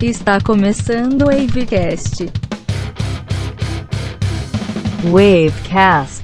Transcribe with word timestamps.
Está 0.00 0.38
começando 0.40 1.22
o 1.22 1.26
Wavecast. 1.26 2.30
Wavecast. 5.04 6.23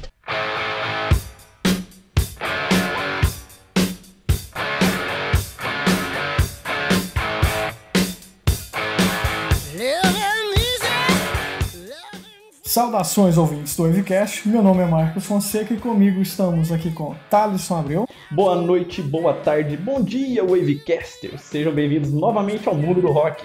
Saudações 12.70 13.36
ouvintes 13.36 13.74
do 13.74 13.82
Wavecast, 13.82 14.48
meu 14.48 14.62
nome 14.62 14.80
é 14.80 14.86
Marcos 14.86 15.26
Fonseca 15.26 15.74
e 15.74 15.76
comigo 15.76 16.22
estamos 16.22 16.70
aqui 16.70 16.92
com 16.92 17.16
Thaleson 17.28 17.76
Abreu. 17.76 18.06
Boa 18.30 18.54
noite, 18.54 19.02
boa 19.02 19.34
tarde, 19.34 19.76
bom 19.76 20.00
dia, 20.00 20.44
Wavecasters! 20.44 21.40
Sejam 21.40 21.72
bem-vindos 21.72 22.12
novamente 22.12 22.68
ao 22.68 22.76
mundo 22.76 23.00
do 23.00 23.10
rock. 23.10 23.44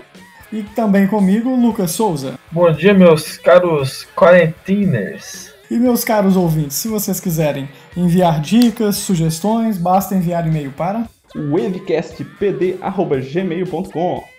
E 0.53 0.61
também 0.61 1.07
comigo, 1.07 1.55
Lucas 1.55 1.89
Souza. 1.89 2.37
Bom 2.51 2.71
dia, 2.71 2.93
meus 2.93 3.39
caros 3.39 4.07
quarentiners. 4.15 5.51
E 5.71 5.79
meus 5.79 6.03
caros 6.03 6.35
ouvintes, 6.35 6.77
se 6.77 6.87
vocês 6.87 7.19
quiserem 7.19 7.67
enviar 7.97 8.39
dicas, 8.39 8.97
sugestões, 8.97 9.79
basta 9.79 10.13
enviar 10.13 10.45
e-mail 10.45 10.71
para 10.71 11.09
wavecastpd.gmail.com 11.35 14.34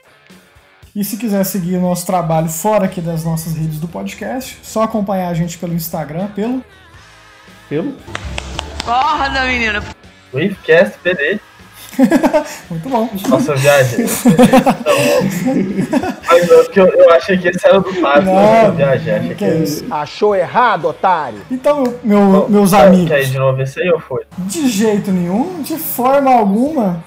E 0.96 1.04
se 1.04 1.18
quiser 1.18 1.44
seguir 1.44 1.76
nosso 1.78 2.06
trabalho 2.06 2.48
fora 2.48 2.86
aqui 2.86 3.02
das 3.02 3.22
nossas 3.22 3.54
redes 3.54 3.78
do 3.78 3.86
podcast, 3.86 4.58
só 4.62 4.82
acompanhar 4.82 5.28
a 5.28 5.34
gente 5.34 5.58
pelo 5.58 5.74
Instagram, 5.74 6.28
pelo 6.28 6.64
Pelo? 7.68 7.94
Acorda, 8.86 9.44
menina. 9.44 9.82
Wavecast 10.32 10.98
PD. 11.02 11.38
Muito 12.70 12.88
bom. 12.88 13.10
Nossa, 13.28 13.54
viagem. 13.56 14.06
Mas 16.26 16.48
não, 16.48 16.64
porque 16.64 16.80
eu, 16.80 16.86
eu 16.88 17.10
achei 17.12 17.36
que 17.38 17.48
esse 17.48 17.66
era 17.66 17.78
do 17.80 17.92
Fábio. 17.94 18.32
Não, 18.32 18.68
Não, 18.68 18.74
viagem. 18.74 19.14
Achei 19.14 19.28
que 19.30 19.34
que 19.34 19.44
é 19.44 19.56
isso. 19.56 19.84
Achou 19.90 20.34
errado, 20.34 20.86
otário? 20.88 21.40
Então, 21.50 21.84
meu- 22.02 22.48
meus 22.48 22.70
Quer- 22.70 22.86
amigos, 22.86 23.08
Quer 23.08 23.22
ir 23.22 23.26
de 23.30 23.38
novo 23.38 23.60
esse 23.60 23.80
aí 23.82 23.90
ou 23.90 24.00
foi? 24.00 24.24
de 24.38 24.66
jeito 24.68 25.10
nenhum, 25.10 25.60
de 25.62 25.76
forma 25.78 26.30
alguma, 26.32 27.02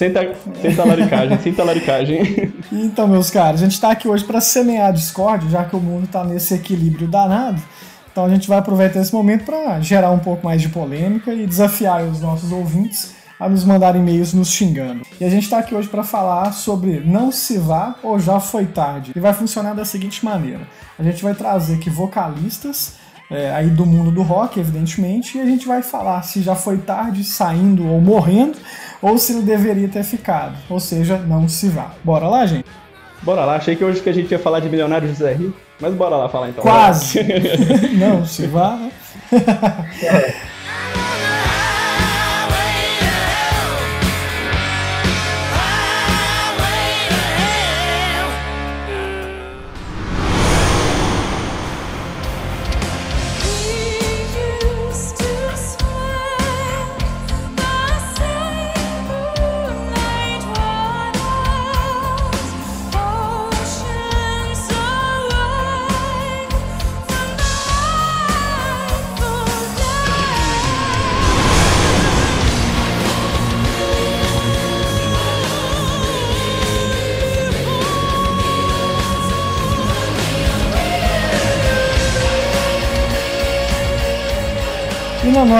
Sem, 0.00 0.10
ta... 0.10 0.22
sem 0.62 0.74
talaricagem, 0.74 1.38
sem 1.40 1.52
talaricagem. 1.52 2.52
Então, 2.72 3.06
meus 3.06 3.30
caros, 3.30 3.60
a 3.60 3.64
gente 3.64 3.74
está 3.74 3.90
aqui 3.90 4.08
hoje 4.08 4.24
para 4.24 4.40
semear 4.40 4.88
a 4.88 4.92
discórdia, 4.92 5.50
já 5.50 5.64
que 5.64 5.74
o 5.74 5.80
mundo 5.80 6.04
está 6.04 6.24
nesse 6.24 6.54
equilíbrio 6.54 7.06
danado. 7.06 7.60
Então, 8.10 8.24
a 8.24 8.28
gente 8.28 8.48
vai 8.48 8.58
aproveitar 8.58 9.00
esse 9.00 9.12
momento 9.12 9.44
para 9.44 9.80
gerar 9.80 10.10
um 10.12 10.20
pouco 10.20 10.44
mais 10.44 10.62
de 10.62 10.68
polêmica 10.68 11.34
e 11.34 11.46
desafiar 11.46 12.04
os 12.04 12.20
nossos 12.20 12.52
ouvintes 12.52 13.12
a 13.38 13.48
nos 13.48 13.64
mandar 13.64 13.96
e-mails 13.96 14.32
nos 14.32 14.50
xingando. 14.50 15.02
E 15.20 15.24
a 15.24 15.28
gente 15.28 15.42
está 15.42 15.58
aqui 15.58 15.74
hoje 15.74 15.88
para 15.88 16.04
falar 16.04 16.52
sobre 16.52 17.00
não 17.00 17.30
se 17.32 17.58
vá 17.58 17.96
ou 18.02 18.18
já 18.18 18.40
foi 18.40 18.66
tarde. 18.66 19.12
E 19.14 19.20
vai 19.20 19.34
funcionar 19.34 19.74
da 19.74 19.84
seguinte 19.84 20.24
maneira: 20.24 20.66
a 20.98 21.02
gente 21.02 21.22
vai 21.22 21.34
trazer 21.34 21.74
aqui 21.74 21.90
vocalistas 21.90 22.94
é, 23.30 23.52
aí 23.52 23.70
do 23.70 23.86
mundo 23.86 24.10
do 24.10 24.22
rock, 24.22 24.58
evidentemente, 24.58 25.38
e 25.38 25.40
a 25.40 25.46
gente 25.46 25.66
vai 25.66 25.82
falar 25.82 26.22
se 26.22 26.42
já 26.42 26.56
foi 26.56 26.78
tarde 26.78 27.22
saindo 27.22 27.86
ou 27.86 28.00
morrendo, 28.00 28.58
ou 29.02 29.18
se 29.18 29.32
ele 29.32 29.42
deveria 29.42 29.88
ter 29.88 30.02
ficado. 30.02 30.56
Ou 30.68 30.80
seja, 30.80 31.18
não 31.18 31.48
se 31.48 31.68
vá. 31.68 31.92
Bora 32.04 32.28
lá, 32.28 32.46
gente? 32.46 32.66
Bora 33.22 33.44
lá, 33.44 33.56
achei 33.56 33.76
que 33.76 33.84
hoje 33.84 34.00
que 34.00 34.08
a 34.08 34.12
gente 34.12 34.30
ia 34.30 34.38
falar 34.38 34.60
de 34.60 34.68
Milionário 34.68 35.08
José 35.08 35.34
Rio, 35.34 35.54
mas 35.78 35.92
bora 35.92 36.16
lá 36.16 36.28
falar 36.28 36.48
então. 36.48 36.62
Quase. 36.62 37.20
não 37.98 38.24
se 38.24 38.46
vá. 38.46 38.78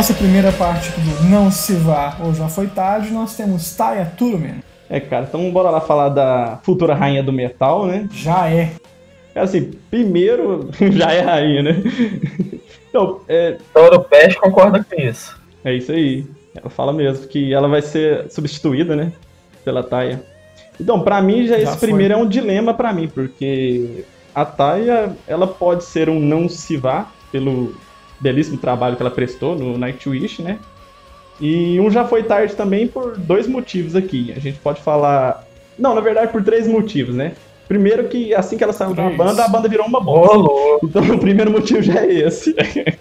Nossa 0.00 0.14
primeira 0.14 0.50
parte 0.52 0.90
do 0.92 1.28
Não 1.28 1.50
Se 1.50 1.74
Vá 1.74 2.16
ou 2.24 2.32
Já 2.32 2.48
Foi 2.48 2.66
Tarde, 2.68 3.10
nós 3.10 3.36
temos 3.36 3.76
Taya 3.76 4.10
Turumen. 4.16 4.62
É, 4.88 4.98
cara, 4.98 5.26
então 5.28 5.50
bora 5.50 5.68
lá 5.68 5.78
falar 5.78 6.08
da 6.08 6.58
futura 6.62 6.94
rainha 6.94 7.22
do 7.22 7.30
metal, 7.30 7.84
né? 7.84 8.08
Já 8.10 8.48
é. 8.48 8.72
Cara, 9.34 9.44
assim, 9.44 9.72
primeiro 9.90 10.70
já 10.90 11.12
é 11.12 11.20
rainha, 11.20 11.62
né? 11.64 11.82
Então, 12.88 13.20
é, 13.28 13.58
Então, 13.70 13.82
o 13.82 13.84
Europest 13.84 14.38
concorda 14.38 14.82
com 14.82 14.98
isso. 14.98 15.38
é 15.62 15.74
isso 15.74 15.92
aí. 15.92 16.24
Ela 16.54 16.70
fala 16.70 16.94
mesmo 16.94 17.28
que 17.28 17.52
ela 17.52 17.68
vai 17.68 17.82
ser 17.82 18.30
substituída, 18.30 18.96
né? 18.96 19.12
Pela 19.62 19.82
Taia. 19.82 20.24
Então, 20.80 21.02
pra 21.02 21.20
mim, 21.20 21.46
já, 21.46 21.58
Já 21.58 21.62
esse 21.64 21.78
foi. 21.78 21.88
primeiro 21.88 22.14
é 22.14 22.16
um 22.16 22.26
dilema 22.26 22.72
pra 22.72 22.90
mim, 22.90 23.06
porque 23.06 24.06
a 24.34 24.46
Taia, 24.46 25.14
ela 25.28 25.46
pode 25.46 25.84
ser 25.84 26.08
um 26.08 26.18
não 26.18 26.48
se 26.48 26.78
vá 26.78 27.06
pelo 27.30 27.74
belíssimo 28.20 28.58
trabalho 28.58 28.96
que 28.96 29.02
ela 29.02 29.10
prestou 29.10 29.56
no 29.56 29.78
Nightwish, 29.78 30.42
né? 30.42 30.58
E 31.40 31.80
um 31.80 31.90
já 31.90 32.04
foi 32.04 32.22
tarde 32.22 32.54
também 32.54 32.86
por 32.86 33.16
dois 33.16 33.48
motivos 33.48 33.96
aqui. 33.96 34.32
A 34.36 34.38
gente 34.38 34.58
pode 34.58 34.82
falar. 34.82 35.46
Não, 35.78 35.94
na 35.94 36.00
verdade, 36.00 36.30
por 36.30 36.44
três 36.44 36.68
motivos, 36.68 37.14
né? 37.14 37.32
Primeiro 37.66 38.08
que 38.08 38.34
assim 38.34 38.58
que 38.58 38.64
ela 38.64 38.72
saiu 38.72 38.94
da 38.94 39.08
banda, 39.08 39.44
a 39.44 39.48
banda 39.48 39.68
virou 39.68 39.86
uma 39.86 40.00
louco. 40.00 40.86
Então 40.86 41.02
o 41.02 41.18
primeiro 41.18 41.50
motivo 41.50 41.80
já 41.80 42.00
é 42.00 42.12
esse. 42.12 42.54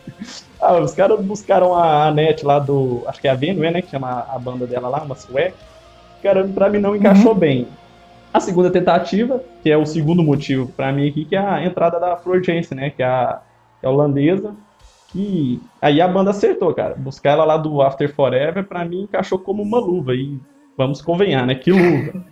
ah, 0.62 0.78
os 0.78 0.94
caras 0.94 1.20
buscaram 1.20 1.76
a 1.76 2.08
Anete 2.08 2.46
lá 2.46 2.60
do. 2.60 3.04
Acho 3.08 3.20
que 3.20 3.28
é 3.28 3.32
a 3.32 3.36
Venue, 3.36 3.70
né? 3.72 3.82
Que 3.82 3.90
chama 3.90 4.26
a 4.30 4.40
banda 4.40 4.66
dela 4.66 4.88
lá, 4.88 5.02
uma 5.02 5.16
sueca. 5.16 5.56
Cara, 6.24 6.48
pra 6.48 6.70
mim 6.70 6.80
não 6.80 6.96
encaixou 6.96 7.34
bem. 7.34 7.68
A 8.32 8.40
segunda 8.40 8.70
tentativa, 8.70 9.44
que 9.64 9.72
é 9.72 9.76
o 9.76 9.88
segundo 9.88 10.22
motivo 10.22 10.68
pra 10.68 10.92
mim 10.92 11.10
aqui, 11.10 11.26
que 11.26 11.36
é 11.36 11.40
a 11.40 11.66
entrada 11.66 12.00
da 12.00 12.16
Flor 12.16 12.44
Jensen, 12.44 12.78
né? 12.78 12.90
Que 12.92 13.02
é 13.02 13.08
a, 13.08 13.42
que 13.80 13.86
é 13.86 13.90
a 13.90 13.92
holandesa. 13.92 14.54
Que 15.12 15.60
aí 15.82 16.00
a 16.02 16.08
banda 16.08 16.30
acertou, 16.32 16.74
cara. 16.74 16.96
Buscar 16.96 17.32
ela 17.32 17.44
lá 17.46 17.58
do 17.58 17.82
After 17.82 18.14
Forever, 18.14 18.64
pra 18.64 18.86
mim 18.86 19.02
encaixou 19.04 19.40
como 19.40 19.64
uma 19.64 19.80
luva. 19.80 20.14
E 20.14 20.40
vamos 20.78 21.02
convenhar, 21.02 21.46
né? 21.48 21.56
Que 21.56 21.72
luva. 21.72 22.24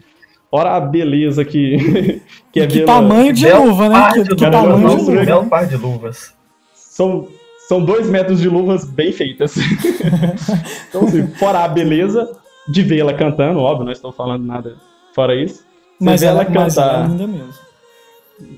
Ora 0.52 0.76
a 0.76 0.80
beleza 0.80 1.44
que, 1.44 2.22
que 2.54 2.60
é 2.62 2.68
que 2.68 2.80
vê-la- 2.80 2.86
tamanho 2.86 3.34
de 3.34 3.46
Belo 3.46 3.66
luva, 3.66 3.90
né? 3.90 4.12
Que, 4.14 4.36
que 4.36 4.50
tamanho 4.50 4.78
de 4.90 4.96
luva. 5.12 5.26
Belo 5.26 5.46
par 5.48 5.66
de 5.68 5.76
luvas. 5.76 6.34
São, 6.74 7.28
são 7.68 7.84
dois 7.84 8.08
metros 8.10 8.40
de 8.40 8.48
luvas 8.48 8.86
bem 8.86 9.12
feitas. 9.12 9.56
então, 10.90 11.04
assim, 11.06 11.28
fora 11.36 11.64
a 11.64 11.68
beleza 11.68 12.30
de 12.70 12.82
vê-la 12.84 13.14
cantando, 13.14 13.60
óbvio, 13.60 13.86
não 13.86 13.92
estou 13.92 14.12
falando 14.12 14.46
nada 14.46 14.76
fora 15.14 15.36
isso. 15.36 15.66
Você 16.00 16.06
Mas 16.06 16.22
ela, 16.24 16.42
ela 16.44 16.50
mas 16.54 16.78
ela 16.78 16.88
é 16.88 16.92
cantar. 16.94 17.10
linda 17.10 17.28
mesmo. 17.28 17.67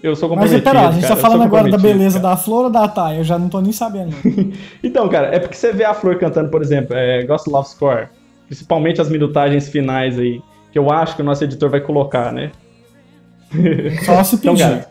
Eu 0.04 0.16
sou 0.16 0.28
Mas 0.30 0.52
comprometido. 0.52 0.64
pera 0.64 0.82
lá, 0.82 0.90
a 0.90 0.92
gente 0.92 1.02
cara, 1.04 1.16
tá 1.16 1.22
falando 1.22 1.44
agora 1.44 1.72
da 1.72 1.78
beleza 1.78 2.20
cara. 2.20 2.36
da 2.36 2.38
flor 2.38 2.66
ou 2.66 2.70
da 2.70 2.88
Taya? 2.88 3.20
Eu 3.20 3.24
já 3.24 3.40
não 3.40 3.48
tô 3.48 3.62
nem 3.62 3.72
sabendo. 3.72 4.16
Então, 4.84 5.08
cara, 5.08 5.28
é 5.34 5.40
porque 5.40 5.56
você 5.56 5.72
vê 5.72 5.84
a 5.84 5.94
Flor 5.94 6.18
cantando, 6.18 6.50
por 6.50 6.62
exemplo, 6.62 6.96
é, 6.96 7.24
Ghost 7.24 7.50
Love 7.50 7.70
Score, 7.70 8.08
principalmente 8.48 9.00
as 9.00 9.10
minutagens 9.10 9.70
finais 9.70 10.18
aí, 10.18 10.42
que 10.72 10.80
eu 10.80 10.92
acho 10.92 11.16
que 11.16 11.22
o 11.22 11.26
nosso 11.26 11.44
editor 11.44 11.70
vai 11.70 11.82
colocar, 11.82 12.32
né? 12.32 12.52
Só 14.06 14.24
se 14.24 14.36
Então, 14.36 14.56
cara, 14.56 14.90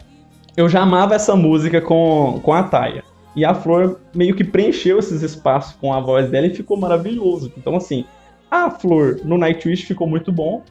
eu 0.56 0.68
já 0.68 0.82
amava 0.82 1.14
essa 1.14 1.34
música 1.36 1.80
com, 1.80 2.40
com 2.42 2.52
a 2.52 2.62
Taia. 2.62 3.02
E 3.36 3.44
a 3.44 3.54
Flor 3.54 4.00
meio 4.14 4.34
que 4.34 4.42
preencheu 4.42 4.98
esses 4.98 5.22
espaços 5.22 5.76
com 5.80 5.92
a 5.92 6.00
voz 6.00 6.30
dela 6.30 6.46
e 6.46 6.54
ficou 6.54 6.76
maravilhoso. 6.76 7.52
Então, 7.56 7.76
assim, 7.76 8.04
a 8.50 8.70
Flor 8.70 9.20
no 9.24 9.38
Nightwish 9.38 9.84
ficou 9.84 10.08
muito 10.08 10.32
bom. 10.32 10.62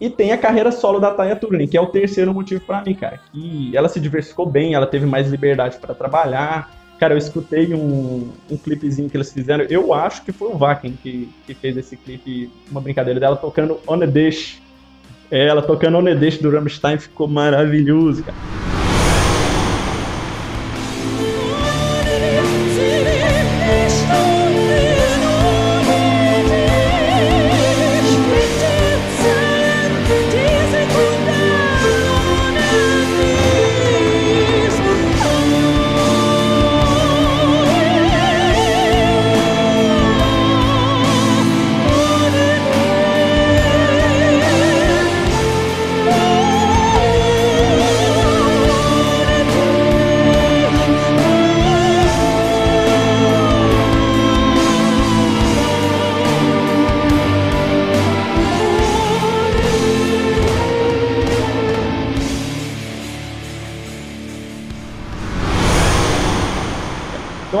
E 0.00 0.08
tem 0.08 0.32
a 0.32 0.38
carreira 0.38 0.72
solo 0.72 0.98
da 0.98 1.10
Taya 1.10 1.36
Turunen, 1.36 1.68
que 1.68 1.76
é 1.76 1.80
o 1.80 1.86
terceiro 1.86 2.32
motivo 2.32 2.62
pra 2.64 2.82
mim, 2.82 2.94
cara. 2.94 3.20
Que 3.30 3.76
ela 3.76 3.88
se 3.88 4.00
diversificou 4.00 4.46
bem, 4.46 4.74
ela 4.74 4.86
teve 4.86 5.04
mais 5.04 5.30
liberdade 5.30 5.76
pra 5.76 5.94
trabalhar. 5.94 6.70
Cara, 6.98 7.14
eu 7.14 7.18
escutei 7.18 7.74
um, 7.74 8.30
um 8.50 8.56
clipezinho 8.56 9.10
que 9.10 9.16
eles 9.16 9.32
fizeram. 9.32 9.64
Eu 9.64 9.92
acho 9.92 10.22
que 10.22 10.32
foi 10.32 10.48
o 10.48 10.56
Vaken 10.56 10.98
que, 11.02 11.28
que 11.46 11.54
fez 11.54 11.76
esse 11.76 11.96
clipe, 11.96 12.50
uma 12.70 12.80
brincadeira 12.80 13.20
dela, 13.20 13.36
tocando 13.36 13.78
On 13.86 14.02
a 14.02 14.06
Dish. 14.06 14.60
É, 15.30 15.46
ela 15.46 15.62
tocando 15.62 15.98
On 15.98 16.06
a 16.06 16.14
Dish 16.14 16.38
do 16.38 16.50
Rammstein 16.50 16.98
ficou 16.98 17.28
maravilhoso, 17.28 18.24
cara. 18.24 18.69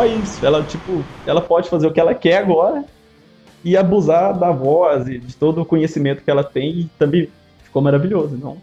Isso. 0.06 0.44
Ela, 0.44 0.62
tipo, 0.62 1.04
ela 1.26 1.40
pode 1.40 1.68
fazer 1.68 1.86
o 1.86 1.92
que 1.92 2.00
ela 2.00 2.14
quer 2.14 2.38
agora 2.38 2.84
e 3.64 3.76
abusar 3.76 4.38
da 4.38 4.50
voz 4.50 5.06
e 5.06 5.18
de 5.18 5.34
todo 5.36 5.60
o 5.60 5.66
conhecimento 5.66 6.22
que 6.22 6.30
ela 6.30 6.44
tem 6.44 6.70
e 6.70 6.84
também 6.98 7.28
ficou 7.62 7.82
maravilhoso. 7.82 8.34
Então, 8.34 8.56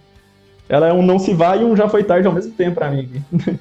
ela 0.67 0.87
é 0.87 0.93
um 0.93 1.01
não 1.01 1.19
se 1.19 1.33
vai 1.33 1.61
e 1.61 1.65
um 1.65 1.75
já 1.75 1.87
foi 1.87 2.03
tarde 2.03 2.27
ao 2.27 2.33
mesmo 2.33 2.51
tempo 2.53 2.75
pra 2.75 2.89
mim. 2.89 3.09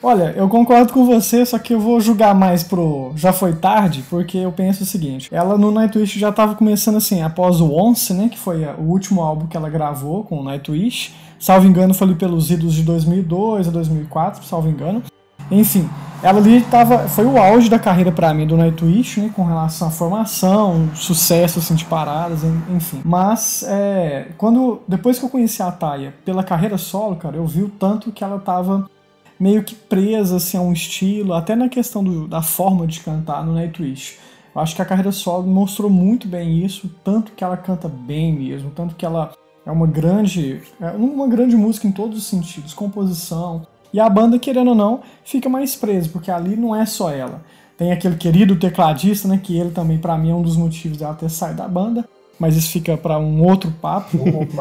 Olha, 0.00 0.32
eu 0.36 0.48
concordo 0.48 0.92
com 0.92 1.04
você, 1.04 1.44
só 1.44 1.58
que 1.58 1.74
eu 1.74 1.80
vou 1.80 2.00
julgar 2.00 2.32
mais 2.32 2.62
pro 2.62 3.12
Já 3.16 3.32
Foi 3.32 3.52
Tarde, 3.52 4.04
porque 4.08 4.38
eu 4.38 4.52
penso 4.52 4.84
o 4.84 4.86
seguinte: 4.86 5.28
ela 5.32 5.58
no 5.58 5.72
Nightwish 5.72 6.20
já 6.20 6.30
tava 6.30 6.54
começando 6.54 6.96
assim, 6.96 7.20
após 7.20 7.60
o 7.60 7.72
Once, 7.72 8.14
né? 8.14 8.28
Que 8.28 8.38
foi 8.38 8.64
o 8.64 8.82
último 8.82 9.20
álbum 9.20 9.48
que 9.48 9.56
ela 9.56 9.68
gravou 9.68 10.22
com 10.22 10.38
o 10.38 10.44
Nightwish. 10.44 11.12
Salvo 11.40 11.66
engano, 11.66 11.94
foi 11.94 12.06
ali 12.06 12.16
pelos 12.16 12.48
idos 12.48 12.74
de 12.74 12.84
2002 12.84 13.66
a 13.66 13.70
2004, 13.72 14.44
salvo 14.44 14.68
engano. 14.68 15.02
Enfim, 15.50 15.88
ela 16.22 16.38
ali 16.38 16.62
tava, 16.62 17.08
foi 17.08 17.24
o 17.24 17.38
auge 17.38 17.70
da 17.70 17.78
carreira 17.78 18.10
para 18.10 18.34
mim 18.34 18.46
do 18.46 18.56
Nightwish, 18.56 19.20
né, 19.20 19.30
com 19.34 19.44
relação 19.44 19.88
à 19.88 19.90
formação, 19.90 20.90
sucesso 20.94 21.60
assim 21.60 21.74
de 21.74 21.84
paradas, 21.84 22.40
enfim. 22.74 23.00
Mas 23.04 23.62
é, 23.62 24.28
quando 24.36 24.80
depois 24.86 25.18
que 25.18 25.24
eu 25.24 25.28
conheci 25.28 25.62
a 25.62 25.70
Taya 25.70 26.12
pela 26.24 26.42
carreira 26.42 26.76
solo, 26.76 27.16
cara, 27.16 27.36
eu 27.36 27.46
vi 27.46 27.62
o 27.62 27.68
tanto 27.68 28.10
que 28.10 28.24
ela 28.24 28.38
tava 28.38 28.90
meio 29.38 29.62
que 29.62 29.76
presa 29.76 30.36
assim, 30.36 30.56
a 30.56 30.60
um 30.60 30.72
estilo, 30.72 31.32
até 31.32 31.54
na 31.54 31.68
questão 31.68 32.02
do, 32.02 32.26
da 32.26 32.42
forma 32.42 32.86
de 32.86 32.98
cantar 32.98 33.46
no 33.46 33.54
Nightwish. 33.54 34.18
Eu 34.52 34.60
acho 34.60 34.74
que 34.74 34.82
a 34.82 34.84
carreira 34.84 35.12
solo 35.12 35.46
mostrou 35.46 35.88
muito 35.88 36.26
bem 36.26 36.64
isso, 36.64 36.90
tanto 37.04 37.30
que 37.30 37.44
ela 37.44 37.56
canta 37.56 37.88
bem 37.88 38.32
mesmo, 38.32 38.70
tanto 38.70 38.96
que 38.96 39.06
ela 39.06 39.32
é 39.64 39.70
uma 39.70 39.86
grande, 39.86 40.62
é 40.80 40.90
uma 40.90 41.28
grande 41.28 41.56
música 41.56 41.86
em 41.86 41.92
todos 41.92 42.18
os 42.18 42.26
sentidos, 42.26 42.74
composição. 42.74 43.64
E 43.92 44.00
a 44.00 44.08
banda, 44.08 44.38
querendo 44.38 44.68
ou 44.68 44.74
não, 44.74 45.00
fica 45.24 45.48
mais 45.48 45.74
presa, 45.74 46.08
porque 46.12 46.30
ali 46.30 46.56
não 46.56 46.74
é 46.74 46.84
só 46.84 47.10
ela. 47.10 47.40
Tem 47.76 47.92
aquele 47.92 48.16
querido 48.16 48.56
tecladista, 48.56 49.28
né, 49.28 49.40
que 49.42 49.56
ele 49.56 49.70
também 49.70 49.98
para 49.98 50.18
mim 50.18 50.30
é 50.30 50.34
um 50.34 50.42
dos 50.42 50.56
motivos 50.56 50.98
dela 50.98 51.14
ter 51.14 51.30
saído 51.30 51.58
da 51.58 51.68
banda, 51.68 52.04
mas 52.38 52.56
isso 52.56 52.72
fica 52.72 52.96
para 52.96 53.18
um 53.20 53.42
outro 53.42 53.72
papo. 53.80 54.18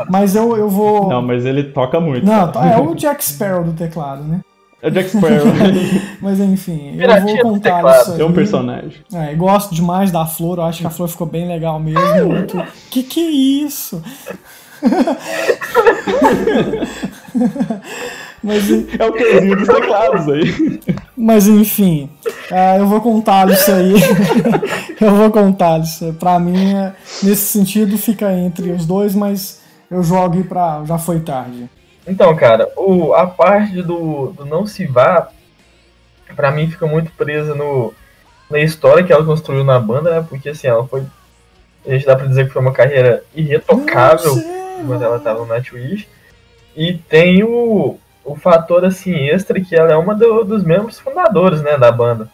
mas 0.10 0.36
eu, 0.36 0.56
eu 0.56 0.70
vou 0.70 1.10
Não, 1.10 1.22
mas 1.22 1.46
ele 1.46 1.64
toca 1.64 2.00
muito. 2.00 2.26
Não, 2.26 2.52
cara. 2.52 2.72
é 2.72 2.78
o 2.80 2.94
Jack 2.96 3.24
Sparrow 3.26 3.64
do 3.64 3.74
teclado, 3.74 4.24
né? 4.24 4.42
É 4.80 4.92
Jack 4.92 5.10
Sparrow. 5.10 5.48
Mas 6.22 6.40
enfim, 6.40 6.96
eu 7.00 7.22
vou 7.22 7.54
contar 7.54 8.00
isso 8.00 8.12
aí. 8.12 8.22
É 8.22 8.26
um 8.26 8.32
personagem. 8.32 8.94
É, 9.12 9.34
gosto 9.34 9.74
demais 9.74 10.12
da 10.12 10.24
flor, 10.28 10.60
eu 10.60 10.66
acho 10.66 10.82
que 10.82 10.88
a 10.88 10.92
flor 10.92 11.08
ficou 11.08 11.26
bem 11.26 11.48
legal 11.48 11.80
mesmo. 11.80 12.28
Muito... 12.28 12.64
Que 12.92 13.02
que 13.02 13.20
é 13.20 13.32
isso? 13.66 14.04
Mas, 18.48 18.64
é 18.98 19.06
o 19.06 19.12
pezinho 19.12 19.58
dos 19.58 19.68
teclados 19.68 20.30
aí. 20.30 20.80
Mas 21.18 21.48
enfim, 21.50 22.10
uh, 22.50 22.78
eu 22.80 22.88
vou 22.88 23.02
contar 23.02 23.50
isso 23.50 23.70
aí. 23.70 23.96
eu 25.02 25.16
vou 25.16 25.30
contar 25.30 25.82
isso. 25.82 26.14
Pra 26.14 26.40
mim, 26.40 26.74
é, 26.74 26.94
nesse 27.22 27.42
sentido, 27.42 27.98
fica 27.98 28.32
entre 28.32 28.72
os 28.72 28.86
dois, 28.86 29.14
mas 29.14 29.62
eu 29.92 30.02
jogo 30.02 30.46
pra 30.46 30.82
já 30.86 30.98
foi 30.98 31.20
tarde. 31.20 31.70
Então, 32.08 32.34
cara, 32.38 32.72
o, 32.78 33.14
a 33.14 33.28
parte 33.28 33.82
do, 33.82 34.28
do 34.28 34.46
não 34.46 34.66
se 34.66 34.86
vá, 34.86 35.28
pra 36.34 36.50
mim 36.50 36.72
fica 36.72 36.88
muito 36.88 37.12
presa 37.18 37.54
no, 37.54 37.94
na 38.50 38.60
história 38.60 39.04
que 39.04 39.12
ela 39.12 39.26
construiu 39.26 39.66
na 39.66 39.78
banda, 39.78 40.10
né? 40.10 40.26
Porque 40.30 40.48
assim, 40.48 40.68
ela 40.68 40.88
foi. 40.88 41.04
A 41.86 41.92
gente 41.92 42.06
dá 42.06 42.16
pra 42.16 42.28
dizer 42.28 42.48
que 42.48 42.54
foi 42.54 42.62
uma 42.62 42.72
carreira 42.72 43.26
irretocável 43.36 44.42
quando 44.88 45.04
ela 45.04 45.20
tava 45.20 45.40
no 45.40 45.48
Nightwish. 45.48 46.08
E 46.78 46.94
tem 46.94 47.44
o, 47.44 47.98
o 48.28 48.36
fator 48.36 48.84
assim 48.84 49.16
extra 49.16 49.60
que 49.62 49.74
ela 49.74 49.94
é 49.94 49.96
uma 49.96 50.14
do, 50.14 50.44
dos 50.44 50.64
membros 50.64 51.00
fundadores, 51.00 51.62
né, 51.62 51.78
da 51.78 51.90
banda. 51.90 52.30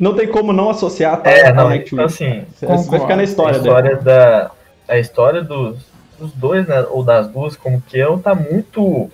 Não 0.00 0.14
tem 0.14 0.26
como 0.26 0.52
não 0.52 0.70
associar 0.70 1.20
a 1.22 1.30
é, 1.30 1.52
não, 1.52 1.72
então, 1.72 2.04
assim, 2.04 2.44
vai 2.60 3.00
ficar 3.00 3.14
na 3.14 3.22
história, 3.22 3.56
a 3.56 3.60
história 3.60 3.96
da 3.98 4.50
a 4.88 4.98
história 4.98 5.42
dos, 5.42 5.78
dos 6.18 6.32
dois, 6.32 6.66
né, 6.66 6.84
ou 6.90 7.04
das 7.04 7.28
duas, 7.28 7.54
como 7.54 7.80
que 7.80 7.98
eu, 7.98 8.18
tá 8.18 8.34
muito 8.34 9.10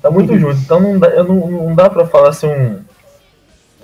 tá 0.00 0.10
muito 0.10 0.34
junto. 0.38 0.58
Então 0.60 0.78
não 0.78 0.98
dá, 0.98 1.08
eu 1.08 1.24
não, 1.24 1.50
não 1.50 1.74
dá 1.74 1.90
para 1.90 2.06
falar 2.06 2.28
assim 2.28 2.46
um, 2.46 2.84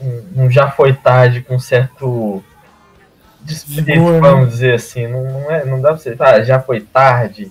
um, 0.00 0.44
um, 0.44 0.50
já 0.50 0.70
foi 0.70 0.92
tarde 0.94 1.42
com 1.42 1.58
certo 1.58 2.42
né? 3.84 4.20
vamos 4.20 4.50
dizer 4.50 4.74
assim, 4.74 5.08
não, 5.08 5.24
não, 5.24 5.50
é, 5.50 5.64
não 5.64 5.80
dá 5.80 5.88
pra 5.88 5.98
você, 5.98 6.16
ah, 6.18 6.42
já 6.42 6.60
foi 6.60 6.80
tarde 6.80 7.50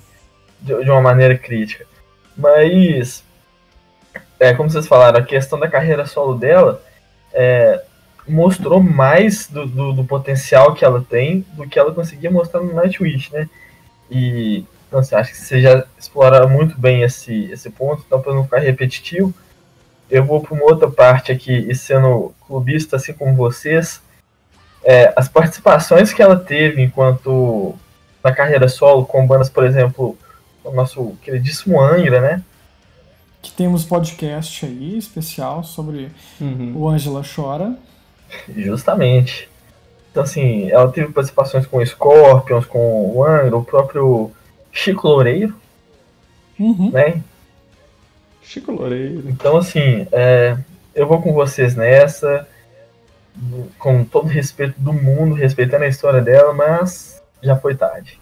de, 0.62 0.84
de 0.84 0.90
uma 0.90 1.02
maneira 1.02 1.38
crítica. 1.38 1.86
Mas, 2.38 3.24
é, 4.40 4.54
como 4.54 4.70
vocês 4.70 4.88
falaram, 4.88 5.20
a 5.20 5.24
questão 5.24 5.60
da 5.60 5.70
carreira 5.70 6.06
solo 6.06 6.36
dela 6.36 6.82
é, 7.34 7.82
mostrou 8.28 8.82
mais 8.82 9.48
do, 9.48 9.66
do, 9.66 9.94
do, 9.94 10.04
potencial 10.06 10.74
que 10.74 10.84
ela 10.84 11.06
tem 11.08 11.46
do 11.54 11.68
que 11.68 11.78
ela 11.78 11.94
conseguia 11.94 12.32
mostrar 12.32 12.62
no 12.62 12.74
Nightwish, 12.74 13.32
né? 13.32 13.50
E 14.10 14.66
então, 14.88 15.00
assim, 15.00 15.16
acho 15.16 15.32
que 15.32 15.38
você 15.38 15.62
já 15.62 15.84
exploraram 15.98 16.48
muito 16.48 16.80
bem 16.80 17.02
esse, 17.02 17.52
esse 17.52 17.70
ponto, 17.70 18.04
então 18.06 18.22
para 18.22 18.34
não 18.34 18.44
ficar 18.44 18.60
repetitivo, 18.60 19.34
eu 20.10 20.24
vou 20.24 20.40
para 20.40 20.54
uma 20.54 20.64
outra 20.64 20.90
parte 20.90 21.32
aqui, 21.32 21.66
e 21.70 21.76
sendo 21.76 22.34
clubista 22.48 22.96
assim 22.96 23.12
como 23.12 23.36
vocês, 23.36 24.02
é, 24.84 25.12
as 25.16 25.28
participações 25.28 26.14
que 26.14 26.22
ela 26.22 26.38
teve 26.38 26.82
enquanto 26.82 27.76
na 28.24 28.32
carreira 28.32 28.68
solo, 28.68 29.06
com 29.06 29.26
bandas, 29.26 29.50
por 29.50 29.66
exemplo, 29.66 30.18
nosso 30.74 31.16
queridíssimo 31.22 31.82
Angra, 31.82 32.22
né? 32.22 32.44
Que 33.42 33.52
temos 33.52 33.84
podcast 33.84 34.66
aí 34.66 34.98
especial 34.98 35.64
sobre 35.64 36.12
uhum. 36.42 36.74
o 36.76 36.90
Ângela 36.90 37.24
Chora. 37.24 37.78
Justamente. 38.56 39.50
Então, 40.12 40.24
assim, 40.24 40.70
ela 40.72 40.92
teve 40.92 41.12
participações 41.12 41.68
com 41.68 41.78
o 41.78 41.86
Scorpions, 41.86 42.66
com 42.66 43.12
o 43.16 43.24
Angra, 43.24 43.58
o 43.58 43.64
próprio 43.64 44.32
Chico 44.72 45.08
Loureiro. 45.08 45.54
Uhum. 46.60 46.90
Né? 46.92 47.22
Chico 48.42 48.72
Loureiro. 48.72 49.30
Então, 49.30 49.58
assim, 49.58 50.08
é, 50.12 50.58
eu 50.94 51.06
vou 51.06 51.22
com 51.22 51.34
vocês 51.34 51.76
nessa, 51.76 52.48
com 53.78 54.06
todo 54.06 54.28
respeito 54.28 54.80
do 54.80 54.94
mundo, 54.94 55.36
respeitando 55.36 55.84
a 55.84 55.90
história 55.90 56.22
dela, 56.22 56.54
mas 56.54 57.22
já 57.44 57.56
foi 57.56 57.76
tarde. 57.76 58.20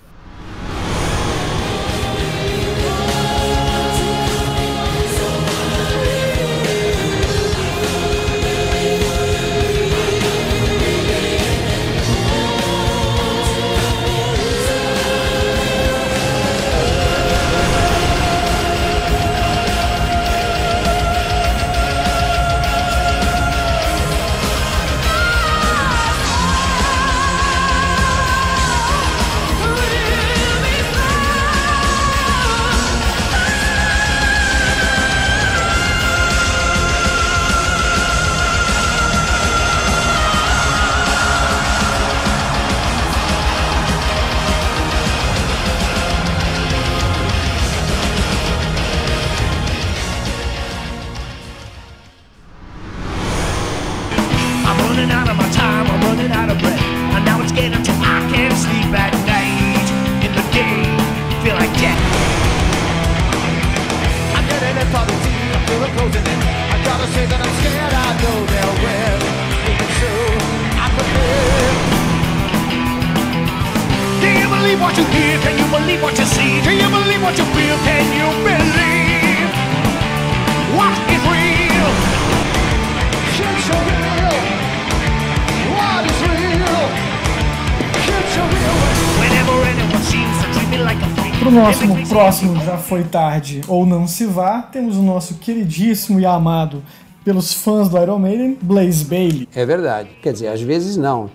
Próximo 92.13 92.63
Já 92.63 92.77
Foi 92.77 93.03
Tarde 93.03 93.61
ou 93.67 93.87
Não 93.87 94.05
Se 94.05 94.27
Vá, 94.27 94.61
temos 94.61 94.97
o 94.97 95.01
nosso 95.01 95.33
queridíssimo 95.39 96.19
e 96.19 96.25
amado 96.27 96.83
pelos 97.25 97.51
fãs 97.51 97.89
do 97.89 97.97
Iron 97.97 98.19
Maiden, 98.19 98.55
Blaze 98.61 99.03
Bailey. 99.03 99.49
É 99.55 99.65
verdade. 99.65 100.09
Quer 100.21 100.33
dizer, 100.33 100.49
às 100.49 100.61
vezes 100.61 100.95
não. 100.95 101.31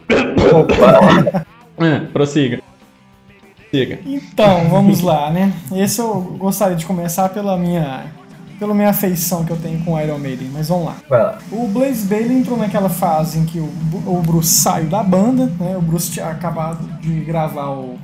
Opa, 0.55 1.45
É, 1.85 1.99
prossiga. 2.13 2.61
Siga. 3.73 3.99
Então, 4.07 4.69
vamos 4.69 5.01
lá, 5.01 5.31
né? 5.31 5.53
Esse 5.75 6.01
eu 6.01 6.15
gostaria 6.39 6.77
de 6.77 6.87
começar 6.87 7.29
pela 7.31 7.57
minha, 7.57 8.05
pela 8.61 8.73
minha 8.73 8.91
afeição 8.91 9.45
que 9.45 9.51
eu 9.51 9.57
tenho 9.57 9.85
com 9.85 9.95
o 9.95 10.01
Iron 10.01 10.19
Maiden, 10.19 10.49
mas 10.53 10.69
vamos 10.69 10.87
lá. 10.87 10.97
vai 11.09 11.23
lá. 11.25 11.39
O 11.51 11.67
Blaze 11.67 12.07
Bailey 12.07 12.39
entrou 12.39 12.57
naquela 12.57 12.89
fase 12.89 13.41
em 13.41 13.45
que 13.45 13.59
o, 13.59 13.69
o 14.07 14.23
Bruce 14.25 14.51
saiu 14.51 14.89
da 14.89 15.03
banda, 15.03 15.47
né? 15.59 15.77
O 15.77 15.83
Bruce 15.83 16.13
tinha 16.13 16.27
acabado 16.27 16.89
de 17.01 17.21
gravar 17.21 17.71
o, 17.71 17.99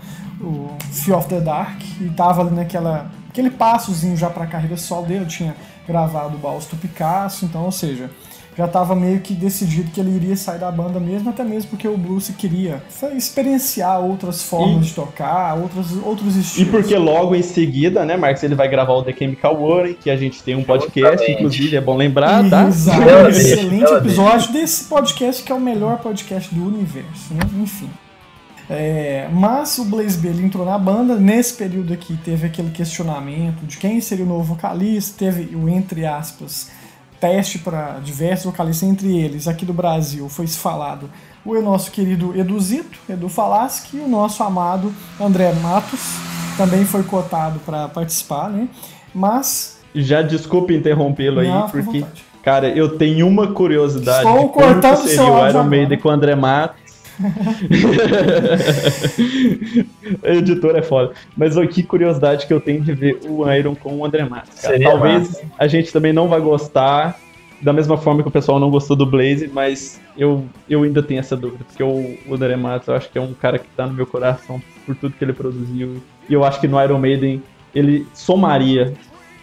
o 0.45 0.71
Fear 0.93 1.19
of 1.19 1.29
the 1.29 1.41
Dark 1.41 1.81
e 2.01 2.09
tava 2.11 2.43
ali 2.43 2.51
naquela 2.55 3.11
aquele 3.31 3.51
passozinho 3.51 4.17
já 4.17 4.31
pra 4.31 4.47
carreira 4.47 4.77
solo 4.77 5.07
dele, 5.07 5.27
tinha 5.27 5.57
gravado 5.89 6.37
o 6.37 6.39
Balls 6.39 6.67
to 6.67 6.77
Picasso, 6.77 7.45
então, 7.45 7.65
ou 7.65 7.73
seja, 7.73 8.09
já 8.57 8.69
tava 8.69 8.95
meio 8.95 9.19
que 9.21 9.35
decidido 9.35 9.91
que 9.91 9.99
ele 9.99 10.15
iria 10.15 10.37
sair 10.37 10.61
da 10.61 10.71
banda 10.71 11.01
mesmo, 11.01 11.31
até 11.31 11.43
mesmo 11.43 11.71
porque 11.71 11.89
o 11.89 11.97
Bruce 11.97 12.33
queria 12.35 12.81
experienciar 13.17 13.99
outras 14.01 14.45
formas 14.45 14.85
E- 14.85 14.89
de 14.91 14.95
tocar, 14.95 15.57
outros, 15.59 15.87
outros 16.05 16.37
E 16.37 16.41
estilos. 16.41 16.71
porque 16.71 16.97
logo 16.97 17.35
em 17.35 17.43
seguida, 17.43 18.05
né, 18.07 18.17
Marcos, 18.17 18.45
ele 18.45 18.55
vai 18.55 18.69
gravar 18.69 18.93
o 18.93 19.03
The 19.03 19.13
Chemical 19.13 19.61
Warning, 19.61 19.95
que 19.95 20.09
a 20.09 20.17
gente 20.17 20.41
tem 20.43 20.55
um 20.55 20.63
podcast, 20.63 21.11
Justamente. 21.19 21.33
inclusive, 21.39 21.77
é 21.77 21.81
bom 21.81 21.97
lembrar, 21.97 22.49
tá? 22.49 22.69
Exato, 22.69 23.01
excelente 23.31 23.93
episódio 23.93 24.53
desse 24.53 24.85
podcast 24.85 25.43
que 25.43 25.51
é 25.51 25.55
o 25.55 25.61
melhor 25.61 25.99
podcast 25.99 26.55
do 26.55 26.65
universo, 26.65 27.35
né? 27.35 27.41
Enfim. 27.61 27.91
É, 28.69 29.29
mas 29.31 29.77
o 29.79 29.85
Blaze 29.85 30.17
Bailey 30.17 30.47
entrou 30.47 30.65
na 30.65 30.79
banda, 30.79 31.17
nesse 31.17 31.55
período 31.55 31.93
aqui 31.93 32.19
teve 32.25 32.47
aquele 32.47 32.71
questionamento 32.71 33.67
de 33.67 33.77
quem 33.77 34.01
seria 34.01 34.25
o 34.25 34.29
novo 34.29 34.55
vocalista, 34.55 35.19
teve 35.19 35.55
o 35.55 35.69
entre 35.69 36.07
aspas 36.07 36.71
teste 37.21 37.59
para 37.59 38.01
diversos 38.03 38.45
vocalistas, 38.45 38.89
entre 38.89 39.17
eles 39.17 39.49
aqui 39.49 39.65
do 39.65 39.73
Brasil 39.73 40.29
foi 40.29 40.47
se 40.47 40.59
falado 40.59 41.09
o 41.45 41.61
nosso 41.61 41.91
querido 41.91 42.39
Eduzito, 42.39 42.99
Edu 43.09 43.29
Falaschi, 43.29 43.97
e 43.97 44.01
o 44.01 44.09
nosso 44.09 44.43
amado 44.43 44.93
André 45.21 45.53
Matos, 45.53 46.01
também 46.57 46.85
foi 46.85 47.03
cotado 47.03 47.61
para 47.61 47.89
participar, 47.89 48.49
né? 48.49 48.69
Mas 49.15 49.79
Já 49.95 50.23
desculpe 50.23 50.75
interrompê-lo 50.75 51.41
aí, 51.41 51.49
porque, 51.71 52.01
vontade. 52.01 52.25
cara, 52.43 52.69
eu 52.69 52.97
tenho 52.97 53.29
uma 53.29 53.49
curiosidade 53.49 54.27
Estou 54.27 54.49
cortando 54.49 54.97
como 54.97 55.09
seria 55.09 55.33
o 55.33 55.49
Iron. 55.49 55.65
Maiden 55.65 55.99
com 55.99 56.09
o 56.09 56.13
André 56.13 56.35
Matos. 56.35 56.84
A 60.23 60.31
editora 60.31 60.79
é 60.79 60.83
foda. 60.83 61.13
Mas 61.37 61.57
ó, 61.57 61.67
que 61.67 61.83
curiosidade 61.83 62.47
que 62.47 62.53
eu 62.53 62.61
tenho 62.61 62.81
de 62.81 62.93
ver 62.93 63.19
o 63.29 63.51
Iron 63.53 63.75
com 63.75 63.97
o 63.97 64.05
André 64.05 64.25
Matos. 64.25 64.61
Talvez 64.61 65.29
massa, 65.29 65.43
a 65.59 65.67
gente 65.67 65.93
também 65.93 66.13
não 66.13 66.29
vai 66.29 66.41
gostar, 66.41 67.19
da 67.61 67.73
mesma 67.73 67.97
forma 67.97 68.23
que 68.23 68.29
o 68.29 68.33
pessoal 68.33 68.61
não 68.61 68.71
gostou 68.71 68.97
do 68.97 69.07
Blaze, 69.07 69.51
mas 69.53 70.01
eu, 70.17 70.45
eu 70.69 70.83
ainda 70.83 71.03
tenho 71.03 71.21
essa 71.21 71.37
dúvida, 71.37 71.65
porque 71.65 71.83
o, 71.83 72.17
o 72.29 72.35
André 72.35 72.57
Matos 72.57 72.89
eu 72.89 72.95
acho 72.95 73.11
que 73.11 73.19
é 73.19 73.21
um 73.21 73.33
cara 73.33 73.59
que 73.59 73.67
tá 73.77 73.87
no 73.87 73.95
meu 73.95 74.07
coração 74.07 74.61
por 74.85 74.95
tudo 74.95 75.15
que 75.17 75.25
ele 75.25 75.33
produziu. 75.33 76.03
E 76.29 76.35
eu 76.35 76.45
acho 76.45 76.61
que 76.61 76.69
no 76.69 76.83
Iron 76.83 76.99
Maiden 76.99 77.43
ele 77.75 78.07
somaria 78.15 78.95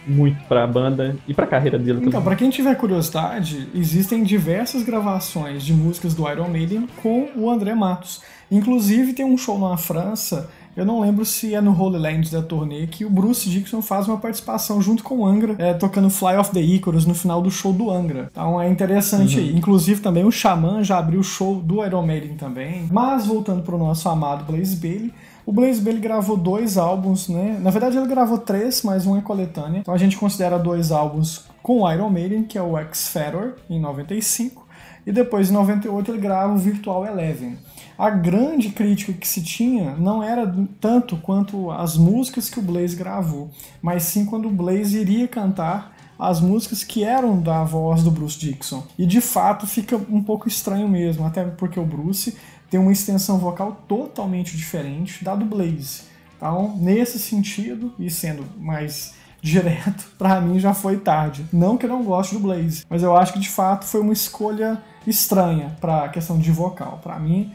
muito 0.06 0.42
pra 0.48 0.66
banda 0.66 1.16
e 1.28 1.34
pra 1.34 1.46
carreira 1.46 1.78
dele 1.78 1.98
Então, 1.98 2.10
também. 2.12 2.24
para 2.24 2.36
quem 2.36 2.50
tiver 2.50 2.74
curiosidade, 2.74 3.68
existem 3.74 4.22
diversas 4.24 4.82
gravações 4.82 5.62
de 5.62 5.72
músicas 5.72 6.14
do 6.14 6.28
Iron 6.30 6.48
Maiden 6.48 6.88
com 7.02 7.28
o 7.36 7.50
André 7.50 7.74
Matos. 7.74 8.20
Inclusive, 8.50 9.12
tem 9.14 9.24
um 9.24 9.36
show 9.38 9.58
na 9.58 9.76
França, 9.76 10.50
eu 10.76 10.84
não 10.84 11.00
lembro 11.00 11.24
se 11.24 11.54
é 11.54 11.60
no 11.60 11.72
Holy 11.78 11.98
Land 11.98 12.30
da 12.30 12.42
turnê, 12.42 12.86
que 12.86 13.04
o 13.04 13.10
Bruce 13.10 13.48
Dixon 13.48 13.80
faz 13.82 14.08
uma 14.08 14.18
participação 14.18 14.80
junto 14.80 15.02
com 15.04 15.18
o 15.18 15.26
Angra, 15.26 15.54
é, 15.58 15.72
tocando 15.74 16.10
Fly 16.10 16.36
of 16.36 16.50
the 16.50 16.60
Icarus 16.60 17.06
no 17.06 17.14
final 17.14 17.40
do 17.42 17.50
show 17.50 17.72
do 17.72 17.90
Angra. 17.90 18.28
Então 18.30 18.60
é 18.60 18.68
interessante 18.68 19.38
aí. 19.38 19.56
Inclusive, 19.56 20.00
também 20.00 20.24
o 20.24 20.30
Xamã 20.32 20.82
já 20.82 20.98
abriu 20.98 21.20
o 21.20 21.24
show 21.24 21.56
do 21.56 21.84
Iron 21.84 22.06
Maiden 22.06 22.34
também. 22.36 22.88
Mas, 22.90 23.26
voltando 23.26 23.62
pro 23.62 23.76
nosso 23.78 24.08
amado 24.08 24.44
Blaze 24.50 24.76
Bailey, 24.76 25.12
o 25.44 25.52
Blaze 25.52 25.80
Bailey 25.80 26.00
gravou 26.00 26.36
dois 26.36 26.78
álbuns, 26.78 27.28
né? 27.28 27.58
Na 27.60 27.70
verdade, 27.70 27.96
ele 27.96 28.06
gravou 28.06 28.38
três, 28.38 28.82
mas 28.82 29.06
um 29.06 29.16
é 29.16 29.20
coletânea. 29.20 29.80
Então 29.80 29.94
a 29.94 29.98
gente 29.98 30.16
considera 30.16 30.58
dois 30.58 30.92
álbuns 30.92 31.44
com 31.62 31.80
o 31.80 31.92
Iron 31.92 32.10
Maiden, 32.10 32.44
que 32.44 32.58
é 32.58 32.62
o 32.62 32.76
X 32.78 33.08
Factor, 33.08 33.54
em 33.68 33.80
95, 33.80 34.66
e 35.06 35.12
depois 35.12 35.50
em 35.50 35.52
98 35.52 36.10
ele 36.12 36.20
grava 36.20 36.52
o 36.52 36.58
Virtual 36.58 37.04
Eleven. 37.06 37.58
A 37.98 38.10
grande 38.10 38.70
crítica 38.70 39.12
que 39.12 39.28
se 39.28 39.42
tinha 39.42 39.94
não 39.96 40.22
era 40.22 40.52
tanto 40.80 41.16
quanto 41.16 41.70
as 41.70 41.96
músicas 41.96 42.48
que 42.48 42.58
o 42.58 42.62
Blaze 42.62 42.96
gravou, 42.96 43.50
mas 43.80 44.04
sim 44.04 44.24
quando 44.24 44.48
o 44.48 44.50
Blaze 44.50 44.98
iria 44.98 45.28
cantar 45.28 45.94
as 46.18 46.40
músicas 46.40 46.84
que 46.84 47.02
eram 47.02 47.40
da 47.40 47.64
voz 47.64 48.02
do 48.02 48.10
Bruce 48.10 48.38
Dixon. 48.38 48.84
E 48.96 49.04
de 49.04 49.20
fato 49.20 49.66
fica 49.66 49.96
um 49.96 50.22
pouco 50.22 50.46
estranho 50.46 50.88
mesmo, 50.88 51.26
até 51.26 51.44
porque 51.44 51.80
o 51.80 51.84
Bruce 51.84 52.36
tem 52.72 52.80
uma 52.80 52.90
extensão 52.90 53.36
vocal 53.36 53.82
totalmente 53.86 54.56
diferente 54.56 55.22
da 55.22 55.34
do 55.34 55.44
Blaze. 55.44 56.04
Então, 56.38 56.74
nesse 56.80 57.18
sentido, 57.18 57.92
e 57.98 58.08
sendo 58.08 58.44
mais 58.58 59.14
direto, 59.42 60.10
pra 60.16 60.40
mim 60.40 60.58
já 60.58 60.72
foi 60.72 60.96
tarde. 60.96 61.44
Não 61.52 61.76
que 61.76 61.84
eu 61.84 61.90
não 61.90 62.02
goste 62.02 62.32
do 62.34 62.40
Blaze, 62.40 62.86
mas 62.88 63.02
eu 63.02 63.14
acho 63.14 63.34
que 63.34 63.38
de 63.38 63.50
fato 63.50 63.84
foi 63.84 64.00
uma 64.00 64.14
escolha 64.14 64.80
estranha 65.06 65.76
pra 65.82 66.08
questão 66.08 66.38
de 66.38 66.50
vocal. 66.50 66.98
Pra 67.02 67.18
mim, 67.18 67.52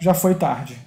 já 0.00 0.14
foi 0.14 0.34
tarde. 0.34 0.78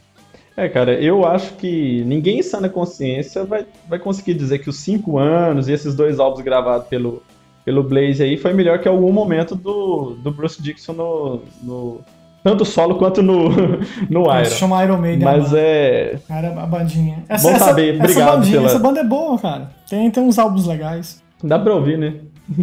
É, 0.57 0.67
cara, 0.67 0.99
eu 0.99 1.23
acho 1.23 1.53
que 1.53 2.03
ninguém 2.05 2.39
em 2.39 2.43
sã 2.43 2.67
consciência 2.67 3.45
vai, 3.45 3.67
vai 3.88 3.99
conseguir 3.99 4.33
dizer 4.33 4.59
que 4.59 4.69
os 4.69 4.77
cinco 4.77 5.19
anos 5.19 5.67
e 5.67 5.73
esses 5.73 5.93
dois 5.93 6.19
álbuns 6.19 6.41
gravados 6.43 6.88
pelo, 6.88 7.21
pelo 7.63 7.83
Blaze 7.83 8.23
aí 8.23 8.35
foi 8.35 8.51
melhor 8.51 8.79
que 8.79 8.88
algum 8.88 9.13
momento 9.13 9.53
do, 9.55 10.15
do 10.15 10.31
Bruce 10.31 10.59
Dixon 10.59 10.93
no, 10.93 11.41
no- 11.61 12.01
tanto 12.43 12.63
solo 12.65 12.96
quanto 12.98 13.22
no, 13.22 13.50
no 14.10 14.25
Se 14.25 14.38
Iron. 14.39 14.46
chama 14.46 14.84
Iron 14.84 14.98
Maiden. 14.98 15.24
Mas 15.25 15.53
é. 15.53 16.19
Cara, 16.27 16.50
a 16.62 16.65
bandinha. 16.65 17.24
Essa, 17.29 17.48
Bom 17.50 17.55
essa, 17.55 17.65
saber, 17.65 17.96
essa 17.96 18.03
obrigado 18.03 18.36
bandinha, 18.38 18.55
pela- 18.58 18.69
essa 18.69 18.79
banda 18.79 19.00
é 19.01 19.03
boa, 19.03 19.38
cara. 19.39 19.72
Tem, 19.89 20.10
tem 20.12 20.24
uns 20.24 20.39
álbuns 20.39 20.65
legais. 20.67 21.22
Dá 21.43 21.58
pra 21.60 21.74
ouvir, 21.74 21.98
né? 21.98 22.15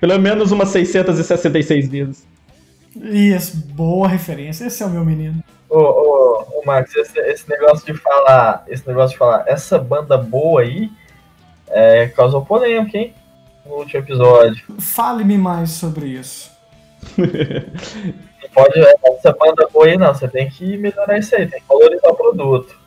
Pelo 0.00 0.18
menos 0.18 0.52
umas 0.52 0.68
666 0.68 1.88
vezes. 1.88 2.26
Isso, 2.96 3.56
boa 3.74 4.08
referência. 4.08 4.66
Esse 4.66 4.82
é 4.82 4.86
o 4.86 4.90
meu 4.90 5.04
menino. 5.04 5.42
Ô, 5.68 5.78
ô, 5.78 6.60
ô 6.60 6.66
Max, 6.66 6.94
esse, 6.96 7.18
esse 7.20 7.48
negócio 7.48 7.86
de 7.86 7.94
falar, 8.00 8.64
esse 8.68 8.86
negócio 8.86 9.10
de 9.12 9.18
falar, 9.18 9.44
essa 9.46 9.78
banda 9.78 10.18
boa 10.18 10.62
aí 10.62 10.90
é, 11.68 12.08
causou 12.08 12.44
polêmica, 12.44 12.98
hein? 12.98 13.14
No 13.64 13.76
último 13.76 14.00
episódio. 14.02 14.64
Fale-me 14.80 15.38
mais 15.38 15.70
sobre 15.70 16.06
isso. 16.08 16.50
Pode 18.54 18.78
essa 19.04 19.32
banda 19.32 19.68
boa 19.72 19.86
aí, 19.86 19.96
não. 19.96 20.12
Você 20.14 20.26
tem 20.28 20.48
que 20.48 20.76
melhorar 20.76 21.18
isso 21.18 21.34
aí, 21.36 21.46
tem 21.46 21.60
que 21.60 21.66
valorizar 21.68 22.08
o 22.08 22.14
produto. 22.14 22.78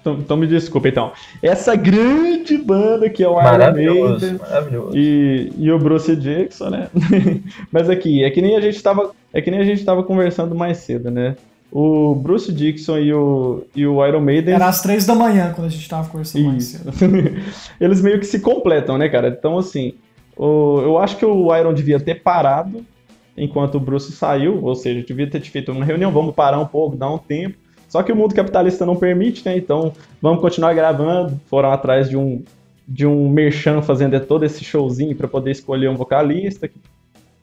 Então, 0.00 0.14
então 0.14 0.36
me 0.36 0.46
desculpa, 0.46 0.88
então. 0.88 1.12
Essa 1.42 1.74
grande 1.76 2.56
banda 2.56 3.10
que 3.10 3.22
é 3.22 3.28
o 3.28 3.32
Iron 3.32 3.42
Maravilhoso, 3.42 4.20
Maiden 4.26 4.38
maravilhoso. 4.38 4.96
e, 4.96 5.52
e 5.58 5.70
o 5.72 5.78
Bruce 5.78 6.14
Dixon, 6.16 6.70
né? 6.70 6.88
Mas 7.70 7.90
aqui, 7.90 8.24
é 8.24 8.30
que 8.30 8.40
nem 8.40 8.56
a 8.56 8.60
gente 8.60 8.82
tava, 8.82 9.10
é 9.32 9.42
que 9.42 9.50
nem 9.50 9.60
a 9.60 9.64
gente 9.64 9.84
tava 9.84 10.02
conversando 10.02 10.54
mais 10.54 10.78
cedo, 10.78 11.10
né? 11.10 11.36
O 11.70 12.14
Bruce 12.14 12.50
Dixon 12.50 12.98
e 12.98 13.12
o, 13.12 13.64
e 13.76 13.86
o 13.86 14.06
Iron 14.06 14.20
Maiden 14.20 14.54
Era 14.54 14.68
às 14.68 14.80
três 14.80 15.04
da 15.04 15.14
manhã 15.14 15.52
quando 15.54 15.66
a 15.66 15.70
gente 15.70 15.86
tava 15.86 16.08
conversando 16.08 16.44
mais 16.46 16.62
Isso. 16.74 16.90
cedo. 16.92 17.12
Eles 17.78 18.00
meio 18.00 18.18
que 18.18 18.24
se 18.26 18.40
completam, 18.40 18.96
né, 18.96 19.08
cara? 19.10 19.28
Então, 19.28 19.58
assim, 19.58 19.92
o- 20.34 20.80
eu 20.80 20.96
acho 20.96 21.18
que 21.18 21.26
o 21.26 21.54
Iron 21.54 21.74
devia 21.74 22.00
ter 22.00 22.22
parado 22.22 22.82
enquanto 23.38 23.76
o 23.76 23.80
Bruce 23.80 24.12
saiu, 24.12 24.62
ou 24.64 24.74
seja, 24.74 25.04
devia 25.06 25.28
ter 25.28 25.40
feito 25.42 25.72
uma 25.72 25.84
reunião, 25.84 26.10
vamos 26.10 26.34
parar 26.34 26.58
um 26.58 26.66
pouco, 26.66 26.96
dar 26.96 27.10
um 27.10 27.18
tempo. 27.18 27.56
Só 27.88 28.02
que 28.02 28.12
o 28.12 28.16
mundo 28.16 28.34
capitalista 28.34 28.84
não 28.84 28.96
permite, 28.96 29.42
né? 29.46 29.56
Então, 29.56 29.92
vamos 30.20 30.40
continuar 30.40 30.74
gravando. 30.74 31.40
Foram 31.48 31.70
atrás 31.72 32.08
de 32.08 32.16
um 32.16 32.42
de 32.90 33.06
um 33.06 33.28
merchan 33.28 33.82
fazendo 33.82 34.18
todo 34.20 34.44
esse 34.44 34.64
showzinho 34.64 35.14
para 35.14 35.28
poder 35.28 35.50
escolher 35.50 35.90
um 35.90 35.94
vocalista. 35.96 36.70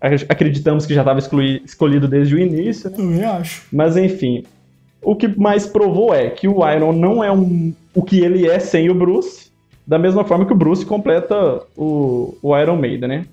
Ac- 0.01 0.25
Acreditamos 0.27 0.85
que 0.87 0.93
já 0.93 1.01
estava 1.01 1.19
escolhido 1.19 2.07
desde 2.07 2.33
o 2.35 2.39
início, 2.39 2.89
né? 2.89 2.97
Também 2.97 3.23
acho. 3.23 3.63
Mas 3.71 3.95
enfim, 3.95 4.43
o 5.03 5.15
que 5.15 5.27
mais 5.39 5.67
provou 5.67 6.13
é 6.13 6.29
que 6.31 6.47
o 6.47 6.67
Iron 6.67 6.93
não 6.93 7.23
é 7.23 7.31
um, 7.31 7.73
o 7.93 8.01
que 8.01 8.19
ele 8.21 8.47
é 8.49 8.57
sem 8.59 8.89
o 8.89 8.95
Bruce, 8.95 9.51
da 9.85 9.99
mesma 9.99 10.23
forma 10.23 10.45
que 10.47 10.53
o 10.53 10.55
Bruce 10.55 10.83
completa 10.83 11.61
o, 11.77 12.35
o 12.41 12.57
Iron 12.57 12.75
Maiden, 12.77 13.07
né? 13.09 13.25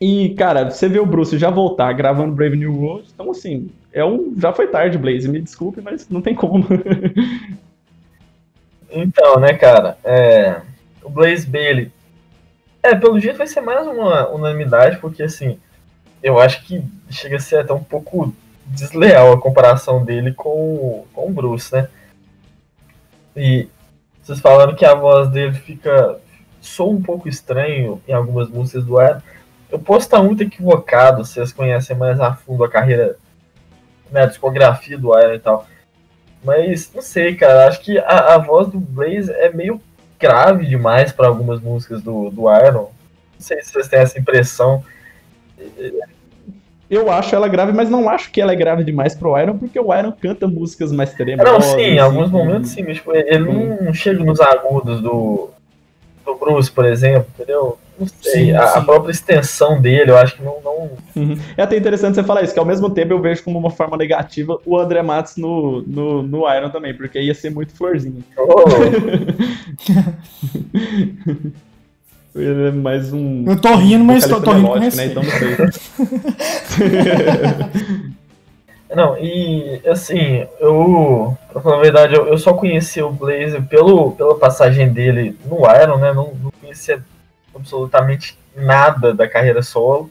E, 0.00 0.34
cara, 0.34 0.70
você 0.70 0.88
vê 0.88 1.00
o 1.00 1.06
Bruce 1.06 1.36
já 1.38 1.50
voltar 1.50 1.92
gravando 1.92 2.34
Brave 2.34 2.56
New 2.56 2.74
World, 2.80 3.08
então 3.12 3.30
assim, 3.30 3.70
é 3.92 4.04
um, 4.04 4.34
já 4.38 4.52
foi 4.52 4.68
tarde, 4.68 4.96
Blaze, 4.96 5.28
me 5.28 5.40
desculpe, 5.40 5.80
mas 5.80 6.08
não 6.08 6.22
tem 6.22 6.34
como. 6.34 6.66
Então, 8.90 9.38
né, 9.38 9.52
cara, 9.52 9.98
é, 10.02 10.62
o 11.02 11.10
Blaze 11.10 11.46
Bailey. 11.46 11.92
É, 12.82 12.94
pelo 12.94 13.20
jeito 13.20 13.36
vai 13.36 13.46
ser 13.46 13.60
mais 13.60 13.86
uma 13.86 14.28
unanimidade, 14.30 14.98
porque 14.98 15.22
assim, 15.22 15.58
eu 16.22 16.38
acho 16.38 16.64
que 16.64 16.82
chega 17.10 17.36
a 17.36 17.40
ser 17.40 17.58
até 17.58 17.72
um 17.72 17.82
pouco 17.82 18.34
desleal 18.64 19.32
a 19.32 19.40
comparação 19.40 20.04
dele 20.04 20.32
com, 20.32 21.04
com 21.12 21.28
o 21.28 21.32
Bruce, 21.32 21.72
né? 21.72 21.88
E 23.36 23.68
vocês 24.22 24.40
falaram 24.40 24.74
que 24.74 24.84
a 24.84 24.94
voz 24.94 25.28
dele 25.30 25.52
fica. 25.52 26.18
soa 26.60 26.92
um 26.92 27.02
pouco 27.02 27.28
estranho 27.28 28.00
em 28.06 28.12
algumas 28.12 28.48
músicas 28.48 28.84
do 28.84 29.00
Iron. 29.02 29.20
Eu 29.70 29.78
posso 29.78 30.06
estar 30.06 30.22
muito 30.22 30.42
equivocado, 30.42 31.24
vocês 31.24 31.52
conhecem 31.52 31.96
mais 31.96 32.20
a 32.20 32.32
fundo 32.32 32.64
a 32.64 32.70
carreira, 32.70 33.16
né, 34.10 34.22
a 34.22 34.26
discografia 34.26 34.96
do 34.96 35.18
Iron 35.18 35.34
e 35.34 35.38
tal. 35.38 35.66
Mas, 36.42 36.90
não 36.94 37.02
sei, 37.02 37.34
cara, 37.34 37.66
acho 37.68 37.80
que 37.80 37.98
a, 37.98 38.34
a 38.34 38.38
voz 38.38 38.68
do 38.68 38.78
Blaze 38.78 39.30
é 39.32 39.52
meio 39.52 39.80
grave 40.18 40.66
demais 40.66 41.12
para 41.12 41.26
algumas 41.26 41.60
músicas 41.60 42.02
do, 42.02 42.30
do 42.30 42.42
Iron. 42.54 42.90
Não 43.34 43.40
sei 43.40 43.62
se 43.62 43.72
vocês 43.72 43.88
têm 43.88 44.00
essa 44.00 44.18
impressão. 44.18 44.82
Eu 46.88 47.10
acho 47.10 47.34
ela 47.34 47.48
grave, 47.48 47.72
mas 47.72 47.90
não 47.90 48.08
acho 48.08 48.30
que 48.30 48.40
ela 48.40 48.52
é 48.52 48.56
grave 48.56 48.82
demais 48.82 49.14
pro 49.14 49.38
Iron, 49.38 49.58
porque 49.58 49.78
o 49.78 49.94
Iron 49.94 50.12
canta 50.12 50.46
músicas 50.46 50.90
mais 50.90 51.10
Não, 51.10 51.16
tremosas. 51.16 51.64
sim, 51.72 51.80
em 51.82 51.98
alguns 51.98 52.30
momentos 52.30 52.70
sim, 52.70 52.82
mas 52.82 52.96
tipo, 52.96 53.14
ele 53.14 53.76
não 53.82 53.92
chega 53.92 54.24
nos 54.24 54.40
agudos 54.40 55.02
do, 55.02 55.50
do 56.24 56.34
Bruce, 56.36 56.70
por 56.70 56.86
exemplo, 56.86 57.26
entendeu? 57.34 57.78
Não 57.98 58.06
sei, 58.06 58.32
Sim, 58.32 58.52
a, 58.52 58.64
a 58.64 58.68
sim. 58.68 58.84
própria 58.84 59.10
extensão 59.10 59.80
dele, 59.80 60.10
eu 60.10 60.18
acho 60.18 60.36
que 60.36 60.42
não. 60.42 60.58
não... 60.64 60.90
Uhum. 61.16 61.38
É 61.56 61.62
até 61.62 61.76
interessante 61.76 62.14
você 62.14 62.22
falar 62.22 62.42
isso, 62.42 62.52
que 62.52 62.60
ao 62.60 62.64
mesmo 62.64 62.88
tempo 62.90 63.12
eu 63.12 63.20
vejo 63.20 63.42
como 63.42 63.58
uma 63.58 63.70
forma 63.70 63.96
negativa 63.96 64.58
o 64.64 64.78
André 64.78 65.02
Matos 65.02 65.36
no, 65.36 65.82
no, 65.82 66.22
no 66.22 66.54
Iron 66.54 66.70
também, 66.70 66.94
porque 66.94 67.20
ia 67.20 67.34
ser 67.34 67.50
muito 67.50 67.74
florzinho. 67.74 68.22
Oh, 68.38 68.64
Ele 72.34 72.68
é 72.68 72.70
mais 72.70 73.12
um. 73.12 73.44
Eu 73.48 73.60
tô 73.60 73.74
rindo, 73.74 74.04
mas 74.04 74.26
tô, 74.26 74.40
tô 74.40 74.52
rindo 74.52 74.78
né? 74.78 75.06
Então 75.06 75.22
não 75.22 75.30
sei. 75.30 75.56
Não, 78.94 79.18
e 79.18 79.82
assim, 79.86 80.46
eu, 80.58 81.36
pra 81.52 81.60
falar 81.60 81.76
a 81.76 81.80
verdade, 81.80 82.14
eu, 82.14 82.26
eu 82.26 82.38
só 82.38 82.54
conheci 82.54 83.02
o 83.02 83.10
Blaze 83.10 83.60
pelo, 83.68 84.12
pela 84.12 84.38
passagem 84.38 84.90
dele 84.90 85.36
no 85.44 85.58
Iron, 85.82 85.98
né? 85.98 86.14
Não, 86.14 86.32
não 86.42 86.50
conhecia 86.58 87.04
absolutamente 87.58 88.38
nada 88.56 89.12
da 89.14 89.28
carreira 89.28 89.62
solo. 89.62 90.10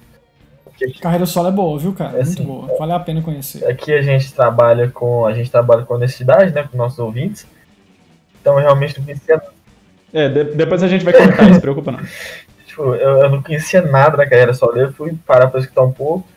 Porque 0.64 0.92
Carreira 1.00 1.26
solo 1.26 1.48
é 1.48 1.52
boa, 1.52 1.80
viu, 1.80 1.94
cara? 1.94 2.20
É, 2.20 2.24
Muito 2.24 2.38
sim. 2.38 2.46
boa. 2.46 2.78
Vale 2.78 2.92
a 2.94 3.00
pena 3.00 3.22
conhecer. 3.22 3.66
aqui 3.68 3.92
a 3.94 4.02
gente 4.02 4.32
trabalha 4.34 4.90
com. 4.90 5.26
A 5.26 5.34
gente 5.34 5.50
trabalha 5.50 5.84
com 5.84 5.96
honestidade, 5.96 6.54
né? 6.54 6.68
Com 6.72 6.78
nossos 6.78 7.00
ouvintes. 7.00 7.48
Então 8.40 8.54
eu 8.56 8.60
realmente 8.62 8.98
não 8.98 9.06
conhecia 9.06 9.42
É, 10.14 10.30
de- 10.30 10.56
depois 10.56 10.84
a 10.84 10.88
gente 10.88 11.04
vai 11.04 11.14
cortar, 11.14 11.48
não 11.48 11.54
se 11.56 11.62
preocupa 11.62 11.92
não. 11.92 12.00
Tipo, 12.68 12.94
eu, 12.94 13.18
eu 13.24 13.30
não 13.30 13.42
conhecia 13.42 13.82
nada 13.82 14.18
da 14.18 14.28
carreira 14.30 14.54
solo 14.54 14.74
dele, 14.74 14.92
fui 14.94 15.18
parar 15.26 15.48
pra 15.48 15.60
escutar 15.60 15.82
um 15.82 15.92
pouco. 15.92 16.28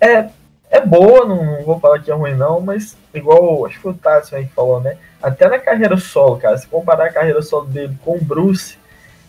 É, 0.00 0.28
é 0.70 0.80
boa, 0.86 1.26
não, 1.26 1.44
não 1.44 1.64
vou 1.64 1.80
falar 1.80 1.98
que 1.98 2.10
é 2.10 2.14
ruim 2.14 2.34
não, 2.34 2.60
mas 2.60 2.96
igual, 3.12 3.66
acho 3.66 3.74
que 3.74 3.82
foi 3.82 3.90
o 3.92 3.94
Tassi 3.96 4.36
aí 4.36 4.46
que 4.46 4.52
falou, 4.54 4.80
né? 4.80 4.96
Até 5.20 5.48
na 5.48 5.58
carreira 5.58 5.96
solo, 5.96 6.36
cara, 6.36 6.56
se 6.56 6.66
comparar 6.68 7.06
a 7.06 7.12
carreira 7.12 7.42
solo 7.42 7.64
dele 7.66 7.98
com 8.04 8.16
o 8.16 8.20
Bruce, 8.24 8.78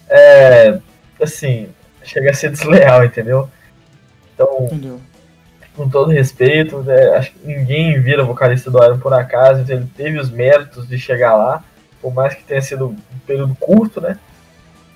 é, 0.09 0.79
assim, 1.21 1.69
chega 2.03 2.31
a 2.31 2.33
ser 2.33 2.51
desleal, 2.51 3.03
entendeu? 3.05 3.49
Então, 4.33 4.65
Entendeu? 4.65 4.99
com 5.75 5.87
todo 5.87 6.11
respeito, 6.11 6.79
né, 6.79 7.15
acho 7.15 7.31
que 7.31 7.47
ninguém 7.47 8.01
vira 8.01 8.23
vocalista 8.23 8.69
do 8.69 8.83
Iron 8.83 8.99
por 8.99 9.13
acaso, 9.13 9.61
então 9.61 9.77
ele 9.77 9.89
teve 9.95 10.19
os 10.19 10.29
méritos 10.29 10.87
de 10.87 10.97
chegar 10.97 11.35
lá, 11.35 11.63
por 12.01 12.13
mais 12.13 12.33
que 12.33 12.43
tenha 12.43 12.61
sido 12.61 12.87
um 12.87 13.19
período 13.25 13.55
curto, 13.55 14.01
né? 14.01 14.17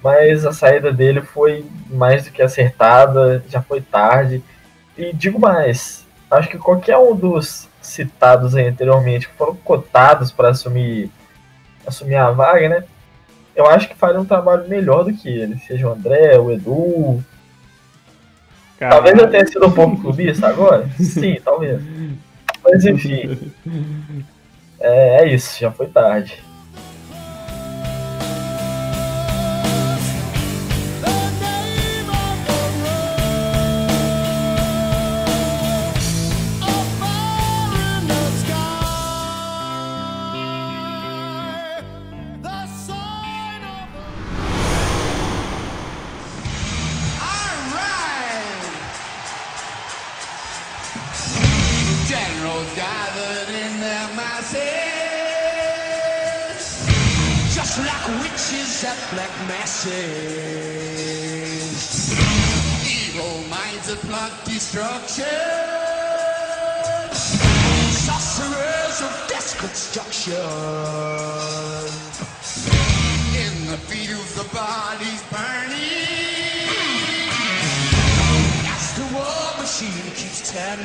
Mas 0.03 0.45
a 0.45 0.51
saída 0.51 0.91
dele 0.91 1.21
foi 1.21 1.65
mais 1.89 2.25
do 2.25 2.31
que 2.31 2.41
acertada, 2.41 3.41
já 3.47 3.61
foi 3.61 3.79
tarde. 3.79 4.43
E 4.97 5.13
digo 5.13 5.39
mais, 5.39 6.05
acho 6.29 6.49
que 6.49 6.57
qualquer 6.57 6.97
um 6.97 7.15
dos 7.15 7.69
citados 7.81 8.53
aí 8.53 8.67
anteriormente 8.67 9.29
que 9.29 9.35
foram 9.35 9.55
cotados 9.55 10.31
para 10.31 10.49
assumir 10.49 11.09
assumir 11.85 12.15
a 12.15 12.31
vaga, 12.31 12.67
né? 12.67 12.83
Eu 13.55 13.67
acho 13.67 13.87
que 13.87 13.95
faria 13.95 14.19
um 14.19 14.25
trabalho 14.25 14.67
melhor 14.67 15.03
do 15.03 15.13
que 15.13 15.29
ele, 15.29 15.57
seja 15.59 15.87
o 15.87 15.91
André, 15.91 16.39
o 16.39 16.51
Edu, 16.51 17.23
Talvez 18.89 19.17
eu 19.17 19.29
tenha 19.29 19.45
sido 19.45 19.65
um 19.67 19.71
pouco 19.71 20.01
clubista 20.01 20.47
agora. 20.47 20.89
Sim, 20.99 21.37
talvez. 21.43 21.81
Mas 22.63 22.85
enfim. 22.85 23.37
É, 24.85 25.23
é 25.23 25.33
isso, 25.33 25.61
já 25.61 25.71
foi 25.71 25.87
tarde. 25.87 26.43
Construction. 70.23 70.39
In 73.35 73.67
the 73.67 73.77
fields, 73.87 74.35
the 74.35 74.43
bodies 74.55 75.23
burning. 75.31 75.81
The 78.95 79.05
war 79.13 79.57
machine 79.57 80.11
keeps. 80.15 80.51
Death 80.53 80.79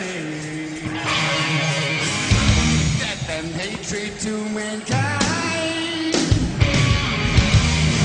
and 3.31 3.49
hatred 3.55 4.19
to 4.21 4.33
mankind. 4.49 6.15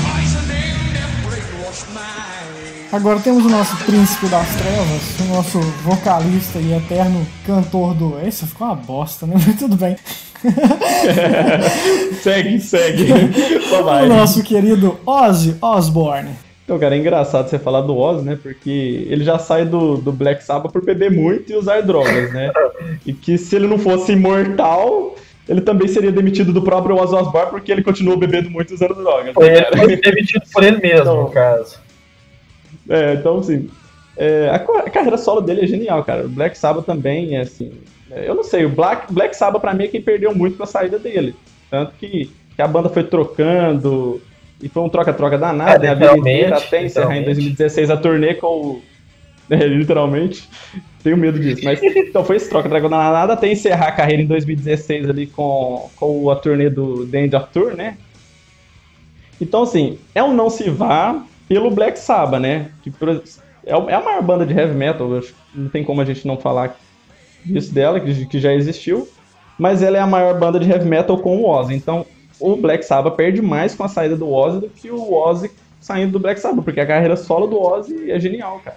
Poisoning 0.04 0.76
their 0.92 1.10
brainwashed. 1.24 2.92
Agora 2.92 3.18
temos 3.18 3.44
o 3.44 3.48
nosso 3.48 3.76
príncipe 3.78 4.28
das 4.28 4.46
trevas, 4.54 5.02
o 5.20 5.24
nosso 5.34 5.58
vocalista 5.82 6.58
e 6.58 6.74
eterno 6.74 7.26
cantor 7.46 7.94
do. 7.94 8.18
Essa 8.18 8.46
ficou 8.46 8.68
uma 8.68 8.76
bosta, 8.76 9.26
né? 9.26 9.34
Mas 9.44 9.58
tudo 9.58 9.74
bem. 9.76 9.96
segue, 12.22 12.60
segue. 12.60 13.06
O 14.04 14.06
nosso 14.06 14.42
querido 14.42 14.98
Ozzy 15.06 15.56
Osbourne. 15.60 16.30
Então, 16.64 16.78
cara, 16.78 16.94
é 16.94 16.98
engraçado 16.98 17.48
você 17.48 17.58
falar 17.58 17.82
do 17.82 17.96
Oz, 17.96 18.24
né? 18.24 18.38
Porque 18.42 19.06
ele 19.10 19.22
já 19.22 19.38
sai 19.38 19.66
do, 19.66 19.98
do 19.98 20.10
Black 20.10 20.42
Sabbath 20.42 20.72
por 20.72 20.82
beber 20.82 21.10
muito 21.10 21.52
e 21.52 21.56
usar 21.56 21.82
drogas, 21.82 22.32
né? 22.32 22.50
E 23.04 23.12
que 23.12 23.36
se 23.36 23.54
ele 23.54 23.66
não 23.66 23.78
fosse 23.78 24.12
imortal, 24.12 25.14
ele 25.46 25.60
também 25.60 25.86
seria 25.86 26.10
demitido 26.10 26.54
do 26.54 26.62
próprio 26.62 26.96
Oz 26.96 27.12
Osbourne 27.12 27.50
porque 27.50 27.70
ele 27.70 27.82
continuou 27.82 28.16
bebendo 28.16 28.50
muito 28.50 28.70
e 28.70 28.74
usando 28.74 28.94
drogas. 28.94 29.34
Foi 29.34 29.50
né, 29.50 29.66
ele 29.72 29.76
foi 29.76 29.96
demitido 29.96 30.42
por 30.50 30.64
ele 30.64 30.78
mesmo, 30.78 31.00
Então. 31.02 31.22
no 31.24 31.30
caso. 31.30 31.78
É, 32.88 33.14
então, 33.14 33.38
assim, 33.38 33.68
é, 34.16 34.48
a, 34.50 34.58
carreira 34.90 35.18
solo 35.18 35.42
dele 35.42 35.62
é 35.62 35.66
genial, 35.66 36.02
cara. 36.02 36.24
O 36.24 36.30
Black 36.30 36.56
Sabbath 36.56 36.86
também 36.86 37.36
é, 37.36 37.40
assim, 37.40 37.72
é, 37.72 37.93
eu 38.10 38.34
não 38.34 38.44
sei, 38.44 38.64
o 38.64 38.68
Black, 38.68 39.12
Black 39.12 39.36
Sabbath 39.36 39.60
pra 39.60 39.74
mim 39.74 39.84
é 39.84 39.88
quem 39.88 40.02
perdeu 40.02 40.34
muito 40.34 40.56
com 40.56 40.62
a 40.62 40.66
saída 40.66 40.98
dele. 40.98 41.34
Tanto 41.70 41.92
que, 41.98 42.30
que 42.54 42.62
a 42.62 42.68
banda 42.68 42.88
foi 42.88 43.04
trocando, 43.04 44.20
e 44.62 44.68
foi 44.68 44.82
um 44.82 44.88
troca-troca 44.88 45.36
danado, 45.36 45.84
É, 45.84 45.94
né? 45.94 46.06
A 46.06 46.14
vida 46.14 46.56
até 46.56 46.84
encerrar 46.84 47.16
em 47.16 47.20
literalmente. 47.20 47.24
2016 47.26 47.90
a 47.90 47.96
turnê 47.96 48.34
com 48.34 48.46
o... 48.46 48.82
É, 49.50 49.56
literalmente, 49.56 50.48
tenho 51.02 51.18
medo 51.18 51.38
disso, 51.38 51.62
mas 51.64 51.78
então 51.82 52.24
foi 52.24 52.36
esse 52.36 52.48
troca-troca 52.48 52.88
danado 52.88 53.30
até 53.30 53.52
encerrar 53.52 53.88
a 53.88 53.92
carreira 53.92 54.22
em 54.22 54.26
2016 54.26 55.10
ali 55.10 55.26
com, 55.26 55.90
com 55.96 56.30
a 56.30 56.36
turnê 56.36 56.70
do 56.70 57.06
The 57.06 57.24
End 57.26 57.36
of 57.36 57.48
Tour, 57.52 57.76
né? 57.76 57.98
Então, 59.38 59.64
assim, 59.64 59.98
é 60.14 60.22
um 60.22 60.32
não 60.32 60.48
se 60.48 60.70
vá 60.70 61.22
pelo 61.46 61.70
Black 61.70 61.98
Sabbath, 61.98 62.40
né? 62.40 62.70
Que 62.82 62.90
é 63.66 63.70
é 63.70 63.94
a 63.94 64.00
maior 64.00 64.22
banda 64.22 64.46
de 64.46 64.58
heavy 64.58 64.74
metal, 64.74 65.20
não 65.54 65.68
tem 65.68 65.84
como 65.84 66.00
a 66.00 66.06
gente 66.06 66.26
não 66.26 66.38
falar 66.38 66.74
disso 67.44 67.72
dela, 67.74 68.00
que, 68.00 68.26
que 68.26 68.38
já 68.38 68.52
existiu, 68.54 69.08
mas 69.58 69.82
ela 69.82 69.96
é 69.96 70.00
a 70.00 70.06
maior 70.06 70.38
banda 70.38 70.58
de 70.58 70.70
heavy 70.70 70.88
metal 70.88 71.18
com 71.18 71.36
o 71.38 71.48
Ozzy. 71.48 71.74
Então, 71.74 72.04
o 72.40 72.56
Black 72.56 72.84
Sabbath 72.84 73.14
perde 73.14 73.40
mais 73.42 73.74
com 73.74 73.84
a 73.84 73.88
saída 73.88 74.16
do 74.16 74.30
Ozzy 74.32 74.60
do 74.60 74.68
que 74.68 74.90
o 74.90 75.12
Ozzy 75.14 75.50
saindo 75.80 76.12
do 76.12 76.18
Black 76.18 76.40
Sabbath, 76.40 76.64
porque 76.64 76.80
a 76.80 76.86
carreira 76.86 77.16
solo 77.16 77.46
do 77.46 77.60
Ozzy 77.60 78.10
é 78.10 78.18
genial, 78.18 78.60
cara. 78.64 78.76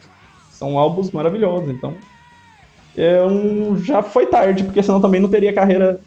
São 0.52 0.78
álbuns 0.78 1.12
maravilhosos, 1.12 1.70
então 1.70 1.94
é 2.98 3.22
um, 3.24 3.78
já 3.78 4.02
foi 4.02 4.26
tarde, 4.26 4.64
porque 4.64 4.82
senão 4.82 5.00
também 5.00 5.22
não 5.22 5.30
teria 5.30 5.52
a 5.52 5.54
carreira 5.54 6.00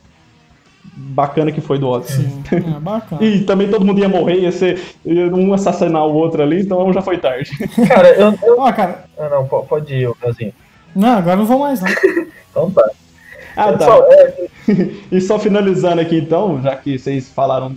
bacana 0.94 1.52
que 1.52 1.60
foi 1.60 1.78
do 1.78 1.88
Ozzy. 1.88 2.12
Sim, 2.14 2.42
é 2.76 2.80
bacana. 2.80 3.22
E 3.24 3.44
também 3.44 3.68
todo 3.70 3.84
mundo 3.84 4.00
ia 4.00 4.08
morrer, 4.08 4.40
ia 4.40 4.52
ser 4.52 4.80
ia 5.04 5.26
um 5.34 5.52
assassinar 5.54 6.04
o 6.06 6.14
outro 6.14 6.42
ali, 6.42 6.60
então 6.60 6.92
já 6.92 7.00
foi 7.00 7.18
tarde. 7.18 7.50
Cara, 7.88 8.08
eu. 8.10 8.34
eu... 8.42 8.58
Ó, 8.58 8.72
cara, 8.72 9.04
Ah, 9.18 9.28
não, 9.28 9.46
po- 9.46 9.62
pode 9.64 9.94
ir, 9.94 10.10
Leozinho. 10.22 10.52
Não, 10.94 11.18
agora 11.18 11.36
não 11.36 11.46
vou 11.46 11.58
mais 11.58 11.80
não. 11.80 11.88
Então 12.50 12.68
tá. 12.72 12.90
Ah, 13.56 13.72
tá. 13.72 13.78
Pessoal, 13.78 14.08
é, 14.10 14.48
E 15.12 15.20
só 15.20 15.38
finalizando 15.38 16.00
aqui 16.00 16.16
então, 16.16 16.60
já 16.62 16.76
que 16.76 16.98
vocês 16.98 17.28
falaram 17.28 17.76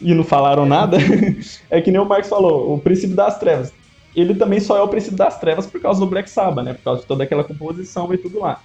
e 0.00 0.14
não 0.14 0.24
falaram 0.24 0.66
nada, 0.66 0.96
é 1.70 1.80
que 1.80 1.90
nem 1.90 2.00
o 2.00 2.04
Marcos 2.04 2.28
falou, 2.28 2.74
o 2.74 2.78
princípio 2.78 3.14
das 3.14 3.38
trevas. 3.38 3.72
ele 4.14 4.34
também 4.34 4.60
só 4.60 4.76
é 4.76 4.82
o 4.82 4.88
Príncipe 4.88 5.16
das 5.16 5.38
Trevas 5.38 5.66
por 5.66 5.80
causa 5.80 6.00
do 6.00 6.06
Black 6.06 6.28
Sabbath, 6.30 6.64
né? 6.64 6.74
Por 6.74 6.82
causa 6.82 7.00
de 7.02 7.06
toda 7.06 7.24
aquela 7.24 7.44
composição 7.44 8.12
e 8.12 8.18
tudo 8.18 8.40
lá. 8.40 8.60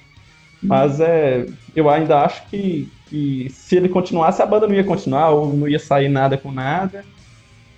Mas 0.61 0.99
é, 0.99 1.45
eu 1.75 1.89
ainda 1.89 2.21
acho 2.21 2.45
que, 2.47 2.91
que 3.07 3.49
se 3.49 3.75
ele 3.75 3.89
continuasse, 3.89 4.41
a 4.41 4.45
banda 4.45 4.67
não 4.67 4.75
ia 4.75 4.83
continuar, 4.83 5.29
ou 5.29 5.53
não 5.53 5.67
ia 5.67 5.79
sair 5.79 6.09
nada 6.09 6.37
com 6.37 6.51
nada. 6.51 7.03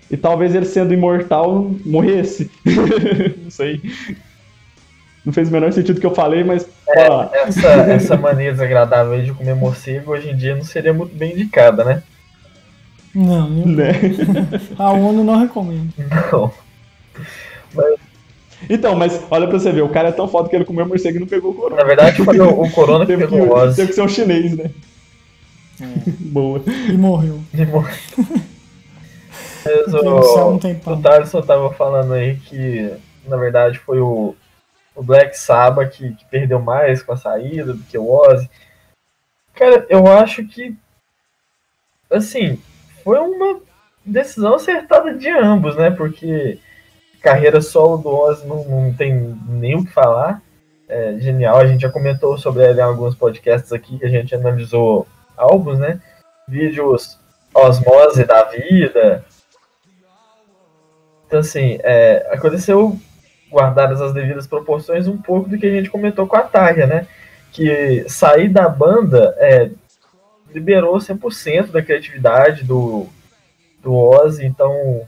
E 0.10 0.18
talvez 0.18 0.54
ele 0.56 0.66
sendo 0.66 0.94
imortal 0.94 1.72
morresse. 1.86 2.50
não 3.44 3.52
sei. 3.52 3.82
Não 5.26 5.32
fez 5.32 5.50
o 5.50 5.52
menor 5.52 5.72
sentido 5.72 5.98
o 5.98 6.00
que 6.00 6.06
eu 6.06 6.16
falei, 6.16 6.44
mas. 6.44 6.68
É, 6.90 7.08
essa, 7.48 7.68
essa 7.68 8.18
mania 8.18 8.52
desagradável 8.52 9.14
aí 9.14 9.24
de 9.24 9.32
comer 9.34 9.56
morcego 9.56 10.12
hoje 10.12 10.30
em 10.30 10.36
dia 10.36 10.56
não 10.56 10.64
seria 10.64 10.94
muito 10.94 11.16
bem 11.16 11.34
indicada, 11.34 11.84
né? 11.84 12.04
Não, 13.14 13.48
eu- 13.60 13.68
né? 13.68 13.92
a 14.80 14.92
ONU 14.92 15.24
não 15.24 15.38
recomenda. 15.40 15.92
Não. 16.32 16.52
Então, 18.70 18.96
mas 18.96 19.20
olha 19.32 19.48
pra 19.48 19.60
você 19.60 19.72
ver, 19.72 19.82
o 19.82 19.90
cara 19.90 20.10
é 20.10 20.12
tão 20.12 20.28
foda 20.28 20.48
que 20.50 20.56
ele 20.56 20.66
comeu 20.66 20.86
morcego 20.88 21.18
e 21.18 21.20
não 21.20 21.28
pegou 21.28 21.52
o 21.52 21.54
Na 21.56 21.62
corona. 21.62 21.84
verdade, 21.86 22.24
foi 22.24 22.40
o, 22.40 22.62
o 22.62 22.72
Corona 22.72 23.06
que 23.06 23.12
Teve 23.12 23.28
que, 23.28 23.34
pegou 23.36 23.48
o 23.50 23.54
Ozzy. 23.60 23.76
teve 23.76 23.88
que 23.90 23.96
ser 23.96 24.02
um 24.02 24.08
chinês, 24.08 24.56
né? 24.56 24.70
É, 25.82 25.86
Boa. 26.20 26.62
e 26.68 26.94
morreu. 26.94 27.40
de 27.54 27.66
morrer. 27.66 28.00
Mas 29.66 29.94
o, 29.94 30.00
pão. 30.60 30.94
o 30.94 31.02
Thaleson 31.02 31.42
tava 31.42 31.72
falando 31.74 32.14
aí 32.14 32.36
que, 32.38 32.92
na 33.28 33.38
verdade, 33.38 33.78
foi 33.80 34.00
o, 34.00 34.36
o 34.96 35.04
Black 35.04 35.38
Sabbath 35.38 35.92
que, 35.92 36.14
que 36.14 36.26
perdeu 36.26 36.60
mais 36.60 37.02
com 37.02 37.14
a 37.14 37.18
saída 37.18 37.74
do 37.74 37.84
que 37.84 37.98
o 37.98 38.10
Ozzy. 38.10 38.50
Cara, 39.54 39.86
eu 39.90 40.08
acho 40.08 40.46
que, 40.46 40.76
assim, 42.10 42.62
foi 43.04 43.20
uma 43.20 43.62
decisão 44.06 44.56
acertada 44.56 45.14
de 45.14 45.30
ambos, 45.30 45.76
né? 45.76 45.92
Porque 45.92 46.60
carreira 47.22 47.62
solo 47.62 47.98
do 47.98 48.10
Ozzy 48.10 48.48
não, 48.48 48.64
não 48.66 48.94
tem 48.94 49.14
nem 49.48 49.76
o 49.76 49.86
que 49.86 49.92
falar. 49.92 50.42
É 50.90 51.18
genial, 51.20 51.58
a 51.58 51.66
gente 51.66 51.82
já 51.82 51.90
comentou 51.90 52.38
sobre 52.38 52.68
ele 52.68 52.80
em 52.80 52.84
alguns 52.84 53.16
podcasts 53.16 53.72
aqui, 53.72 53.98
a 54.04 54.10
gente 54.10 54.36
analisou 54.36 55.08
álbuns, 55.38 55.80
né? 55.80 56.02
Vídeos 56.48 57.18
Osmose 57.54 58.26
da 58.26 58.44
vida. 58.44 59.26
Então, 61.28 61.40
assim, 61.40 61.80
é, 61.82 62.28
aconteceu, 62.30 63.00
guardadas 63.52 64.02
as 64.02 64.14
devidas 64.14 64.48
proporções, 64.48 65.08
um 65.08 65.18
pouco 65.18 65.50
do 65.50 65.58
que 65.58 65.66
a 65.66 65.72
gente 65.72 65.90
comentou 65.90 66.26
com 66.26 66.38
a 66.38 66.42
Tarja, 66.42 66.88
né? 66.88 67.08
Que 67.52 68.06
sair 68.08 68.48
da 68.48 68.70
banda 68.70 69.36
é, 69.38 69.70
liberou 70.54 70.98
100% 70.98 71.68
da 71.68 71.82
criatividade 71.82 72.64
do, 72.64 73.08
do 73.84 73.94
Ozzy, 73.94 74.46
então, 74.46 75.06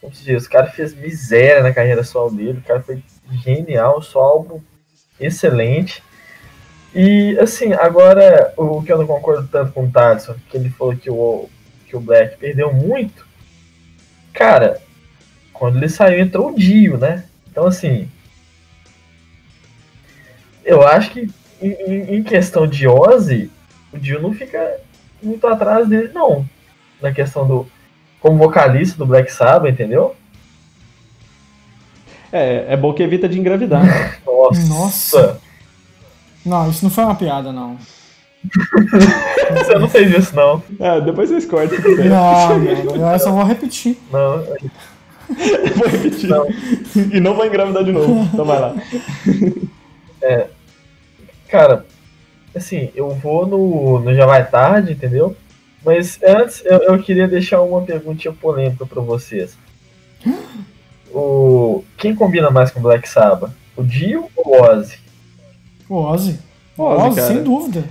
como 0.00 0.14
se 0.14 0.24
diz, 0.24 0.46
o 0.46 0.50
cara 0.50 0.66
fez 0.68 0.94
miséria 0.94 1.62
na 1.62 1.72
carreira 1.72 2.02
solo 2.02 2.30
dele, 2.30 2.58
o 2.58 2.66
cara 2.66 2.80
foi 2.80 3.02
genial, 3.44 4.00
só 4.00 4.20
álbum 4.20 4.60
excelente. 5.20 6.02
E, 6.94 7.38
assim, 7.38 7.74
agora, 7.74 8.54
o 8.56 8.82
que 8.82 8.90
eu 8.90 8.98
não 8.98 9.06
concordo 9.06 9.46
tanto 9.48 9.72
com 9.72 9.84
o 9.84 9.90
Tadson, 9.90 10.34
que 10.48 10.56
ele 10.56 10.70
falou 10.70 10.96
que 10.96 11.10
o, 11.10 11.48
que 11.86 11.96
o 11.96 12.00
Black 12.00 12.38
perdeu 12.38 12.72
muito, 12.72 13.26
cara, 14.32 14.80
quando 15.58 15.76
ele 15.76 15.88
saiu 15.88 16.20
entrou 16.20 16.50
o 16.50 16.54
Dio, 16.54 16.96
né? 16.96 17.24
Então, 17.50 17.66
assim, 17.66 18.08
eu 20.64 20.86
acho 20.86 21.10
que 21.10 21.28
em, 21.60 22.16
em- 22.16 22.22
questão 22.22 22.66
de 22.66 22.86
Ozzy, 22.86 23.50
o 23.92 23.98
Dio 23.98 24.22
não 24.22 24.32
fica 24.32 24.78
muito 25.22 25.46
atrás 25.46 25.88
dele, 25.88 26.10
não. 26.14 26.48
Na 27.02 27.12
questão 27.12 27.46
do. 27.46 27.66
Como 28.20 28.38
vocalista 28.38 28.96
do 28.98 29.06
Black 29.06 29.32
Sabbath, 29.32 29.72
entendeu? 29.72 30.14
É, 32.32 32.66
é 32.74 32.76
bom 32.76 32.92
que 32.92 33.02
evita 33.02 33.28
de 33.28 33.38
engravidar. 33.38 33.82
Nossa. 34.26 34.68
Nossa. 34.68 35.40
Não, 36.44 36.70
isso 36.70 36.84
não 36.84 36.90
foi 36.90 37.04
uma 37.04 37.14
piada, 37.14 37.52
não. 37.52 37.76
Você 39.58 39.78
não 39.78 39.88
fez 39.88 40.10
isso, 40.16 40.34
não. 40.36 40.62
É, 40.78 41.00
depois 41.00 41.28
vocês 41.28 41.44
cortam. 41.44 41.76
Não, 42.04 42.58
não, 42.96 43.12
eu 43.12 43.18
só 43.18 43.32
vou 43.32 43.42
repetir. 43.44 43.98
Não. 44.12 44.44
Vou 45.76 45.88
repetir. 45.88 46.28
Não. 46.28 46.46
E 47.12 47.20
não 47.20 47.34
vou 47.34 47.46
engravidar 47.46 47.84
de 47.84 47.92
novo. 47.92 48.28
Então 48.32 48.44
vai 48.44 48.60
lá. 48.60 48.74
Cara, 51.48 51.86
assim, 52.54 52.90
eu 52.94 53.10
vou 53.10 53.46
no, 53.46 54.00
no 54.00 54.14
Já 54.14 54.26
Vai 54.26 54.46
Tarde, 54.48 54.92
entendeu? 54.92 55.36
Mas 55.84 56.18
antes 56.22 56.62
eu, 56.64 56.78
eu 56.82 56.98
queria 57.02 57.26
deixar 57.28 57.62
uma 57.62 57.82
perguntinha 57.82 58.32
polêmica 58.32 58.84
pra 58.84 59.00
vocês. 59.00 59.56
O, 61.12 61.84
quem 61.96 62.14
combina 62.14 62.50
mais 62.50 62.70
com 62.70 62.80
Black 62.80 63.08
Sabbath? 63.08 63.52
O 63.76 63.82
Dio 63.82 64.28
ou 64.36 64.56
o 64.58 64.62
Ozzy? 64.62 64.98
O 65.88 65.94
Ozzy. 65.96 66.38
O 66.76 66.82
Ozzy, 66.82 67.20
Ozzy, 67.20 67.26
sem 67.34 67.42
dúvida. 67.42 67.84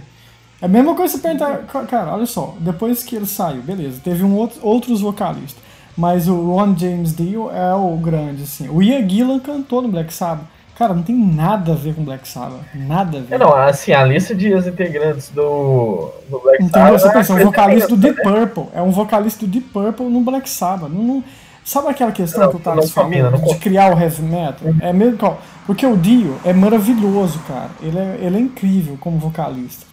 É 0.62 0.66
a 0.66 0.68
mesma 0.68 0.96
coisa 0.96 1.14
você 1.16 1.20
perguntar. 1.22 1.60
ca- 1.66 1.86
Cara, 1.86 2.14
olha 2.14 2.26
só, 2.26 2.56
depois 2.60 3.04
que 3.04 3.16
ele 3.16 3.26
saiu, 3.26 3.62
beleza, 3.62 4.02
teve 4.04 4.24
um 4.24 4.36
outro, 4.36 4.60
outros 4.62 5.02
vocalistas. 5.02 5.64
Mas 5.98 6.28
o 6.28 6.36
Ron 6.52 6.78
James 6.78 7.16
Dio 7.16 7.50
é 7.50 7.74
o 7.74 7.98
grande, 7.98 8.44
assim. 8.44 8.70
O 8.70 8.84
Ian 8.84 9.08
Gillan 9.10 9.40
cantou 9.40 9.82
no 9.82 9.88
Black 9.88 10.14
Sabbath. 10.14 10.46
Cara, 10.78 10.94
não 10.94 11.02
tem 11.02 11.16
nada 11.16 11.72
a 11.72 11.76
ver 11.76 11.96
com 11.96 12.04
Black 12.04 12.28
Sabbath. 12.30 12.62
Nada 12.76 13.18
a 13.18 13.22
ver. 13.22 13.34
É, 13.34 13.38
não, 13.40 13.52
assim, 13.56 13.92
a 13.94 14.04
lista 14.04 14.36
de 14.36 14.54
integrantes 14.54 15.30
do, 15.30 16.12
do 16.30 16.40
Black 16.40 16.64
Entendeu? 16.64 17.00
Sabbath. 17.00 17.02
Você 17.02 17.08
é 17.08 17.12
pensa, 17.14 17.34
um 17.34 17.36
coisa 17.36 17.50
vocalista 17.50 17.88
do 17.88 17.98
Deep 17.98 18.22
Purple. 18.22 18.66
É 18.76 18.82
um 18.84 18.92
vocalista 18.92 19.40
do 19.44 19.52
Deep 19.52 19.70
Purple 19.70 20.06
no 20.06 20.22
Black 20.22 20.48
Sabbath. 20.48 20.92
Não, 20.92 21.02
não- 21.04 21.24
sabe 21.66 21.88
aquela 21.88 22.12
questão 22.12 22.44
Não, 22.44 22.50
que 22.52 22.58
o 22.58 22.60
Thales 22.60 22.94
não 22.96 23.32
não 23.32 23.42
de 23.42 23.56
criar 23.56 23.94
o 23.94 24.00
heavy 24.00 24.22
metal? 24.22 24.68
É 24.80 24.94
mesmo 24.94 25.18
que- 25.18 25.32
Porque 25.66 25.86
o 25.86 25.98
Dio 25.98 26.38
é 26.46 26.54
maravilhoso, 26.54 27.40
cara. 27.48 27.72
Ele 27.82 27.98
é, 27.98 28.20
ele 28.22 28.38
é 28.38 28.40
incrível 28.40 28.98
como 29.02 29.18
vocalista. 29.18 29.88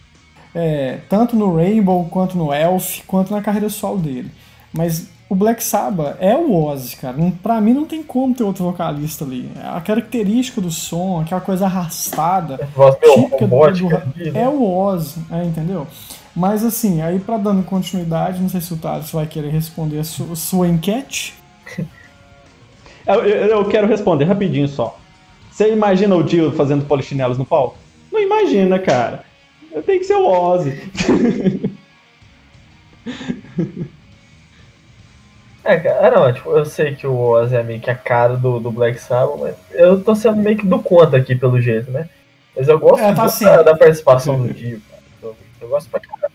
É, 0.53 0.99
tanto 1.09 1.35
no 1.35 1.55
Rainbow, 1.55 2.05
quanto 2.11 2.37
no 2.37 2.53
Elf, 2.53 2.99
quanto 3.07 3.33
na 3.33 3.41
carreira 3.41 3.69
solo 3.69 3.97
dele. 3.97 4.31
Mas 4.71 5.09
o 5.29 5.35
Black 5.35 5.63
Sabbath 5.63 6.17
é 6.19 6.35
o 6.35 6.53
Ozzy, 6.53 6.95
cara. 6.97 7.17
Não, 7.17 7.31
pra 7.31 7.59
mim 7.59 7.73
não 7.73 7.85
tem 7.85 8.03
como 8.03 8.33
ter 8.35 8.43
outro 8.43 8.63
vocalista 8.63 9.25
ali. 9.25 9.49
A 9.63 9.81
característica 9.81 10.61
do 10.61 10.69
som, 10.71 11.21
aquela 11.21 11.41
coisa 11.41 11.65
arrastada, 11.65 12.57
típica 13.15 13.47
do, 13.47 13.55
do- 13.71 13.89
né? 13.89 14.03
é 14.35 14.47
o 14.47 14.63
Ozzy, 14.63 15.19
é, 15.31 15.43
entendeu? 15.43 15.87
Mas 16.35 16.63
assim, 16.65 17.01
aí 17.01 17.17
pra 17.19 17.37
dando 17.37 17.63
continuidade, 17.63 18.41
não 18.41 18.49
sei 18.49 18.59
se 18.61 18.73
o 18.73 18.77
Thales 18.77 19.09
vai 19.11 19.25
querer 19.25 19.49
responder 19.49 19.99
a 19.99 20.03
su- 20.03 20.35
sua 20.35 20.67
enquete. 20.67 21.33
Eu, 23.07 23.23
eu- 23.23 23.45
eu 23.59 23.65
quero 23.65 23.85
responder 23.87 24.25
rapidinho 24.25 24.67
só. 24.67 24.97
Você 25.51 25.71
imagina 25.71 26.15
o 26.15 26.23
Dio 26.23 26.51
fazendo 26.53 26.85
polichinelos 26.85 27.37
no 27.37 27.45
palco? 27.45 27.77
Não 28.11 28.19
imagina, 28.19 28.79
cara. 28.79 29.23
Tem 29.85 29.99
que 29.99 30.05
ser 30.05 30.15
o 30.15 30.25
Ozzy. 30.25 30.89
É, 35.65 35.79
cara, 35.79 36.11
não, 36.11 36.31
tipo, 36.31 36.51
eu 36.51 36.63
sei 36.63 36.93
que 36.95 37.07
o 37.07 37.17
Ozzy 37.17 37.55
é 37.55 37.63
meio 37.63 37.79
que 37.79 37.89
a 37.89 37.95
cara 37.95 38.37
do, 38.37 38.59
do 38.59 38.69
Black 38.71 38.99
Sabbath, 38.99 39.39
mas 39.39 39.55
eu 39.71 39.99
tô 40.03 40.13
sendo 40.15 40.37
meio 40.37 40.55
que 40.57 40.65
do 40.65 40.77
contra 40.79 41.17
aqui, 41.17 41.35
pelo 41.35 41.59
jeito, 41.59 41.89
né? 41.89 42.07
Mas 42.55 42.67
eu 42.67 42.77
gosto 42.79 43.03
É, 43.03 43.13
tá 43.13 43.23
assim. 43.23 43.45
da, 43.45 43.63
da 43.63 43.75
participação 43.75 44.39
do 44.39 44.53
Dio, 44.53 44.79
cara. 44.89 45.01
Eu, 45.23 45.35
eu 45.61 45.67
gosto 45.67 45.89
pra 45.89 45.99
caralho. 45.99 46.33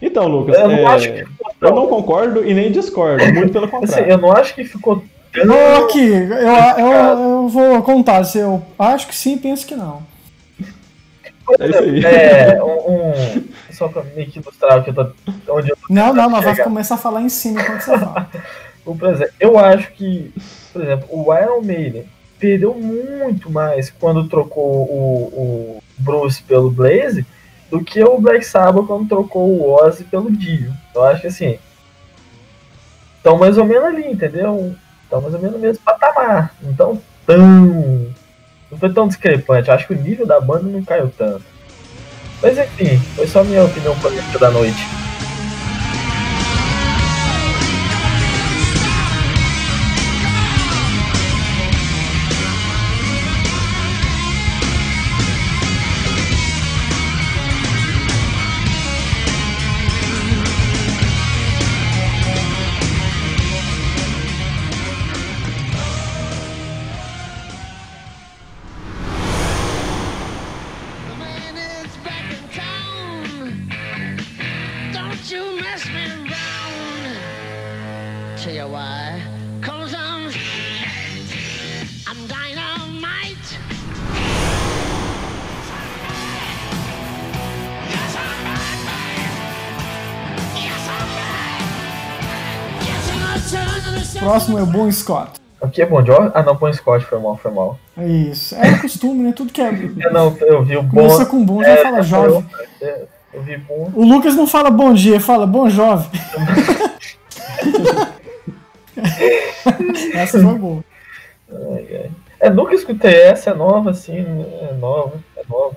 Então, 0.00 0.26
Lucas, 0.26 0.56
Eu 0.58 0.66
não 0.68 0.78
é, 0.78 0.84
acho 0.86 1.12
que 1.12 1.24
ficou 1.26 1.50
eu 1.60 1.74
não 1.74 1.86
concordo 1.88 2.42
e 2.44 2.54
nem 2.54 2.72
discordo. 2.72 3.22
Muito 3.34 3.52
pelo 3.52 3.66
Assim, 3.66 3.70
contrário. 3.76 4.10
eu 4.10 4.16
não 4.18 4.32
acho 4.32 4.54
que 4.54 4.64
ficou 4.64 5.04
tão... 5.30 5.44
Ô, 5.54 5.84
aqui, 5.84 6.08
eu, 6.08 6.32
eu, 6.32 6.92
eu 7.42 7.48
vou 7.48 7.82
contar 7.82 8.24
se 8.24 8.38
eu 8.38 8.62
acho 8.78 9.06
que 9.06 9.14
sim, 9.14 9.36
penso 9.36 9.66
que 9.66 9.76
não. 9.76 10.02
É 11.60 11.66
isso 11.68 11.78
aí. 11.78 12.04
É, 12.04 12.62
um, 12.62 13.10
um- 13.10 13.44
Só 13.72 13.88
pra 13.88 14.02
meio 14.14 14.30
que 14.30 14.38
ilustrar 14.38 14.78
o 14.78 14.84
que 14.84 14.90
eu 14.90 14.94
tô. 14.94 15.02
Onde 15.52 15.70
eu 15.70 15.76
tô 15.76 15.82
Não, 15.90 16.14
não, 16.14 16.30
nós 16.30 16.42
vamos 16.42 16.56
chegar. 16.56 16.64
começar 16.64 16.94
a 16.94 16.98
falar 16.98 17.20
em 17.22 17.28
cima 17.28 17.60
enquanto 17.60 17.80
você 17.82 17.98
fala. 17.98 18.30
O, 18.90 18.96
Por 18.96 19.08
exemplo, 19.10 19.34
eu 19.38 19.58
acho 19.58 19.92
que, 19.92 20.32
por 20.72 20.82
exemplo, 20.82 21.08
o 21.10 21.34
Iron 21.34 21.62
Maiden 21.62 22.04
perdeu 22.38 22.74
muito 22.74 23.50
mais 23.50 23.90
quando 23.90 24.28
trocou 24.28 24.64
o, 24.64 25.78
o 25.78 25.82
Bruce 25.98 26.42
pelo 26.42 26.70
Blaze 26.70 27.24
do 27.70 27.84
que 27.84 28.02
o 28.02 28.18
Black 28.18 28.44
Sabbath 28.44 28.86
quando 28.86 29.08
trocou 29.08 29.48
o 29.48 29.70
Ozzy 29.72 30.04
pelo 30.04 30.30
Dio. 30.30 30.72
Eu 30.94 31.04
acho 31.04 31.20
que 31.20 31.26
assim. 31.28 31.58
Estão 33.16 33.38
mais 33.38 33.58
ou 33.58 33.64
menos 33.64 33.84
ali, 33.84 34.10
entendeu? 34.10 34.74
Estão 35.04 35.20
mais 35.20 35.34
ou 35.34 35.40
menos 35.40 35.56
no 35.56 35.62
mesmo 35.62 35.84
patamar. 35.84 36.54
Não 36.62 36.72
tão 36.74 37.00
tão. 37.26 38.06
Não 38.70 38.78
foi 38.78 38.92
tão 38.92 39.06
discrepante. 39.06 39.68
Eu 39.68 39.74
acho 39.74 39.86
que 39.86 39.92
o 39.92 40.00
nível 40.00 40.26
da 40.26 40.40
banda 40.40 40.64
não 40.64 40.82
caiu 40.82 41.12
tanto. 41.16 41.44
Mas 42.42 42.56
enfim, 42.58 42.96
foi 43.14 43.26
só 43.26 43.44
minha 43.44 43.64
opinião 43.64 43.96
política 44.00 44.38
da 44.38 44.50
noite. 44.50 44.80
Próximo 94.18 94.58
é 94.58 94.62
o 94.62 94.66
Bon 94.66 94.90
Scott. 94.90 95.40
O 95.60 95.68
que 95.68 95.82
é 95.82 95.86
Bon 95.86 96.04
Jovi? 96.04 96.30
Ah, 96.34 96.42
não, 96.42 96.54
Bon 96.54 96.72
Scott 96.72 97.04
foi 97.04 97.18
mal, 97.18 97.36
foi 97.36 97.50
mal. 97.50 97.78
É 97.96 98.06
isso. 98.06 98.54
É 98.54 98.78
costume, 98.78 99.22
né? 99.24 99.32
Tudo 99.36 99.52
que 99.52 99.60
é. 99.60 99.68
É, 99.68 100.10
não, 100.10 100.34
eu 100.40 100.62
vi 100.64 100.76
o 100.76 100.82
Bon... 100.82 101.02
Começa 101.02 101.26
com 101.26 101.44
bom, 101.44 101.62
já 101.62 101.68
É, 101.70 101.76
fala 101.82 102.02
jovem. 102.02 102.46
eu, 102.80 102.88
é, 102.88 103.02
Eu 103.34 103.42
vi 103.42 103.56
Bon... 103.58 103.90
O 103.94 104.04
Lucas 104.04 104.34
não 104.34 104.46
fala 104.46 104.70
bom 104.70 104.94
dia, 104.94 105.20
fala 105.20 105.46
bom 105.46 105.68
jovem. 105.68 106.08
Essa 110.14 110.40
foi 110.40 110.54
boa. 110.54 110.84
É, 112.38 112.48
nunca 112.48 112.74
escutei 112.74 113.14
essa, 113.22 113.50
é 113.50 113.54
nova, 113.54 113.90
assim, 113.90 114.18
é 114.18 114.72
nova, 114.74 115.12
é 115.36 115.42
nova. 115.48 115.76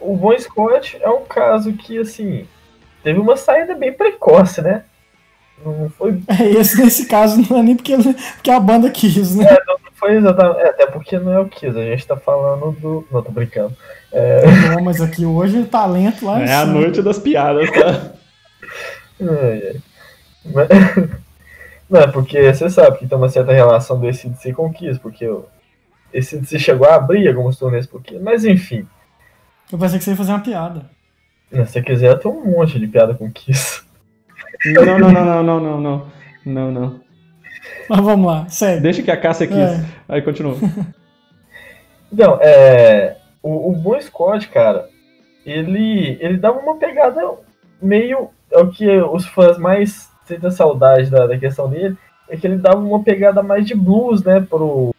O 0.00 0.16
Bon 0.16 0.36
Scott 0.38 0.98
é 1.00 1.08
um 1.08 1.24
caso 1.24 1.72
que, 1.74 1.98
assim, 1.98 2.46
teve 3.04 3.20
uma 3.20 3.36
saída 3.36 3.74
bem 3.74 3.92
precoce, 3.92 4.60
né? 4.62 4.84
Não 5.64 5.90
foi, 5.90 6.20
É, 6.28 6.50
esse 6.50 6.80
nesse 6.82 7.06
caso 7.06 7.42
não 7.50 7.58
é 7.58 7.62
nem 7.62 7.76
porque, 7.76 7.96
porque 8.34 8.50
a 8.50 8.60
banda 8.60 8.90
quis, 8.90 9.34
né? 9.36 9.46
não 9.66 9.76
foi 9.94 10.16
exatamente. 10.16 10.60
é, 10.60 10.68
até 10.68 10.86
porque 10.86 11.18
não 11.18 11.32
é 11.32 11.40
o 11.40 11.48
Kiss, 11.48 11.76
a 11.78 11.82
gente 11.84 12.06
tá 12.06 12.16
falando 12.16 12.70
do. 12.72 13.06
Não, 13.10 13.22
tô 13.22 13.32
brincando. 13.32 13.74
Não, 14.74 14.82
mas 14.84 15.00
aqui 15.00 15.24
hoje 15.24 15.58
o 15.58 15.66
talento 15.66 16.24
lá 16.26 16.40
É 16.42 16.52
a 16.54 16.66
noite 16.66 17.00
das 17.02 17.18
piadas, 17.18 17.70
tá? 17.70 18.12
Ai. 19.20 19.76
Mas- 20.44 20.68
Não, 21.88 22.00
é 22.00 22.06
porque 22.08 22.52
você 22.52 22.68
sabe 22.68 22.98
que 22.98 23.06
tem 23.06 23.16
uma 23.16 23.28
certa 23.28 23.52
relação 23.52 23.98
do 23.98 24.08
ACDC 24.08 24.52
com 24.52 24.66
o 24.66 24.72
Kiss, 24.72 24.98
porque 24.98 25.26
o 25.28 25.46
ACDC 26.12 26.58
chegou 26.58 26.86
a 26.88 26.96
abrir 26.96 27.28
alguns 27.28 27.56
turnês 27.58 27.86
pro 27.86 28.00
Kiss, 28.00 28.20
mas 28.20 28.44
enfim. 28.44 28.86
Eu 29.70 29.78
pensei 29.78 29.98
que 29.98 30.04
você 30.04 30.10
ia 30.10 30.16
fazer 30.16 30.32
uma 30.32 30.40
piada. 30.40 30.90
Se 31.50 31.56
você 31.64 31.80
quiser, 31.82 32.18
tem 32.18 32.30
um 32.30 32.44
monte 32.44 32.78
de 32.80 32.86
piada 32.88 33.14
com 33.14 33.26
o 33.26 33.30
Kiss. 33.30 33.82
Não, 34.74 34.84
não, 34.84 34.98
não, 34.98 35.12
não, 35.12 35.42
não, 35.42 35.60
não, 35.60 35.80
não. 35.80 36.06
Não, 36.44 36.70
não. 36.70 37.00
Mas 37.88 38.00
vamos 38.00 38.26
lá, 38.26 38.48
segue. 38.48 38.80
Deixa 38.82 39.02
que 39.02 39.10
a 39.10 39.16
Cássia 39.16 39.46
quis. 39.46 39.56
É. 39.56 39.84
Aí 40.08 40.22
continua. 40.22 40.56
Então, 42.12 42.38
é. 42.40 43.16
O, 43.42 43.70
o 43.70 43.72
Bon 43.74 44.00
Scott, 44.00 44.48
cara, 44.48 44.88
ele, 45.44 46.16
ele 46.20 46.36
dava 46.36 46.60
uma 46.60 46.76
pegada 46.76 47.20
meio. 47.82 48.30
É 48.50 48.58
o 48.58 48.70
que 48.70 48.88
os 48.88 49.26
fãs 49.26 49.58
mais 49.58 50.08
sentem 50.24 50.50
saudade 50.50 51.10
da, 51.10 51.26
da 51.26 51.38
questão 51.38 51.68
dele, 51.68 51.96
é 52.28 52.36
que 52.36 52.46
ele 52.46 52.58
dava 52.58 52.78
uma 52.78 53.02
pegada 53.02 53.42
mais 53.42 53.66
de 53.66 53.74
blues, 53.74 54.22
né, 54.22 54.40
pro, 54.40 54.94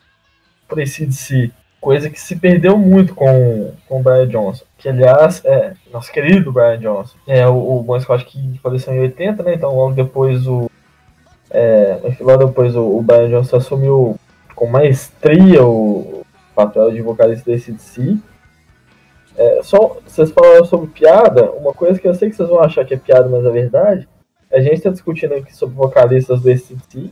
pro 0.67 0.81
ACDC. 0.81 1.51
Coisa 1.79 2.09
que 2.09 2.19
se 2.19 2.35
perdeu 2.35 2.77
muito 2.77 3.13
com, 3.13 3.71
com 3.87 3.99
o 3.99 4.03
Brian 4.03 4.27
Johnson. 4.27 4.65
Que, 4.77 4.89
aliás, 4.89 5.43
é 5.45 5.73
nosso 5.91 6.11
querido 6.11 6.51
Brian 6.51 6.79
Johnson. 6.79 7.15
É 7.27 7.47
o, 7.47 7.77
o 7.77 7.83
Bon 7.83 7.99
Scott 7.99 8.25
que 8.25 8.59
faleceu 8.61 8.93
em 8.93 8.99
80, 9.01 9.43
né? 9.43 9.53
Então, 9.53 9.75
logo 9.75 9.93
depois 9.93 10.47
o. 10.47 10.69
É, 11.49 11.97
logo 12.19 12.45
depois 12.45 12.75
o, 12.75 12.97
o 12.97 13.01
Brian 13.01 13.29
Johnson 13.29 13.57
assumiu 13.57 14.19
com 14.55 14.65
maestria 14.65 15.63
o 15.63 16.25
papel 16.55 16.91
de 16.91 17.01
vocalista 17.01 17.51
desse 17.51 17.71
DC. 17.71 18.17
É, 19.37 19.61
só 19.61 19.97
vocês 20.05 20.31
falaram 20.31 20.65
sobre 20.65 20.87
piada, 20.87 21.51
uma 21.51 21.71
coisa 21.71 21.99
que 21.99 22.07
eu 22.07 22.15
sei 22.15 22.31
que 22.31 22.35
vocês 22.35 22.49
vão 22.49 22.59
achar 22.59 22.83
que 22.83 22.95
é 22.95 22.97
piada, 22.97 23.29
mas 23.29 23.45
é 23.45 23.51
verdade. 23.51 24.09
A 24.51 24.59
gente 24.59 24.75
está 24.75 24.89
discutindo 24.89 25.35
aqui 25.35 25.55
sobre 25.55 25.75
vocalistas 25.75 26.41
do 26.41 26.49
ACDC, 26.49 27.11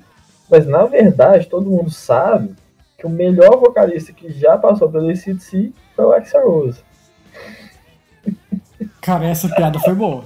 mas 0.49 0.65
na 0.65 0.86
verdade 0.86 1.47
todo 1.47 1.69
mundo 1.69 1.91
sabe 1.91 2.56
que 2.98 3.06
o 3.06 3.10
melhor 3.10 3.60
vocalista 3.60 4.14
que 4.14 4.32
já 4.32 4.58
passou 4.58 4.90
pelo 4.90 5.10
ACDC 5.10 5.74
foi 5.96 6.06
o 6.06 6.12
Axel 6.12 6.50
Rose. 6.50 6.84
Cara, 9.02 9.26
essa 9.26 9.50
piada 9.50 9.80
foi 9.80 9.94
boa. 9.94 10.24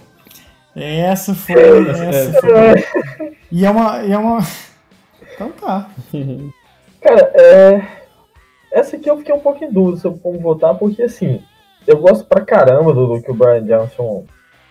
Essa 0.76 1.34
foi. 1.34 1.90
Essa 1.90 2.40
foi 2.40 2.52
boa. 2.52 3.36
E 3.52 3.66
é 3.66 3.70
uma. 3.70 4.04
E 4.04 4.12
é 4.12 4.18
uma... 4.18 4.40
Então 5.34 5.52
tá. 5.52 5.90
Cara, 7.02 7.32
é... 7.34 7.88
essa 8.72 8.96
aqui 8.96 9.10
eu 9.10 9.18
fiquei 9.18 9.34
um 9.34 9.40
pouco 9.40 9.64
em 9.64 9.72
dúvida 9.72 9.98
sobre 9.98 10.20
como 10.20 10.40
votar, 10.40 10.76
porque 10.76 11.04
assim, 11.04 11.42
eu 11.88 11.98
gosto 11.98 12.26
pra 12.26 12.46
caramba 12.46 12.94
do, 12.94 13.08
do 13.08 13.22
que 13.22 13.32
o 13.32 13.34
Brian 13.34 13.64
Johnson 13.64 14.26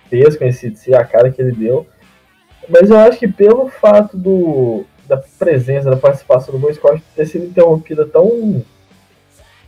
fez 0.09 0.37
com 0.37 0.45
esse 0.45 0.95
a 0.95 1.05
cara 1.05 1.31
que 1.31 1.41
ele 1.41 1.53
deu. 1.53 1.87
Mas 2.69 2.91
eu 2.91 2.99
acho 2.99 3.19
que 3.19 3.29
pelo 3.29 3.69
fato 3.69 4.17
do, 4.17 4.85
da 5.09 5.17
presença, 5.17 5.91
da 5.91 5.97
participação 5.97 6.53
do 6.53 6.61
Bon 6.61 6.73
Scott 6.73 7.03
ter 7.17 7.27
sido 7.27 7.47
interrompida 7.47 8.07
tão. 8.07 8.63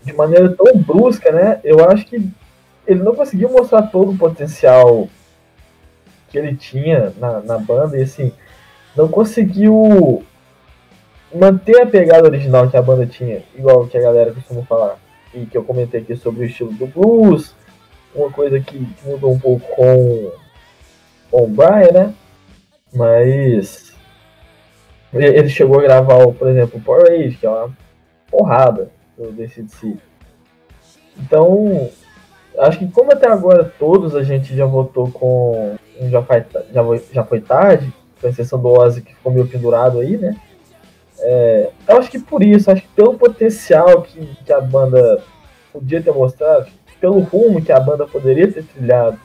de 0.04 0.12
maneira 0.12 0.54
tão 0.54 0.76
brusca, 0.76 1.32
né? 1.32 1.60
Eu 1.64 1.88
acho 1.88 2.04
que 2.06 2.30
ele 2.86 3.02
não 3.02 3.14
conseguiu 3.14 3.50
mostrar 3.50 3.82
todo 3.82 4.12
o 4.12 4.18
potencial 4.18 5.08
que 6.28 6.38
ele 6.38 6.54
tinha 6.54 7.12
na, 7.18 7.40
na 7.40 7.58
banda 7.58 7.98
e 7.98 8.02
assim, 8.02 8.32
não 8.96 9.08
conseguiu 9.08 10.22
manter 11.34 11.80
a 11.80 11.86
pegada 11.86 12.28
original 12.28 12.68
que 12.68 12.76
a 12.76 12.82
banda 12.82 13.06
tinha, 13.06 13.42
igual 13.56 13.86
que 13.86 13.96
a 13.96 14.00
galera 14.00 14.32
costuma 14.32 14.62
falar, 14.62 14.96
e 15.32 15.46
que 15.46 15.56
eu 15.56 15.64
comentei 15.64 16.00
aqui 16.00 16.16
sobre 16.16 16.42
o 16.42 16.46
estilo 16.46 16.72
do 16.72 16.86
blues, 16.86 17.54
uma 18.14 18.30
coisa 18.30 18.58
que 18.60 18.86
mudou 19.04 19.32
um 19.32 19.38
pouco 19.38 19.66
com, 19.74 20.32
com 21.30 21.44
o 21.44 21.48
Brian, 21.48 21.92
né? 21.92 22.14
Mas 22.92 23.89
ele 25.12 25.48
chegou 25.48 25.78
a 25.78 25.82
gravar, 25.82 26.26
por 26.32 26.48
exemplo, 26.48 26.78
o 26.78 26.82
Power 26.82 27.10
Age, 27.10 27.36
que 27.36 27.46
é 27.46 27.50
uma 27.50 27.70
porrada 28.30 28.90
do 29.18 29.32
DCDC. 29.32 29.96
Então, 31.18 31.90
acho 32.58 32.78
que 32.78 32.88
como 32.88 33.12
até 33.12 33.28
agora 33.28 33.72
todos 33.78 34.14
a 34.14 34.22
gente 34.22 34.56
já 34.56 34.64
votou 34.64 35.10
com 35.10 35.76
já, 36.08 36.22
foi, 36.22 36.44
já, 36.72 36.82
já 37.12 37.24
foi 37.24 37.40
tarde, 37.40 37.92
com 38.20 38.28
exceção 38.28 38.60
do 38.60 38.68
Ozzy 38.68 39.02
que 39.02 39.14
ficou 39.14 39.32
meio 39.32 39.46
pendurado 39.46 40.00
aí, 40.00 40.16
né? 40.16 40.36
É, 41.18 41.70
eu 41.86 41.98
acho 41.98 42.10
que 42.10 42.18
por 42.18 42.42
isso, 42.42 42.70
acho 42.70 42.82
que 42.82 42.88
pelo 42.88 43.18
potencial 43.18 44.02
que, 44.02 44.24
que 44.44 44.52
a 44.52 44.60
banda 44.60 45.22
podia 45.72 46.00
ter 46.02 46.12
mostrado, 46.12 46.70
pelo 47.00 47.20
rumo 47.20 47.62
que 47.62 47.72
a 47.72 47.80
banda 47.80 48.06
poderia 48.06 48.50
ter 48.50 48.64
trilhado 48.64 49.18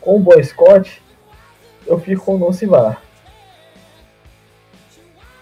com 0.00 0.16
o 0.16 0.20
Boy 0.20 0.42
Scott, 0.42 1.02
eu 1.86 1.98
fico 1.98 2.24
com 2.24 2.36
o 2.36 2.38
Não 2.38 2.52
Se 2.52 2.66
Vá. 2.66 2.96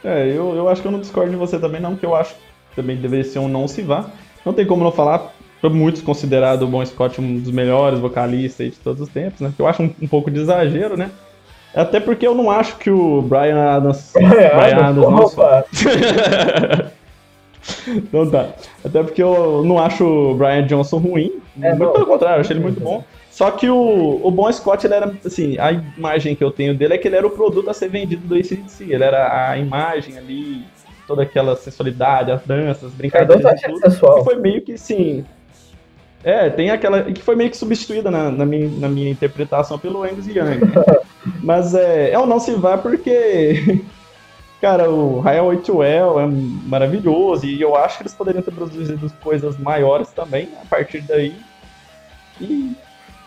É, 0.05 0.29
eu, 0.29 0.55
eu 0.57 0.69
acho 0.69 0.81
que 0.81 0.89
eu 0.89 0.93
não 0.93 1.01
discordo 1.01 1.31
de 1.31 1.37
você 1.37 1.59
também, 1.59 1.81
não, 1.81 1.97
que 1.97 2.07
eu 2.07 2.15
acho 2.15 2.35
que 2.35 2.77
também 2.77 2.97
deveria 2.97 3.25
ser 3.25 3.39
um 3.39 3.49
não 3.49 3.69
se 3.69 3.83
vá. 3.83 4.07
Não 4.45 4.53
tem 4.53 4.67
como 4.67 4.83
não 4.83 4.93
falar, 4.93 5.33
por 5.61 5.71
muitos 5.71 6.01
considerado 6.01 6.63
o 6.63 6.67
Bon 6.67 6.85
Scott 6.85 7.21
um 7.21 7.39
dos 7.39 7.51
melhores 7.51 7.99
vocalistas 7.99 8.65
aí 8.65 8.71
de 8.71 8.79
todos 8.79 9.03
os 9.03 9.09
tempos, 9.09 9.41
né? 9.41 9.53
Eu 9.59 9.67
acho 9.67 9.83
um, 9.83 9.95
um 10.03 10.09
pouco 10.09 10.31
de 10.31 10.41
exagero, 10.41 10.97
né? 10.97 11.11
Até 11.75 12.01
porque 12.01 12.27
eu 12.27 12.35
não 12.35 12.51
acho 12.51 12.77
que 12.79 12.91
o 12.91 13.23
Brian 13.23 13.61
Adams. 13.63 14.13
Brian 14.17 14.89
Adams 14.89 14.97
não 14.97 15.17
opa, 15.17 15.65
Então 17.87 18.29
tá. 18.31 18.49
Até 18.85 19.03
porque 19.03 19.23
eu 19.23 19.63
não 19.65 19.79
acho 19.79 20.05
o 20.05 20.35
Brian 20.35 20.67
Johnson 20.67 20.99
ruim. 20.99 21.33
É, 21.61 21.69
muito 21.69 21.85
não, 21.85 21.93
pelo 21.93 22.07
contrário, 22.07 22.37
eu 22.37 22.41
achei 22.41 22.57
ele 22.57 22.65
muito 22.65 22.81
bom. 22.81 23.05
Só 23.31 23.51
que 23.53 23.71
o, 23.71 24.21
o 24.27 24.31
Bon 24.31 24.53
Scott, 24.53 24.85
ele 24.85 24.95
era, 24.95 25.15
assim, 25.25 25.57
a 25.59 25.71
imagem 25.71 26.35
que 26.35 26.43
eu 26.43 26.51
tenho 26.51 26.75
dele 26.77 26.95
é 26.95 26.99
que 26.99 27.07
ele 27.07 27.17
era 27.17 27.27
o 27.27 27.31
produto 27.31 27.71
a 27.71 27.75
ser 27.75 27.89
vendido 27.89 28.27
do 28.27 28.35
ACDC. 28.35 28.93
Ele 28.93 29.05
era 29.05 29.51
a 29.51 29.57
imagem 29.57 30.19
ali, 30.19 30.65
toda 31.07 31.23
aquela 31.23 31.55
sensualidade, 31.57 32.33
as 32.33 32.43
danças, 32.45 32.85
as 32.85 32.93
brincadeiras 32.93 33.63
e 33.63 33.67
tudo. 33.67 33.79
sensual. 33.79 34.19
Que 34.19 34.25
foi 34.25 34.37
meio 34.37 34.61
que, 34.61 34.77
sim... 34.77 35.25
É, 36.23 36.51
tem 36.51 36.71
aquela... 36.71 37.05
Que 37.05 37.23
foi 37.23 37.37
meio 37.37 37.49
que 37.51 37.57
substituída 37.57 38.11
na, 38.11 38.31
na, 38.31 38.45
minha, 38.45 38.69
na 38.69 38.89
minha 38.89 39.11
interpretação 39.11 39.79
pelo 39.79 40.03
Angus 40.03 40.27
Young. 40.27 40.61
Mas 41.41 41.75
é, 41.75 42.11
é 42.11 42.19
o 42.19 42.27
não 42.27 42.41
se 42.41 42.53
vá 42.55 42.77
porque... 42.77 43.81
Cara, 44.61 44.91
o 44.91 45.21
Highway 45.21 45.57
to 45.59 45.79
Well 45.79 46.21
é 46.21 46.27
maravilhoso 46.27 47.47
e 47.47 47.63
eu 47.63 47.75
acho 47.77 47.97
que 47.97 48.03
eles 48.03 48.13
poderiam 48.13 48.43
ter 48.43 48.51
produzido 48.51 49.11
coisas 49.23 49.57
maiores 49.57 50.11
também 50.11 50.51
a 50.61 50.67
partir 50.67 51.01
daí. 51.01 51.35
E, 52.39 52.77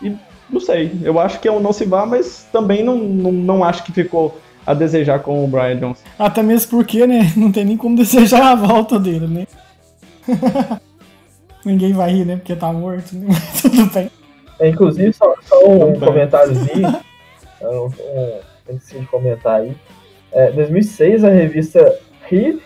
e 0.04 0.16
não 0.50 0.60
sei, 0.60 0.92
eu 1.02 1.18
acho 1.18 1.40
que 1.40 1.48
é 1.48 1.52
um 1.52 1.60
não 1.60 1.72
se 1.72 1.84
vá, 1.84 2.06
mas 2.06 2.46
também 2.52 2.84
não, 2.84 2.96
não, 2.96 3.32
não 3.32 3.64
acho 3.64 3.82
que 3.82 3.92
ficou 3.92 4.38
a 4.66 4.72
desejar 4.74 5.20
com 5.20 5.44
o 5.44 5.48
Brian 5.48 5.76
Johnson. 5.76 6.02
Até 6.18 6.42
mesmo 6.42 6.70
porque, 6.70 7.06
né? 7.06 7.32
Não 7.36 7.52
tem 7.52 7.64
nem 7.64 7.76
como 7.76 7.96
desejar 7.96 8.52
a 8.52 8.54
volta 8.54 8.98
dele, 8.98 9.26
né? 9.26 9.46
Ninguém 11.64 11.92
vai 11.92 12.10
rir, 12.10 12.24
né? 12.24 12.36
Porque 12.36 12.56
tá 12.56 12.72
morto, 12.72 13.14
né? 13.14 13.26
Mas 13.28 13.62
tudo 13.62 13.86
bem. 13.92 14.10
É, 14.58 14.68
inclusive, 14.68 15.12
só, 15.12 15.34
só 15.42 15.66
um 15.66 15.98
comentáriozinho. 15.98 16.96
é, 17.60 17.68
um, 17.68 17.86
um, 17.86 18.40
tem 18.66 18.78
que 18.78 18.84
se 18.84 18.98
comentar 19.06 19.60
aí. 19.60 19.76
É, 20.32 20.50
2006, 20.52 21.24
a 21.24 21.30
revista 21.30 21.98
Hit 22.28 22.62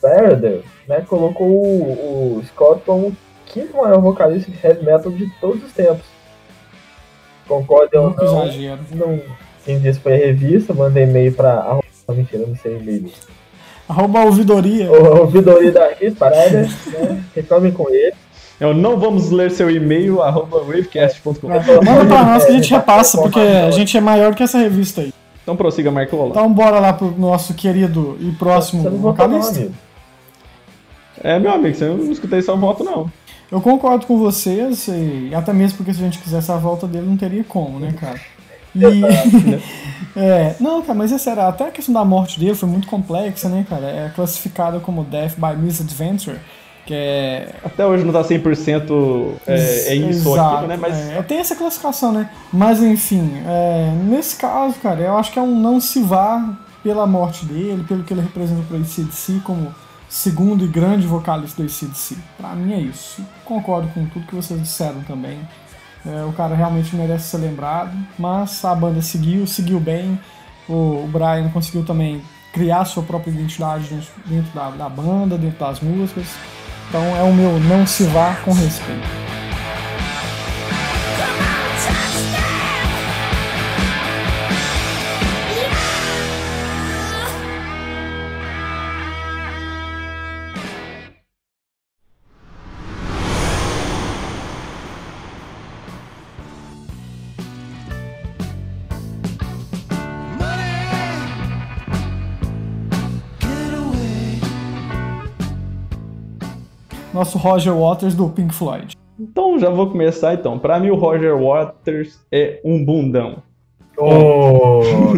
Parader 0.00 0.62
né, 0.88 1.00
colocou 1.02 1.46
o, 1.46 2.38
o 2.38 2.44
Scott 2.46 2.82
como 2.84 3.08
o 3.08 3.16
quinto 3.46 3.76
maior 3.76 4.00
vocalista 4.00 4.50
de 4.50 4.58
heavy 4.64 4.84
metal 4.84 5.12
de 5.12 5.30
todos 5.40 5.62
os 5.62 5.72
tempos. 5.72 6.15
Concordem 7.48 8.00
ou 8.00 8.06
Muito 8.06 8.24
não? 8.24 8.44
exagero. 8.44 8.80
não? 8.94 9.20
Quem 9.64 9.78
disse 9.80 10.00
foi 10.00 10.14
a 10.14 10.16
revista, 10.16 10.72
mandei 10.74 11.04
e-mail 11.04 11.32
pra. 11.32 11.52
arroba- 11.54 11.84
Mentira, 12.14 12.44
não 12.46 12.54
sei 12.56 12.76
e-mail. 12.76 13.10
Arroba 13.88 14.20
a 14.20 14.24
ouvidoria. 14.24 14.90
O 14.90 15.20
ouvidoria 15.22 15.72
da 15.72 15.88
Hit 15.88 16.12
Parader, 16.16 16.68
né? 16.92 17.22
Reclamem 17.34 17.72
com 17.72 17.88
ele. 17.90 18.14
Eu 18.58 18.72
não 18.72 18.98
vamos 18.98 19.30
ler 19.30 19.50
seu 19.50 19.70
e-mail, 19.70 20.22
arroba 20.22 20.58
wavecast.com. 20.58 21.48
Manda 21.48 22.04
pra 22.06 22.24
nós 22.24 22.44
que 22.44 22.52
a 22.52 22.54
gente 22.54 22.70
repassa, 22.70 23.18
porque 23.20 23.38
a 23.40 23.70
gente 23.70 23.96
é 23.96 24.00
maior 24.00 24.34
que 24.34 24.42
essa 24.42 24.56
revista 24.58 25.02
aí. 25.02 25.12
Então 25.42 25.54
prossiga, 25.56 25.90
Marcola. 25.90 26.30
Então 26.30 26.52
bora 26.52 26.78
lá 26.80 26.92
pro 26.92 27.10
nosso 27.18 27.54
querido 27.54 28.16
e 28.20 28.30
próximo 28.32 28.82
Você 28.82 28.90
não 28.90 28.98
votou 28.98 29.28
não, 29.28 29.38
vocalista. 29.40 29.60
amigo. 29.60 29.74
É, 31.22 31.38
meu 31.38 31.52
amigo, 31.52 31.74
você 31.76 31.84
não 31.86 32.10
escutei 32.12 32.42
seu 32.42 32.56
voto, 32.56 32.82
não. 32.84 33.10
Eu 33.50 33.60
concordo 33.60 34.06
com 34.06 34.18
vocês, 34.18 34.88
e 34.88 35.32
até 35.34 35.52
mesmo 35.52 35.78
porque 35.78 35.94
se 35.94 36.00
a 36.00 36.04
gente 36.04 36.18
quisesse 36.18 36.50
a 36.50 36.56
volta 36.56 36.86
dele 36.86 37.06
não 37.06 37.16
teria 37.16 37.44
como, 37.44 37.78
né, 37.78 37.92
cara? 37.92 38.20
E... 38.74 38.82
é, 40.18 40.56
não, 40.60 40.82
cara, 40.82 40.94
mas 40.94 41.12
é 41.12 41.18
sério, 41.18 41.42
até 41.42 41.68
a 41.68 41.70
questão 41.70 41.94
da 41.94 42.04
morte 42.04 42.40
dele 42.40 42.54
foi 42.54 42.68
muito 42.68 42.88
complexa, 42.88 43.48
né, 43.48 43.64
cara? 43.68 43.86
É 43.86 44.12
classificada 44.14 44.80
como 44.80 45.04
Death 45.04 45.36
by 45.36 45.56
Misadventure, 45.56 46.38
que 46.84 46.94
é 46.94 47.54
Até 47.64 47.86
hoje 47.86 48.04
não 48.04 48.12
tá 48.12 48.22
100% 48.22 49.34
é, 49.46 49.54
é 49.54 49.94
isso 49.94 50.28
ou 50.28 50.36
Exato, 50.36 50.66
né? 50.66 50.76
Mas 50.76 50.96
é, 50.96 51.22
tem 51.22 51.38
essa 51.38 51.54
classificação, 51.54 52.12
né? 52.12 52.30
Mas 52.52 52.82
enfim, 52.82 53.30
é, 53.46 53.92
nesse 54.04 54.36
caso, 54.36 54.74
cara, 54.82 55.00
eu 55.00 55.16
acho 55.16 55.32
que 55.32 55.38
é 55.38 55.42
um 55.42 55.58
não 55.60 55.80
se 55.80 56.02
vá 56.02 56.56
pela 56.82 57.06
morte 57.06 57.44
dele, 57.44 57.84
pelo 57.86 58.04
que 58.04 58.12
ele 58.12 58.20
representa 58.20 58.62
para 58.68 58.76
ACDC 58.76 59.40
como 59.42 59.74
segundo 60.08 60.64
e 60.64 60.68
grande 60.68 61.06
vocalista 61.06 61.62
do 61.62 61.66
ACDC. 61.66 62.16
Pra 62.36 62.54
mim 62.54 62.72
é 62.72 62.80
isso. 62.80 63.22
Concordo 63.44 63.88
com 63.88 64.06
tudo 64.06 64.26
que 64.26 64.34
vocês 64.34 64.60
disseram 64.60 65.02
também. 65.02 65.38
É, 66.04 66.24
o 66.24 66.32
cara 66.32 66.54
realmente 66.54 66.94
merece 66.94 67.30
ser 67.30 67.38
lembrado, 67.38 67.96
mas 68.18 68.64
a 68.64 68.74
banda 68.74 69.02
seguiu, 69.02 69.46
seguiu 69.46 69.80
bem. 69.80 70.18
O, 70.68 71.08
Brian 71.12 71.48
conseguiu 71.50 71.84
também 71.84 72.22
criar 72.52 72.84
sua 72.84 73.02
própria 73.02 73.30
identidade 73.30 73.88
dentro, 73.88 74.12
dentro 74.24 74.52
da, 74.54 74.70
da 74.70 74.88
banda, 74.88 75.36
dentro 75.36 75.58
das 75.58 75.80
músicas. 75.80 76.28
Então 76.88 77.02
é 77.16 77.22
o 77.22 77.32
meu 77.32 77.58
não 77.58 77.86
se 77.86 78.04
vá 78.04 78.36
com 78.44 78.52
respeito. 78.52 79.35
Nosso 107.16 107.38
Roger 107.38 107.74
Waters 107.74 108.14
do 108.14 108.28
Pink 108.28 108.54
Floyd. 108.54 108.94
Então 109.18 109.58
já 109.58 109.70
vou 109.70 109.88
começar 109.88 110.34
então. 110.34 110.58
Pra 110.58 110.78
mim 110.78 110.90
o 110.90 110.96
Roger 110.96 111.34
Waters 111.34 112.20
é 112.30 112.60
um 112.62 112.84
bundão. 112.84 113.42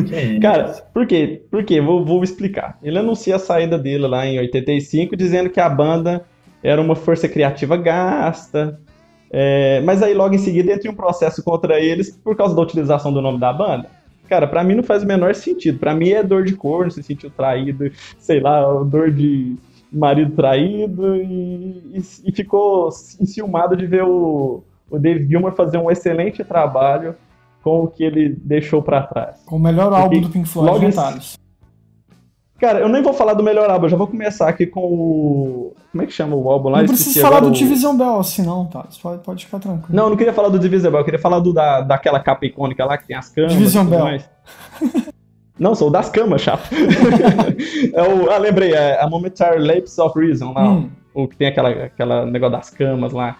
Que 0.06 0.14
isso. 0.14 0.40
Cara, 0.40 0.80
por 0.94 1.04
quê? 1.08 1.42
Por 1.50 1.64
quê? 1.64 1.80
Vou, 1.80 2.04
vou 2.04 2.22
explicar. 2.22 2.78
Ele 2.84 2.96
anuncia 2.96 3.34
a 3.34 3.38
saída 3.40 3.76
dele 3.76 4.06
lá 4.06 4.24
em 4.24 4.38
85, 4.38 5.16
dizendo 5.16 5.50
que 5.50 5.58
a 5.58 5.68
banda 5.68 6.24
era 6.62 6.80
uma 6.80 6.94
força 6.94 7.28
criativa 7.28 7.76
gasta. 7.76 8.78
é, 9.32 9.80
mas 9.80 10.00
aí 10.00 10.14
logo 10.14 10.36
em 10.36 10.38
seguida 10.38 10.72
entra 10.72 10.88
um 10.88 10.94
processo 10.94 11.42
contra 11.42 11.80
eles 11.80 12.16
por 12.16 12.36
causa 12.36 12.54
da 12.54 12.62
utilização 12.62 13.12
do 13.12 13.20
nome 13.20 13.40
da 13.40 13.52
banda. 13.52 13.90
Cara, 14.28 14.46
pra 14.46 14.62
mim 14.62 14.76
não 14.76 14.84
faz 14.84 15.02
o 15.02 15.06
menor 15.06 15.34
sentido. 15.34 15.80
Pra 15.80 15.96
mim 15.96 16.10
é 16.10 16.22
dor 16.22 16.44
de 16.44 16.54
corno, 16.54 16.92
se 16.92 17.02
sentiu 17.02 17.28
traído, 17.28 17.90
sei 18.20 18.38
lá, 18.38 18.62
dor 18.84 19.10
de 19.10 19.56
marido 19.92 20.34
traído 20.36 21.16
e, 21.16 21.22
e, 21.94 22.02
e 22.26 22.32
ficou 22.32 22.88
enciumado 23.20 23.76
de 23.76 23.86
ver 23.86 24.04
o, 24.04 24.62
o 24.90 24.98
Dave 24.98 25.26
Gilmour 25.26 25.52
fazer 25.52 25.78
um 25.78 25.90
excelente 25.90 26.44
trabalho 26.44 27.14
com 27.62 27.84
o 27.84 27.88
que 27.88 28.04
ele 28.04 28.28
deixou 28.42 28.82
pra 28.82 29.02
trás. 29.02 29.42
Com 29.46 29.56
o 29.56 29.58
melhor 29.58 29.88
Porque 29.88 30.02
álbum 30.02 30.20
do 30.20 30.28
Pink 30.30 30.48
Floyd, 30.48 30.72
logo 30.72 30.84
em- 30.84 30.90
Thales? 30.92 31.36
Cara, 32.60 32.80
eu 32.80 32.88
nem 32.88 33.00
vou 33.02 33.12
falar 33.12 33.34
do 33.34 33.42
melhor 33.42 33.70
álbum, 33.70 33.86
eu 33.86 33.90
já 33.90 33.96
vou 33.96 34.08
começar 34.08 34.48
aqui 34.48 34.66
com 34.66 34.80
o. 34.80 35.74
Como 35.92 36.02
é 36.02 36.06
que 36.06 36.12
chama 36.12 36.34
o 36.34 36.50
álbum 36.50 36.68
lá? 36.70 36.78
Não 36.80 36.88
precisa 36.88 37.20
falar 37.20 37.38
do 37.38 37.48
o- 37.48 37.50
Division 37.52 37.96
Bell 37.96 38.18
assim, 38.18 38.42
não, 38.44 38.66
Thales. 38.66 38.98
Pode, 38.98 39.22
pode 39.22 39.44
ficar 39.46 39.60
tranquilo. 39.60 39.94
Não, 39.96 40.04
eu 40.04 40.10
não 40.10 40.16
queria 40.16 40.32
falar 40.32 40.48
do 40.48 40.58
Divisible, 40.58 40.98
eu 40.98 41.04
queria 41.04 41.20
falar 41.20 41.38
do, 41.38 41.52
da, 41.52 41.82
daquela 41.82 42.18
capa 42.18 42.46
icônica 42.46 42.84
lá 42.84 42.98
que 42.98 43.06
tem 43.06 43.16
as 43.16 43.28
camas. 43.28 43.52
Division 43.52 43.86
Bell. 43.86 44.00
mais. 44.04 44.28
Não, 45.58 45.74
sou 45.74 45.88
o 45.88 45.90
das 45.90 46.08
camas, 46.08 46.42
chato. 46.42 46.68
é 47.92 48.02
o, 48.02 48.30
ah, 48.30 48.38
lembrei, 48.38 48.72
é 48.72 49.00
a 49.00 49.08
Momentary 49.08 49.58
Lapse 49.58 50.00
of 50.00 50.18
Reason 50.18 50.52
lá, 50.52 50.68
Hum. 50.70 50.90
o 51.14 51.26
que 51.26 51.36
tem 51.36 51.48
aquela, 51.48 51.68
aquela 51.70 52.26
negócio 52.26 52.56
das 52.56 52.70
camas 52.70 53.12
lá. 53.12 53.36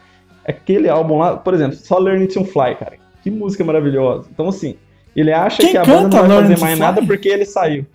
Aquele 0.47 0.89
álbum 0.89 1.19
lá, 1.19 1.37
por 1.37 1.55
exemplo, 1.55 1.77
só 1.77 1.99
Learning 1.99 2.27
to 2.27 2.45
Fly, 2.45 2.75
cara. 2.77 2.97
Que 3.23 3.31
música 3.31 3.65
maravilhosa. 3.65 4.29
Então, 4.33 4.49
assim, 4.49 4.77
ele 5.15 5.33
acha 5.33 5.63
Quem 5.63 5.73
que 5.73 5.77
a 5.77 5.85
banda 5.85 6.03
não 6.03 6.11
vai 6.11 6.29
Learning 6.29 6.49
fazer 6.51 6.61
mais 6.61 6.79
Fly? 6.79 6.87
nada 6.87 7.03
porque 7.07 7.29
ele 7.29 7.45
saiu. 7.45 7.87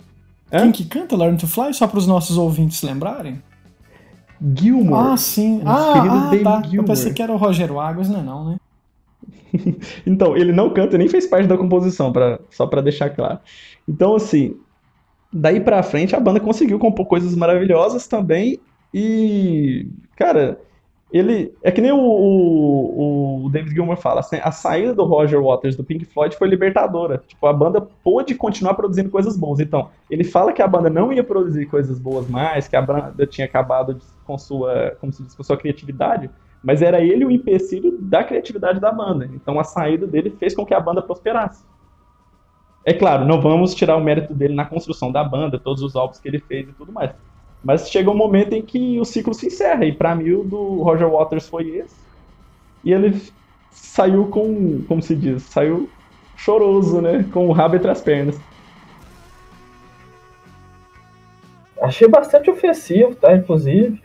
Hã? 0.51 0.61
Quem 0.61 0.71
que 0.71 0.85
canta 0.85 1.15
Learn 1.17 1.37
to 1.37 1.47
Fly? 1.47 1.73
Só 1.73 1.87
para 1.87 1.97
os 1.97 2.05
nossos 2.05 2.37
ouvintes 2.37 2.81
lembrarem? 2.83 3.41
Gilmore. 4.55 5.13
Ah, 5.13 5.17
sim. 5.17 5.61
Ah, 5.65 5.93
ah 5.95 6.31
tá. 6.43 6.61
Eu 6.65 6.69
Gilmour. 6.69 6.85
pensei 6.87 7.13
que 7.13 7.21
era 7.21 7.31
o 7.31 7.37
Rogério 7.37 7.79
Águas, 7.79 8.09
não 8.09 8.19
é 8.19 8.23
não, 8.23 8.49
né? 8.49 8.57
Então, 10.05 10.35
ele 10.35 10.51
não 10.51 10.73
canta, 10.73 10.97
nem 10.97 11.07
fez 11.07 11.27
parte 11.27 11.47
da 11.47 11.57
composição, 11.57 12.11
pra, 12.11 12.39
só 12.49 12.65
pra 12.65 12.81
deixar 12.81 13.09
claro. 13.09 13.39
Então, 13.87 14.15
assim, 14.15 14.57
daí 15.31 15.59
pra 15.59 15.83
frente 15.83 16.15
a 16.15 16.19
banda 16.19 16.39
conseguiu 16.39 16.79
compor 16.79 17.05
coisas 17.05 17.35
maravilhosas 17.35 18.07
também. 18.07 18.59
E, 18.93 19.87
cara, 20.15 20.59
ele. 21.11 21.53
É 21.63 21.71
que 21.71 21.81
nem 21.81 21.91
o, 21.91 21.97
o, 21.99 23.45
o 23.45 23.49
David 23.49 23.73
Gilmour 23.73 23.97
fala, 23.97 24.19
assim, 24.19 24.39
a 24.41 24.51
saída 24.51 24.93
do 24.93 25.03
Roger 25.03 25.41
Waters 25.41 25.75
do 25.75 25.83
Pink 25.83 26.05
Floyd 26.05 26.35
foi 26.35 26.47
libertadora. 26.47 27.23
Tipo, 27.27 27.47
a 27.47 27.53
banda 27.53 27.81
pôde 28.03 28.35
continuar 28.35 28.73
produzindo 28.73 29.09
coisas 29.09 29.37
boas. 29.37 29.59
Então, 29.59 29.89
ele 30.09 30.23
fala 30.23 30.53
que 30.53 30.61
a 30.61 30.67
banda 30.67 30.89
não 30.89 31.13
ia 31.13 31.23
produzir 31.23 31.65
coisas 31.67 31.99
boas 31.99 32.27
mais, 32.27 32.67
que 32.67 32.75
a 32.75 32.81
banda 32.81 33.27
tinha 33.27 33.45
acabado 33.45 33.99
com 34.25 34.37
sua, 34.37 34.95
como 34.99 35.11
se 35.11 35.23
diz, 35.23 35.35
com 35.35 35.43
sua 35.43 35.57
criatividade. 35.57 36.29
Mas 36.63 36.81
era 36.81 37.01
ele 37.01 37.25
o 37.25 37.31
empecilho 37.31 37.97
da 37.99 38.23
criatividade 38.23 38.79
da 38.79 38.91
banda. 38.91 39.29
Então 39.33 39.59
a 39.59 39.63
saída 39.63 40.07
dele 40.07 40.33
fez 40.39 40.55
com 40.55 40.65
que 40.65 40.73
a 40.73 40.79
banda 40.79 41.01
prosperasse. 41.01 41.65
É 42.85 42.93
claro, 42.93 43.25
não 43.25 43.41
vamos 43.41 43.75
tirar 43.75 43.97
o 43.97 44.03
mérito 44.03 44.33
dele 44.33 44.53
na 44.53 44.65
construção 44.65 45.11
da 45.11 45.23
banda, 45.23 45.59
todos 45.59 45.81
os 45.83 45.95
álbuns 45.95 46.19
que 46.19 46.27
ele 46.27 46.39
fez 46.39 46.67
e 46.67 46.73
tudo 46.73 46.91
mais. 46.91 47.11
Mas 47.63 47.89
chega 47.89 48.11
um 48.11 48.15
momento 48.15 48.53
em 48.53 48.61
que 48.61 48.99
o 48.99 49.05
ciclo 49.05 49.33
se 49.33 49.47
encerra. 49.47 49.85
E 49.85 49.91
pra 49.91 50.15
mim 50.15 50.31
o 50.31 50.43
do 50.43 50.81
Roger 50.81 51.09
Waters 51.09 51.47
foi 51.47 51.69
esse. 51.69 51.95
E 52.83 52.91
ele 52.91 53.21
saiu 53.71 54.27
com, 54.27 54.81
como 54.87 55.01
se 55.01 55.15
diz, 55.15 55.43
saiu 55.43 55.89
choroso, 56.35 57.01
né? 57.01 57.25
Com 57.31 57.47
o 57.47 57.51
rabo 57.53 57.75
entre 57.75 57.89
as 57.89 58.01
pernas. 58.01 58.39
Achei 61.81 62.07
bastante 62.07 62.49
ofensivo, 62.49 63.15
tá? 63.15 63.35
Inclusive. 63.35 64.01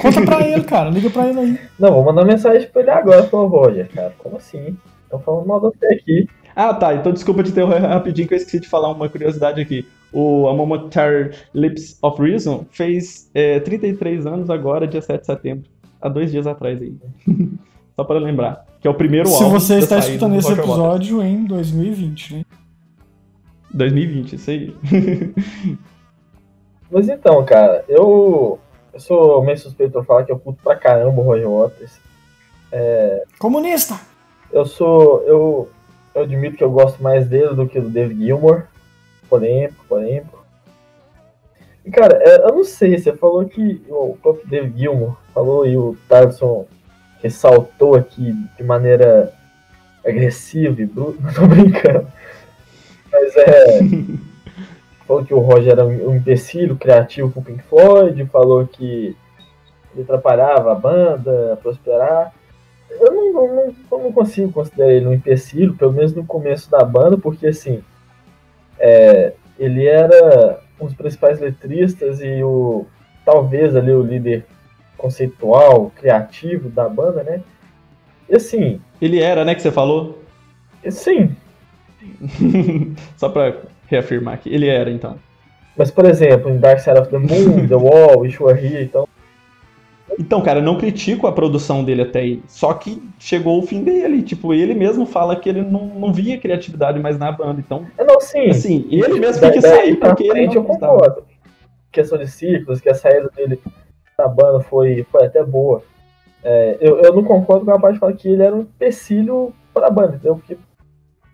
Conta 0.00 0.22
pra 0.22 0.46
ele, 0.46 0.64
cara. 0.64 0.90
Liga 0.90 1.10
pra 1.10 1.28
ele 1.28 1.40
aí. 1.40 1.58
Não, 1.78 1.92
vou 1.92 2.04
mandar 2.04 2.24
mensagem 2.24 2.68
pra 2.68 2.82
ele 2.82 2.90
agora, 2.90 3.24
falou, 3.24 3.48
Roger, 3.48 3.88
cara. 3.90 4.14
Como 4.18 4.36
assim? 4.36 4.76
Estão 5.04 5.20
falando 5.20 5.46
mal 5.46 5.60
de 5.60 5.76
você 5.76 5.86
aqui. 5.86 6.28
Ah, 6.54 6.74
tá. 6.74 6.94
Então 6.94 7.12
desculpa 7.12 7.42
te 7.42 7.50
interromper 7.50 7.78
rapidinho 7.78 8.28
que 8.28 8.34
eu 8.34 8.38
esqueci 8.38 8.60
de 8.60 8.68
falar 8.68 8.90
uma 8.90 9.08
curiosidade 9.08 9.60
aqui. 9.60 9.86
O 10.12 10.48
A 10.48 10.54
Momentary 10.54 11.30
Lips 11.54 11.98
of 12.02 12.20
Reason 12.20 12.66
fez 12.70 13.30
é, 13.34 13.60
33 13.60 14.26
anos 14.26 14.50
agora, 14.50 14.86
dia 14.86 15.00
7 15.00 15.20
de 15.20 15.26
setembro. 15.26 15.70
Há 16.00 16.08
dois 16.08 16.30
dias 16.30 16.46
atrás 16.46 16.80
aí. 16.80 16.94
Só 17.94 18.04
para 18.04 18.18
lembrar. 18.18 18.64
Que 18.80 18.88
é 18.88 18.90
o 18.90 18.94
primeiro 18.94 19.28
Se 19.28 19.42
álbum 19.42 19.58
você 19.58 19.74
da 19.74 19.80
está 19.80 19.98
escutando 19.98 20.32
do 20.32 20.38
esse 20.38 20.52
episódio 20.52 21.22
em 21.22 21.44
2020, 21.44 22.34
né? 22.34 22.44
2020, 23.72 24.32
isso 24.32 24.50
aí. 24.50 24.74
Mas 26.90 27.08
então, 27.08 27.44
cara, 27.44 27.84
eu. 27.88 28.58
Eu 28.92 29.00
sou 29.00 29.42
meio 29.42 29.58
suspeito 29.58 29.92
pra 29.92 30.04
falar 30.04 30.24
que 30.24 30.32
eu 30.32 30.38
puto 30.38 30.62
pra 30.62 30.76
caramba 30.76 31.20
o 31.20 31.24
Roger 31.24 31.48
Waters. 31.48 32.00
Comunista! 33.38 34.00
Eu 34.52 34.66
sou. 34.66 35.22
Eu, 35.26 35.70
eu 36.14 36.22
admito 36.22 36.56
que 36.56 36.64
eu 36.64 36.70
gosto 36.70 37.02
mais 37.02 37.28
dele 37.28 37.54
do 37.54 37.66
que 37.66 37.80
do 37.80 37.88
David 37.88 38.24
Gilmour. 38.24 38.64
Polêmico, 39.28 39.84
polêmico. 39.88 40.44
E 41.84 41.90
cara, 41.90 42.18
é, 42.20 42.44
eu 42.44 42.54
não 42.54 42.64
sei, 42.64 42.98
você 42.98 43.14
falou 43.16 43.44
que 43.44 43.82
o 43.88 44.16
próprio 44.20 44.46
David 44.46 44.78
Gilmour 44.78 45.16
falou 45.32 45.66
e 45.66 45.76
o 45.76 45.96
Tarson 46.08 46.66
ressaltou 47.22 47.94
aqui 47.94 48.32
de 48.56 48.64
maneira 48.64 49.32
agressiva 50.04 50.80
e 50.80 50.86
bruta. 50.86 51.18
Não 51.22 51.32
tô 51.32 51.46
brincando. 51.46 52.06
Mas 53.12 53.36
é. 53.36 53.80
falou 55.10 55.24
que 55.24 55.34
o 55.34 55.40
Roger 55.40 55.72
era 55.72 55.84
um 55.84 56.14
empecilho 56.14 56.76
criativo 56.76 57.32
pro 57.32 57.42
Pink 57.42 57.64
Floyd, 57.64 58.24
falou 58.26 58.64
que 58.64 59.16
ele 59.92 60.02
atrapalhava 60.04 60.70
a 60.70 60.74
banda 60.76 61.54
a 61.54 61.56
prosperar. 61.56 62.32
Eu 62.88 63.12
não, 63.12 63.32
não, 63.32 63.74
não- 63.90 64.12
consigo 64.12 64.52
considerar 64.52 64.92
ele 64.92 65.08
um 65.08 65.12
empecilho, 65.12 65.74
pelo 65.74 65.92
menos 65.92 66.14
no 66.14 66.24
começo 66.24 66.70
da 66.70 66.84
banda, 66.84 67.18
porque 67.18 67.48
assim, 67.48 67.82
é, 68.78 69.32
ele 69.58 69.84
era 69.84 70.60
um 70.80 70.86
dos 70.86 70.94
principais 70.94 71.40
letristas 71.40 72.20
e 72.20 72.42
o 72.44 72.86
talvez 73.24 73.74
ali 73.74 73.92
o 73.92 74.02
líder 74.02 74.46
conceitual, 74.96 75.90
criativo 75.96 76.68
da 76.68 76.88
banda, 76.88 77.24
né? 77.24 77.42
E 78.28 78.36
assim, 78.36 78.80
Ele 79.02 79.20
era, 79.20 79.44
né, 79.44 79.56
que 79.56 79.62
você 79.62 79.72
falou? 79.72 80.22
sim, 80.88 81.34
Só 83.16 83.28
pra 83.28 83.54
reafirmar 83.90 84.34
aqui. 84.34 84.48
Ele 84.52 84.68
era, 84.68 84.90
então. 84.90 85.16
Mas, 85.76 85.90
por 85.90 86.04
exemplo, 86.06 86.50
em 86.50 86.58
Dark 86.58 86.78
Side 86.80 86.98
of 86.98 87.10
the 87.10 87.18
Moon, 87.18 87.66
The 87.68 87.74
Wall, 87.74 88.20
Wish 88.20 88.42
Were 88.42 88.58
Here, 88.58 88.84
então. 88.84 89.08
Então, 90.18 90.40
cara, 90.42 90.58
eu 90.58 90.62
não 90.62 90.76
critico 90.76 91.26
a 91.26 91.32
produção 91.32 91.84
dele 91.84 92.02
até 92.02 92.20
aí. 92.20 92.42
Só 92.46 92.74
que 92.74 93.02
chegou 93.18 93.58
o 93.58 93.62
fim 93.66 93.82
dele. 93.82 94.22
Tipo, 94.22 94.52
ele 94.52 94.74
mesmo 94.74 95.06
fala 95.06 95.36
que 95.36 95.48
ele 95.48 95.62
não, 95.62 95.86
não 95.86 96.12
via 96.12 96.36
criatividade 96.38 96.98
mais 96.98 97.18
na 97.18 97.30
banda. 97.32 97.60
Então, 97.60 97.86
É, 97.96 98.04
não, 98.04 98.20
sim. 98.20 98.50
assim, 98.50 98.86
ele 98.90 99.18
mesmo 99.20 99.40
tem 99.40 99.52
que 99.52 99.60
sair 99.62 99.96
porque 99.96 100.24
ele 100.24 100.46
não 100.46 100.54
eu 100.54 100.62
gostava. 100.62 100.92
concordo. 100.94 101.24
Questão 101.92 102.18
de 102.18 102.28
ciclos, 102.28 102.80
que 102.80 102.88
a 102.88 102.94
saída 102.94 103.30
dele 103.34 103.60
da 104.18 104.28
banda 104.28 104.60
foi, 104.60 105.06
foi 105.10 105.24
até 105.26 105.42
boa. 105.42 105.82
É, 106.42 106.76
eu, 106.80 106.98
eu 106.98 107.14
não 107.14 107.22
concordo 107.24 107.64
com 107.64 107.70
a 107.70 107.78
parte 107.80 107.98
que 108.18 108.28
ele 108.28 108.42
era 108.42 108.54
um 108.54 108.60
empecilho 108.60 109.54
pra 109.72 109.90
banda, 109.90 110.16
entendeu? 110.16 110.36
Porque, 110.36 110.58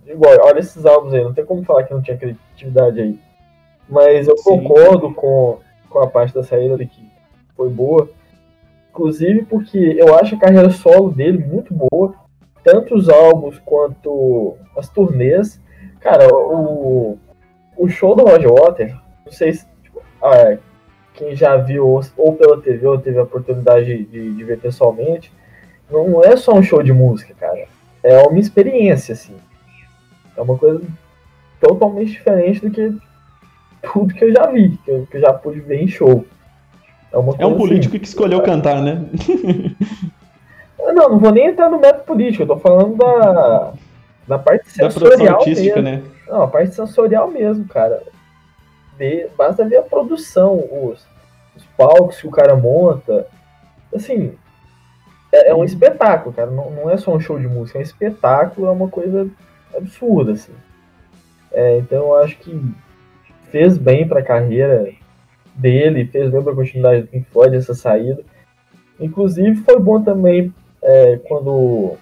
igual, 0.06 0.36
olha 0.40 0.60
esses 0.60 0.84
álbuns 0.86 1.14
aí, 1.14 1.22
não 1.22 1.34
tem 1.34 1.44
como 1.44 1.64
falar 1.64 1.84
que 1.84 1.92
não 1.92 2.02
tinha 2.02 2.16
criatividade 2.16 3.00
aí. 3.00 3.18
Mas 3.88 4.26
eu 4.26 4.36
Sim. 4.36 4.44
concordo 4.44 5.12
com, 5.14 5.58
com 5.88 5.98
a 6.00 6.06
parte 6.06 6.34
da 6.34 6.42
saída 6.42 6.76
dele 6.76 6.90
que 6.92 7.08
foi 7.56 7.68
boa. 7.68 8.08
Inclusive 8.90 9.44
porque 9.44 9.78
eu 9.78 10.16
acho 10.16 10.34
a 10.34 10.38
carreira 10.38 10.70
solo 10.70 11.10
dele 11.10 11.38
muito 11.38 11.72
boa. 11.72 12.14
Tanto 12.64 12.94
os 12.94 13.08
álbuns 13.08 13.58
quanto 13.64 14.56
as 14.76 14.88
turnês. 14.88 15.60
Cara, 16.00 16.28
o, 16.34 17.18
o 17.76 17.88
show 17.88 18.16
do 18.16 18.24
Roger 18.24 18.52
Waters, 18.52 18.92
não 19.24 19.32
sei 19.32 19.52
se 19.52 19.66
tipo, 19.82 20.02
ah, 20.22 20.56
quem 21.14 21.34
já 21.34 21.56
viu 21.56 21.86
ou, 21.86 22.00
ou 22.16 22.32
pela 22.34 22.60
TV 22.60 22.86
ou 22.86 22.98
teve 22.98 23.18
a 23.18 23.22
oportunidade 23.22 24.04
de, 24.04 24.34
de 24.34 24.44
ver 24.44 24.58
pessoalmente, 24.58 25.32
não 25.90 26.22
é 26.22 26.36
só 26.36 26.52
um 26.54 26.62
show 26.62 26.82
de 26.82 26.92
música, 26.92 27.34
cara. 27.38 27.66
É 28.02 28.22
uma 28.22 28.38
experiência, 28.38 29.12
assim. 29.12 29.36
É 30.36 30.40
uma 30.40 30.56
coisa 30.58 30.82
totalmente 31.60 32.12
diferente 32.12 32.60
do 32.60 32.70
que 32.70 32.94
tudo 33.92 34.14
que 34.14 34.24
eu 34.24 34.32
já 34.32 34.46
vi, 34.46 34.76
que 34.84 34.90
eu, 34.90 35.06
que 35.10 35.16
eu 35.16 35.20
já 35.20 35.32
pude 35.32 35.60
ver 35.60 35.82
em 35.82 35.88
show. 35.88 36.24
É, 37.12 37.16
É 37.16 37.18
um 37.18 37.24
coisa, 37.32 37.56
político 37.56 37.98
que 37.98 38.04
escolheu 38.06 38.42
cantar, 38.42 38.82
né? 38.82 39.06
Assim, 39.14 40.92
não, 40.94 41.08
não 41.10 41.18
vou 41.18 41.30
nem 41.32 41.46
entrar 41.48 41.70
no 41.70 41.78
método 41.80 42.04
político, 42.04 42.42
eu 42.42 42.46
tô 42.48 42.56
falando 42.58 42.96
da, 42.96 43.72
da 44.28 44.38
parte 44.38 44.64
Da 44.78 44.90
sensorial 44.90 45.38
artística, 45.38 45.80
mesmo. 45.82 46.04
né? 46.04 46.10
Não, 46.28 46.42
a 46.42 46.48
parte 46.48 46.74
sensorial 46.74 47.28
mesmo, 47.28 47.66
cara. 47.66 48.02
Ver- 48.98 49.30
basta 49.36 49.64
ver 49.64 49.76
a 49.76 49.82
produção, 49.82 50.54
os, 50.70 51.06
os 51.56 51.64
palcos 51.76 52.20
que 52.20 52.26
o 52.26 52.30
cara 52.30 52.56
monta. 52.56 53.26
Assim, 53.94 54.32
é, 55.32 55.50
é 55.50 55.54
um 55.54 55.64
espetáculo, 55.64 56.34
cara. 56.34 56.50
Não, 56.50 56.70
não 56.70 56.90
é 56.90 56.96
só 56.96 57.14
um 57.14 57.20
show 57.20 57.38
de 57.38 57.46
música, 57.48 57.78
é 57.78 57.80
um 57.80 57.84
espetáculo, 57.84 58.66
é 58.66 58.70
uma 58.70 58.88
coisa 58.88 59.28
absurda, 59.74 60.32
assim. 60.32 60.52
É, 61.52 61.78
então 61.78 61.98
eu 61.98 62.16
acho 62.16 62.38
que 62.38 62.60
fez 63.50 63.78
bem 63.78 64.06
pra 64.06 64.22
carreira 64.22 64.92
dele, 65.54 66.06
fez 66.06 66.30
bem 66.30 66.42
pra 66.42 66.54
continuidade 66.54 67.02
do 67.02 67.08
Pink 67.08 67.26
Floyd 67.30 67.56
essa 67.56 67.74
saída. 67.74 68.22
Inclusive 69.00 69.56
foi 69.56 69.78
bom 69.78 70.02
também 70.02 70.52
é, 70.82 71.16
quando 71.28 71.96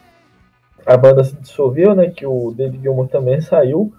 a 0.85 0.97
banda 0.97 1.25
se 1.25 1.35
dissolveu, 1.37 1.95
né? 1.95 2.11
Que 2.11 2.27
o 2.27 2.53
David 2.53 2.83
Gilmour 2.83 3.09
também 3.09 3.41
saiu. 3.41 3.93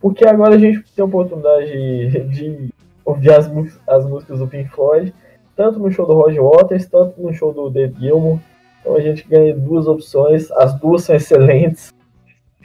Porque 0.00 0.26
agora 0.26 0.56
a 0.56 0.58
gente 0.58 0.82
tem 0.94 1.02
a 1.02 1.06
oportunidade 1.06 1.70
de, 1.70 2.20
de 2.28 2.74
ouvir 3.04 3.32
as, 3.32 3.50
as 3.86 4.06
músicas 4.06 4.38
do 4.38 4.48
Pink 4.48 4.70
Floyd, 4.70 5.14
tanto 5.54 5.78
no 5.78 5.90
show 5.90 6.06
do 6.06 6.14
Roger 6.14 6.42
Waters, 6.42 6.86
tanto 6.86 7.20
no 7.20 7.32
show 7.32 7.52
do 7.52 7.70
David 7.70 8.00
Gilmour. 8.00 8.38
Então 8.80 8.96
a 8.96 9.00
gente 9.00 9.26
ganha 9.28 9.54
duas 9.54 9.86
opções, 9.86 10.50
as 10.52 10.74
duas 10.74 11.04
são 11.04 11.14
excelentes, 11.14 11.92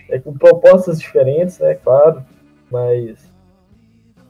é, 0.10 0.20
com 0.20 0.34
propostas 0.34 1.00
diferentes, 1.00 1.60
né, 1.60 1.76
claro, 1.76 2.24
mas 2.72 3.32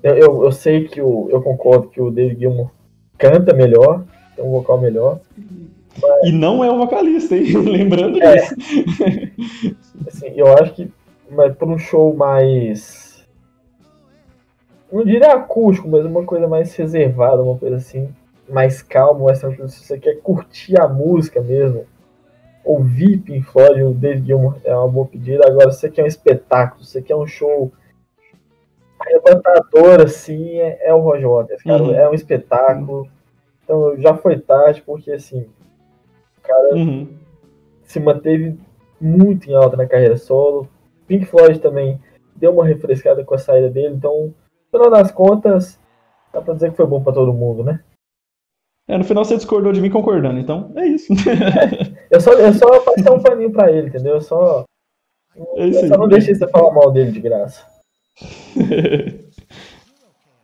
eu, 0.03 0.15
eu, 0.15 0.43
eu 0.45 0.51
sei 0.51 0.87
que 0.87 1.01
o, 1.01 1.27
eu 1.29 1.41
concordo 1.41 1.89
que 1.89 2.01
o 2.01 2.11
David 2.11 2.39
Gilmour 2.39 2.71
canta 3.17 3.53
melhor, 3.53 4.03
tem 4.35 4.45
um 4.45 4.51
vocal 4.51 4.79
melhor, 4.79 5.19
E 6.23 6.31
não 6.31 6.63
é 6.63 6.71
o 6.71 6.77
vocalista, 6.77 7.35
hein? 7.35 7.51
Lembrando 7.65 8.21
É. 8.21 8.35
disso. 8.35 8.55
assim, 10.07 10.31
eu 10.35 10.53
acho 10.55 10.73
que 10.75 10.91
mas 11.29 11.55
para 11.55 11.67
um 11.67 11.77
show 11.77 12.15
mais. 12.15 13.25
Não 14.91 15.03
diria 15.03 15.33
acústico, 15.33 15.89
mas 15.89 16.05
uma 16.05 16.23
coisa 16.23 16.47
mais 16.47 16.73
reservada, 16.75 17.43
uma 17.43 17.57
coisa 17.57 17.75
assim, 17.75 18.07
mais 18.49 18.81
calma, 18.81 19.33
tranquila. 19.33 19.67
Se 19.67 19.83
você 19.83 19.99
quer 19.99 20.21
curtir 20.21 20.79
a 20.79 20.87
música 20.87 21.41
mesmo, 21.41 21.85
ouvir 22.67 23.19
Pink 23.19 23.45
Floyd, 23.47 23.81
o 23.83 23.93
David 23.93 24.27
Gilmour 24.27 24.57
é 24.63 24.75
uma 24.75 24.87
boa 24.87 25.05
pedida. 25.05 25.47
Agora, 25.47 25.71
você 25.71 25.89
quer 25.89 26.03
um 26.03 26.07
espetáculo, 26.07 26.83
você 26.83 27.01
quer 27.01 27.15
um 27.15 27.25
show 27.27 27.71
arrebatador, 28.99 30.01
assim, 30.01 30.57
é, 30.57 30.87
é 30.89 30.93
o 30.93 30.99
Roger 30.99 31.29
Waters, 31.29 31.63
cara. 31.63 31.83
Uhum. 31.83 31.93
É 31.93 32.09
um 32.09 32.13
espetáculo. 32.13 33.07
Então 33.63 33.97
já 33.97 34.15
foi 34.15 34.39
tarde, 34.39 34.81
porque 34.85 35.11
assim, 35.11 35.45
o 36.37 36.41
cara 36.41 36.75
Uhum. 36.75 37.07
se 37.83 37.99
manteve 37.99 38.57
muito 38.99 39.49
em 39.49 39.55
alta 39.55 39.77
na 39.77 39.85
carreira 39.85 40.17
solo. 40.17 40.67
Pink 41.07 41.25
Floyd 41.25 41.59
também 41.59 41.99
deu 42.35 42.51
uma 42.53 42.65
refrescada 42.65 43.23
com 43.23 43.35
a 43.35 43.37
saída 43.37 43.69
dele, 43.69 43.95
então, 43.95 44.33
no 44.73 44.79
final 44.79 44.89
das 44.91 45.11
contas, 45.11 45.79
dá 46.33 46.41
pra 46.41 46.53
dizer 46.53 46.71
que 46.71 46.77
foi 46.77 46.85
bom 46.85 47.01
pra 47.01 47.13
todo 47.13 47.33
mundo, 47.33 47.63
né? 47.63 47.81
É, 48.87 48.97
no 48.97 49.03
final 49.03 49.25
você 49.25 49.35
discordou 49.35 49.73
de 49.73 49.81
mim 49.81 49.89
concordando, 49.89 50.39
então 50.39 50.71
é 50.75 50.87
isso. 50.87 51.13
Eu 52.09 52.21
só, 52.21 52.31
eu 52.31 52.53
só 52.53 52.79
passei 52.79 53.11
um 53.11 53.19
paninho 53.21 53.51
pra 53.51 53.69
ele, 53.69 53.89
entendeu? 53.89 54.13
Eu 54.13 54.21
só, 54.21 54.63
É 55.57 55.67
isso 55.67 55.79
eu 55.79 55.87
só 55.89 55.97
não 55.97 56.07
deixei 56.07 56.33
você 56.33 56.47
falar 56.47 56.73
mal 56.73 56.89
dele 56.89 57.11
de 57.11 57.19
graça. 57.19 57.65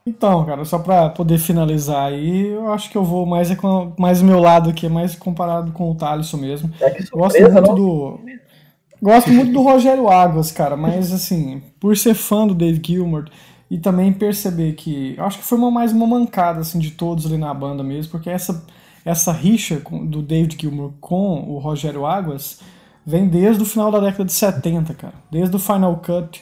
Então, 0.05 0.45
cara, 0.45 0.65
só 0.65 0.79
pra 0.79 1.09
poder 1.09 1.37
finalizar 1.37 2.07
aí, 2.07 2.47
eu 2.47 2.73
acho 2.73 2.91
que 2.91 2.97
eu 2.97 3.05
vou 3.05 3.25
mais, 3.25 3.49
é 3.49 3.55
mais 3.97 4.21
meu 4.21 4.37
lado 4.37 4.69
aqui, 4.69 4.89
mais 4.89 5.15
comparado 5.15 5.71
com 5.71 5.89
o 5.89 5.95
Thaleson 5.95 6.35
mesmo. 6.35 6.69
É 6.81 6.89
que 6.89 7.09
Gosto 7.09 7.37
surpresa, 7.37 7.61
muito 7.61 7.67
não? 7.69 7.75
do. 7.75 8.19
Gosto 9.01 9.31
muito 9.31 9.53
do 9.53 9.61
Rogério 9.61 10.09
Águas, 10.09 10.51
cara, 10.51 10.75
mas 10.75 11.13
assim, 11.13 11.61
por 11.79 11.95
ser 11.95 12.15
fã 12.15 12.45
do 12.45 12.53
Dave 12.53 12.81
Gilmour 12.85 13.29
e 13.73 13.79
também 13.79 14.13
perceber 14.13 14.73
que. 14.73 15.15
Acho 15.17 15.39
que 15.39 15.43
foi 15.43 15.57
uma, 15.57 15.71
mais 15.71 15.91
uma 15.91 16.05
mancada 16.05 16.59
assim, 16.59 16.77
de 16.77 16.91
todos 16.91 17.25
ali 17.25 17.39
na 17.39 17.51
banda 17.51 17.81
mesmo, 17.81 18.11
porque 18.11 18.29
essa, 18.29 18.63
essa 19.03 19.31
rixa 19.31 19.81
do 20.03 20.21
David 20.21 20.55
Gilmour 20.61 20.91
com 21.01 21.41
o 21.49 21.57
Rogério 21.57 22.05
Águas 22.05 22.59
vem 23.03 23.27
desde 23.27 23.63
o 23.63 23.65
final 23.65 23.91
da 23.91 23.99
década 23.99 24.25
de 24.25 24.31
70, 24.31 24.93
cara. 24.93 25.15
Desde 25.31 25.55
o 25.55 25.59
Final 25.59 25.97
Cut 26.05 26.39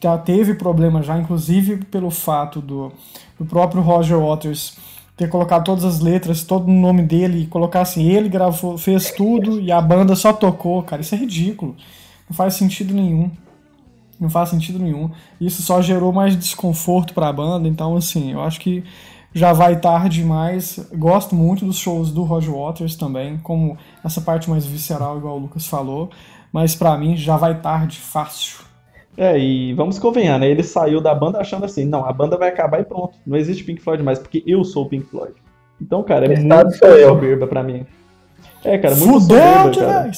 já 0.00 0.16
teve 0.16 0.54
problema 0.54 1.02
já, 1.02 1.18
inclusive 1.18 1.84
pelo 1.84 2.10
fato 2.10 2.62
do, 2.62 2.90
do 3.38 3.44
próprio 3.44 3.82
Roger 3.82 4.18
Waters 4.18 4.78
ter 5.18 5.28
colocado 5.28 5.64
todas 5.64 5.84
as 5.84 6.00
letras, 6.00 6.44
todo 6.44 6.66
o 6.66 6.72
nome 6.72 7.02
dele 7.02 7.42
e 7.42 7.46
colocar 7.46 7.82
assim, 7.82 8.08
ele 8.08 8.30
gravou, 8.30 8.78
fez 8.78 9.10
tudo 9.10 9.60
e 9.60 9.70
a 9.70 9.82
banda 9.82 10.16
só 10.16 10.32
tocou, 10.32 10.82
cara, 10.82 11.02
isso 11.02 11.14
é 11.14 11.18
ridículo. 11.18 11.76
Não 12.26 12.34
faz 12.34 12.54
sentido 12.54 12.94
nenhum. 12.94 13.30
Não 14.20 14.28
faz 14.28 14.50
sentido 14.50 14.78
nenhum. 14.78 15.10
Isso 15.40 15.62
só 15.62 15.80
gerou 15.80 16.12
mais 16.12 16.36
desconforto 16.36 17.14
pra 17.14 17.32
banda, 17.32 17.66
então 17.66 17.96
assim, 17.96 18.32
eu 18.32 18.42
acho 18.42 18.60
que 18.60 18.84
já 19.32 19.52
vai 19.52 19.80
tarde 19.80 20.20
demais. 20.20 20.78
Gosto 20.94 21.34
muito 21.34 21.64
dos 21.64 21.78
shows 21.78 22.12
do 22.12 22.22
Roger 22.22 22.54
Waters 22.54 22.96
também, 22.96 23.38
como 23.38 23.78
essa 24.04 24.20
parte 24.20 24.50
mais 24.50 24.66
visceral, 24.66 25.16
igual 25.16 25.36
o 25.36 25.40
Lucas 25.40 25.66
falou, 25.66 26.10
mas 26.52 26.74
pra 26.74 26.98
mim 26.98 27.16
já 27.16 27.38
vai 27.38 27.58
tarde 27.58 27.98
fácil. 27.98 28.58
É, 29.16 29.38
e 29.38 29.72
vamos 29.74 29.98
convenhar, 29.98 30.38
né? 30.38 30.48
Ele 30.48 30.62
saiu 30.62 31.00
da 31.00 31.14
banda 31.14 31.38
achando 31.40 31.64
assim, 31.64 31.84
não, 31.84 32.04
a 32.04 32.12
banda 32.12 32.36
vai 32.36 32.48
acabar 32.48 32.80
e 32.80 32.84
pronto. 32.84 33.16
Não 33.26 33.36
existe 33.36 33.64
Pink 33.64 33.80
Floyd 33.80 34.02
mais, 34.02 34.18
porque 34.18 34.42
eu 34.46 34.64
sou 34.64 34.84
o 34.84 34.88
Pink 34.88 35.06
Floyd. 35.06 35.34
Então, 35.80 36.02
cara, 36.02 36.26
é 36.26 36.28
Metade 36.28 36.64
muito 36.64 36.78
soberba 36.78 37.46
pra 37.46 37.62
mim. 37.62 37.86
É, 38.62 38.76
cara, 38.76 38.94
muito 38.94 39.20
Fudeu 39.20 39.38
soberba, 39.38 39.70
cara. 39.74 40.10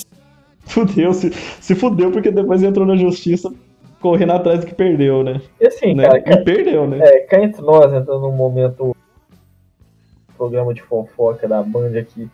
Fudeu, 0.64 1.12
se, 1.12 1.32
se 1.60 1.74
fudeu 1.74 2.10
porque 2.10 2.30
depois 2.30 2.62
entrou 2.62 2.86
na 2.86 2.96
justiça 2.96 3.52
correndo 4.02 4.32
atrás 4.32 4.60
do 4.60 4.66
que 4.66 4.74
perdeu, 4.74 5.22
né? 5.22 5.40
E 5.60 5.66
assim, 5.66 5.94
né? 5.94 6.02
cara, 6.04 6.18
E 6.18 6.22
cá, 6.22 6.36
perdeu, 6.38 6.86
né? 6.86 6.98
é, 7.00 7.20
cá 7.20 7.40
entre 7.42 7.62
nós, 7.62 7.92
entrando 7.92 8.20
num 8.20 8.32
momento 8.32 8.94
programa 10.36 10.74
de 10.74 10.82
fofoca 10.82 11.46
da 11.48 11.62
Band 11.62 11.96
aqui, 11.98 12.28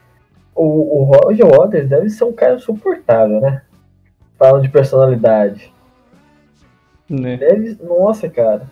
o, 0.55 0.65
o 1.01 1.05
Roger 1.05 1.47
Waters 1.47 1.89
deve 1.89 2.09
ser 2.11 2.25
um 2.25 2.33
cara 2.33 2.59
suportável, 2.59 3.41
né? 3.41 3.63
Falando 4.39 4.63
de 4.63 4.69
personalidade. 4.69 5.73
né? 7.09 7.37
Deve. 7.37 7.77
Nossa, 7.83 8.29
cara. 8.29 8.63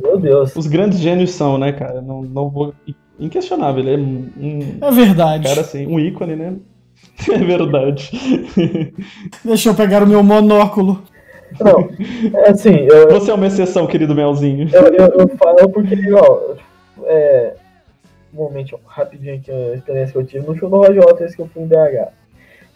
Meu 0.00 0.18
Deus. 0.18 0.54
Os 0.56 0.66
grandes 0.66 0.98
gênios 0.98 1.30
são, 1.32 1.58
né, 1.58 1.72
cara? 1.72 2.00
Não, 2.00 2.22
não 2.22 2.48
vou. 2.48 2.72
Inquestionável, 3.20 3.80
ele 3.82 3.94
é 3.94 3.98
um, 3.98 4.30
um 4.36 4.78
É 4.80 4.90
verdade. 4.92 5.46
cara 5.46 5.60
assim, 5.60 5.86
um 5.86 5.98
ícone, 6.00 6.34
né? 6.36 6.56
É 7.30 7.38
verdade. 7.38 8.10
Deixa 9.44 9.68
eu 9.70 9.74
pegar 9.74 10.02
o 10.02 10.06
meu 10.06 10.22
monóculo. 10.22 11.02
Não, 11.60 11.88
é 12.40 12.50
assim, 12.50 12.86
eu, 12.90 13.10
Você 13.10 13.30
é 13.30 13.34
uma 13.34 13.46
exceção, 13.46 13.86
querido 13.86 14.14
Melzinho. 14.14 14.68
eu, 14.72 14.82
eu, 14.94 15.06
eu 15.20 15.28
falo 15.36 15.68
porque, 15.70 15.96
ó, 16.12 16.54
é. 17.04 17.54
Um 18.32 18.36
momento, 18.36 18.78
rapidinho 18.86 19.36
aqui, 19.36 19.50
a 19.50 19.74
experiência 19.74 20.12
que 20.12 20.18
eu 20.18 20.26
tive 20.26 20.46
no 20.46 20.54
show 20.54 20.68
do 20.68 20.76
Roger 20.76 21.02
Waters 21.02 21.34
que 21.34 21.40
eu 21.40 21.48
fui 21.48 21.62
em 21.62 21.66
BH. 21.66 22.12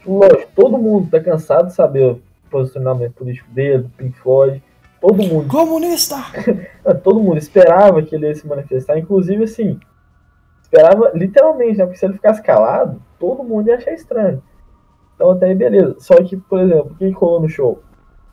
Lógico, 0.06 0.50
todo 0.56 0.78
mundo 0.78 1.10
tá 1.10 1.20
cansado 1.20 1.66
de 1.66 1.74
saber 1.74 2.04
o 2.06 2.22
posicionamento 2.50 3.12
político 3.12 3.50
dele, 3.50 3.84
do 3.84 3.88
Pink 3.90 4.18
Floyd. 4.18 4.62
todo 5.00 5.22
mundo 5.22 5.48
Comunista! 5.48 6.16
todo 7.04 7.20
mundo 7.20 7.38
esperava 7.38 8.02
que 8.02 8.14
ele 8.14 8.26
ia 8.26 8.34
se 8.34 8.46
manifestar, 8.46 8.98
inclusive 8.98 9.44
assim, 9.44 9.78
esperava 10.62 11.12
literalmente, 11.14 11.78
né? 11.78 11.84
Porque 11.84 11.98
se 11.98 12.06
ele 12.06 12.14
ficasse 12.14 12.42
calado, 12.42 13.00
todo 13.18 13.44
mundo 13.44 13.68
ia 13.68 13.76
achar 13.76 13.92
estranho. 13.92 14.42
Então 15.14 15.30
até 15.30 15.46
aí 15.46 15.54
beleza. 15.54 15.96
Só 16.00 16.16
que, 16.16 16.36
por 16.36 16.58
exemplo, 16.60 16.92
o 16.92 16.94
que 16.94 17.08
que 17.08 17.12
rolou 17.12 17.42
no 17.42 17.48
show? 17.48 17.82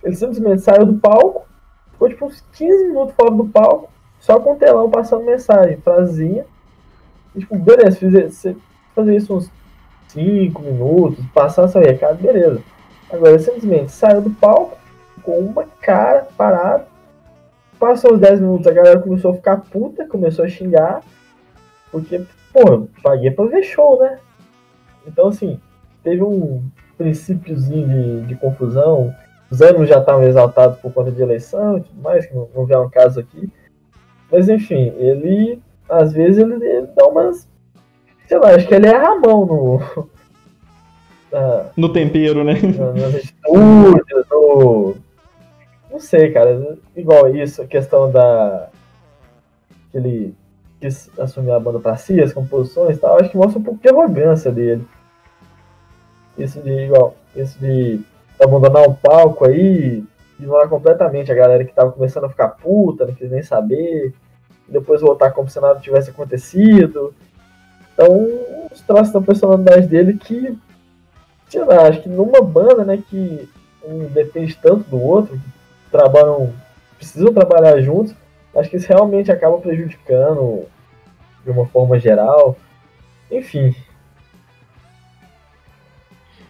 Ele 0.04 0.16
simplesmente 0.16 0.62
saiu 0.62 0.86
do 0.86 0.98
palco, 0.98 1.46
ficou 1.92 2.10
tipo 2.10 2.26
uns 2.26 2.42
15 2.54 2.86
minutos 2.86 3.16
fora 3.16 3.32
do 3.32 3.46
palco, 3.46 3.90
só 4.20 4.40
com 4.40 4.54
o 4.54 4.56
telão 4.56 4.90
passando 4.90 5.26
mensagem, 5.26 5.78
frasinha. 5.78 6.46
E, 7.36 7.40
tipo, 7.40 7.58
beleza, 7.58 8.00
você 8.00 8.56
fazer 8.96 9.16
isso 9.16 9.36
uns 9.36 9.52
5 10.08 10.62
minutos, 10.62 11.26
passar 11.34 11.68
seu 11.68 11.82
recado, 11.82 12.22
beleza. 12.22 12.62
Agora 13.12 13.32
ele 13.32 13.40
simplesmente 13.40 13.92
saiu 13.92 14.22
do 14.22 14.30
palco 14.30 14.78
com 15.24 15.40
uma 15.40 15.66
cara 15.82 16.28
parada. 16.38 16.88
Passou 17.80 18.14
os 18.14 18.20
10 18.20 18.42
minutos, 18.42 18.68
a 18.68 18.74
galera 18.74 19.00
começou 19.00 19.32
a 19.32 19.36
ficar 19.36 19.58
puta, 19.58 20.06
começou 20.08 20.46
a 20.46 20.50
xingar. 20.50 21.02
Porque, 21.92 22.22
pô, 22.54 22.88
paguei 23.02 23.32
pra 23.32 23.46
ver 23.46 23.64
show, 23.64 24.00
né? 24.00 24.20
Então, 25.08 25.28
assim, 25.30 25.60
teve 26.04 26.22
um 26.22 26.64
princípiozinho 26.98 27.88
de, 27.88 28.28
de 28.28 28.36
confusão. 28.36 29.14
Os 29.52 29.62
ânimos 29.62 29.90
já 29.90 30.00
estavam 30.00 30.24
exaltados 30.24 30.80
por 30.80 30.94
conta 30.94 31.12
de 31.12 31.22
eleição 31.22 31.78
e 31.78 31.82
tudo 31.82 32.02
mais, 32.02 32.26
que 32.26 32.36
não, 32.36 32.48
não 32.56 32.86
um 32.86 32.90
caso 32.90 33.20
aqui. 33.20 33.50
Mas, 34.32 34.48
enfim, 34.48 34.94
ele, 34.98 35.60
às 35.90 36.14
vezes, 36.14 36.38
ele, 36.38 36.64
ele 36.64 36.88
dá 36.96 37.06
umas. 37.08 37.48
Sei 38.28 38.38
lá, 38.38 38.52
acho 38.52 38.68
que 38.68 38.76
ele 38.76 38.88
erra 38.88 39.10
a 39.14 39.20
mão 39.20 39.46
no. 39.46 39.80
na- 41.32 41.66
No 41.76 41.92
tempero, 41.92 42.44
né? 42.44 42.54
na- 42.78 42.94
nas 42.94 43.16
atitudes, 43.16 44.26
no. 44.30 44.96
Não 45.92 46.00
sei, 46.00 46.32
cara. 46.32 46.78
Igual 46.96 47.36
isso, 47.36 47.62
a 47.64 47.66
questão 47.68 48.12
da. 48.12 48.70
Que 49.92 49.98
ele 49.98 50.36
quis 50.80 51.10
assumir 51.20 51.52
a 51.52 51.60
banda 51.60 51.80
pra 51.80 51.98
si, 51.98 52.22
as 52.22 52.32
composições 52.32 52.98
e 52.98 53.00
tal, 53.00 53.20
acho 53.20 53.32
que 53.32 53.38
mostra 53.38 53.60
um 53.60 53.64
pouco 53.64 53.82
de 53.82 53.90
arrogância 53.90 54.52
dele. 54.52 54.88
Isso 56.38 56.62
de, 56.62 56.72
igual, 56.86 57.16
isso 57.36 57.60
de 57.60 58.00
abandonar 58.42 58.88
um 58.88 58.94
palco 58.94 59.46
aí, 59.46 60.04
ignorar 60.40 60.68
completamente 60.68 61.32
a 61.32 61.36
galera 61.36 61.66
que 61.66 61.74
tava 61.74 61.92
começando 61.92 62.26
a 62.26 62.30
ficar 62.30 62.50
puta, 62.50 63.06
não 63.06 63.14
quis 63.14 63.30
nem 63.30 63.44
saber, 63.44 64.14
depois 64.68 65.02
voltar 65.02 65.32
como 65.32 65.50
se 65.50 65.60
nada 65.60 65.80
tivesse 65.80 66.10
acontecido. 66.10 67.14
Então, 67.94 68.08
os 68.72 68.82
traços 68.82 69.14
da 69.14 69.22
personalidade 69.22 69.88
dele 69.88 70.14
que 70.14 70.58
sei 71.50 71.64
lá, 71.64 71.88
acho 71.88 72.02
que 72.02 72.10
numa 72.10 72.42
banda, 72.42 72.86
né, 72.86 73.04
que 73.10 73.50
um 73.84 74.06
depende 74.06 74.56
tanto 74.62 74.88
do 74.90 75.02
outro, 75.02 75.36
que 75.36 75.92
trabalham, 75.92 76.54
precisam 76.98 77.34
trabalhar 77.34 77.82
juntos, 77.82 78.14
acho 78.56 78.70
que 78.70 78.78
isso 78.78 78.88
realmente 78.88 79.32
acaba 79.32 79.58
prejudicando 79.58 80.66
de 81.44 81.50
uma 81.50 81.66
forma 81.66 82.00
geral. 82.00 82.56
Enfim, 83.32 83.76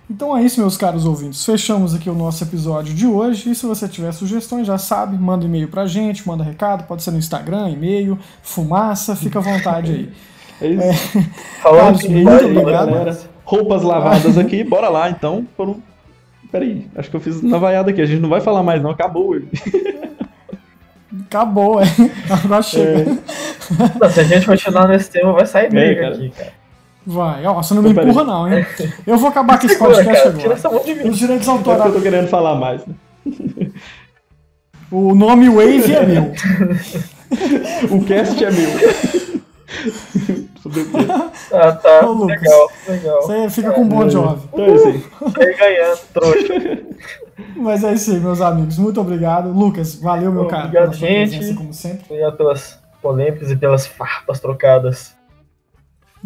Então 0.10 0.36
é 0.36 0.42
isso, 0.42 0.60
meus 0.60 0.76
caros 0.76 1.06
ouvintes. 1.06 1.46
Fechamos 1.46 1.94
aqui 1.94 2.10
o 2.10 2.16
nosso 2.16 2.44
episódio 2.44 2.94
de 2.96 3.06
hoje. 3.06 3.52
E 3.52 3.56
se 3.56 3.66
você 3.66 3.88
tiver 3.88 4.12
sugestões, 4.12 4.66
já 4.66 4.78
sabe, 4.78 5.16
manda 5.18 5.46
e-mail 5.46 5.68
pra 5.68 5.86
gente, 5.86 6.28
manda 6.28 6.44
recado, 6.44 6.86
pode 6.86 7.04
ser 7.04 7.12
no 7.12 7.20
Instagram, 7.20 7.70
e-mail, 7.70 8.18
fumaça, 8.42 9.16
fica 9.16 9.40
à 9.40 9.42
vontade 9.42 9.92
aí. 9.92 10.10
É 10.62 10.68
isso. 10.68 11.20
falando 11.62 11.82
Carlos, 11.84 12.02
de 12.02 12.10
muito 12.10 12.30
Aí, 12.30 12.52
obrigado. 12.58 12.92
galera. 12.92 13.18
Roupas 13.46 13.82
lavadas 13.82 14.38
aqui, 14.38 14.62
bora 14.62 14.90
lá 14.90 15.10
então. 15.10 15.48
Foram... 15.56 15.82
Peraí, 16.52 16.86
acho 16.98 17.10
que 17.10 17.16
eu 17.16 17.22
fiz 17.22 17.42
na 17.42 17.58
vaiada 17.58 17.92
aqui. 17.92 18.02
A 18.02 18.06
gente 18.06 18.20
não 18.20 18.28
vai 18.28 18.42
falar 18.42 18.62
mais, 18.62 18.84
não. 18.84 18.90
Acabou. 18.90 19.38
Acabou, 21.28 21.80
é. 21.82 21.86
Agora 22.30 22.62
chega. 22.62 23.06
Não, 24.02 24.10
se 24.10 24.20
a 24.20 24.24
gente 24.24 24.46
continuar 24.46 24.90
nesse 24.90 25.10
tema, 25.10 25.32
vai 25.32 25.46
sair 25.46 25.70
briga 25.70 26.02
cara. 26.02 26.16
aqui, 26.16 26.30
cara. 26.30 26.59
Vai, 27.12 27.44
ó, 27.48 27.54
você 27.56 27.74
não 27.74 27.82
me 27.82 27.90
Então, 27.90 28.04
empurra, 28.04 28.24
não, 28.24 28.54
hein? 28.54 28.64
Eu 29.08 29.18
vou 29.18 29.30
acabar 29.30 29.60
com 29.60 29.66
esse 29.66 29.78
podcast 29.80 30.06
cara, 30.06 30.20
tira 30.22 30.30
agora. 30.42 30.54
essa 30.54 30.70
mão 30.70 30.84
de 30.84 30.94
mim. 30.96 31.10
Os 31.10 31.18
direitos 31.18 31.48
É 31.48 31.52
porque 31.52 31.68
eu 31.70 31.74
autorais. 31.74 31.94
tô 31.96 32.02
querendo 32.02 32.28
falar 32.28 32.56
mais. 32.56 32.82
Né? 32.86 32.94
O 34.92 35.16
nome 35.16 35.50
Wave 35.50 35.92
é 35.94 36.06
meu. 36.06 36.32
O 37.92 38.04
cast 38.06 38.44
é 38.44 38.52
meu. 38.52 38.70
Ah, 41.52 41.72
tá. 41.72 42.06
Ô, 42.06 42.12
Lucas. 42.12 42.42
legal, 42.42 42.70
legal. 42.88 43.22
Você 43.24 43.50
fica 43.50 43.72
com 43.72 43.82
um 43.82 43.88
bom 43.88 44.08
job. 44.08 44.40
Então 44.54 44.66
é 44.66 44.76
isso 44.76 44.88
aí. 44.88 45.04
Sai 45.32 45.54
ganhando, 45.56 46.00
trouxa. 46.14 46.84
Mas 47.56 47.84
é 47.84 47.94
isso 47.94 48.12
aí, 48.12 48.20
meus 48.20 48.42
amigos. 48.42 48.78
Muito 48.78 49.00
obrigado. 49.02 49.50
Lucas, 49.52 49.96
valeu, 49.96 50.32
meu 50.32 50.46
cara. 50.46 50.66
Obrigado, 50.66 50.84
pela 50.92 50.98
sua 50.98 51.08
gente. 51.08 51.30
presença, 51.38 51.58
como 51.58 51.74
sempre. 51.74 52.04
Obrigado 52.10 52.38
pelas 52.38 52.78
polêmicas 53.02 53.50
e 53.50 53.56
pelas 53.56 53.88
farpas 53.88 54.40
trocadas. 54.40 55.16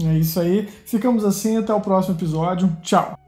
É 0.02 0.18
isso 0.18 0.40
aí. 0.40 0.68
Ficamos 0.86 1.24
assim. 1.24 1.58
Até 1.58 1.74
o 1.74 1.82
próximo 1.82 2.16
episódio. 2.16 2.76
Tchau. 2.82 3.23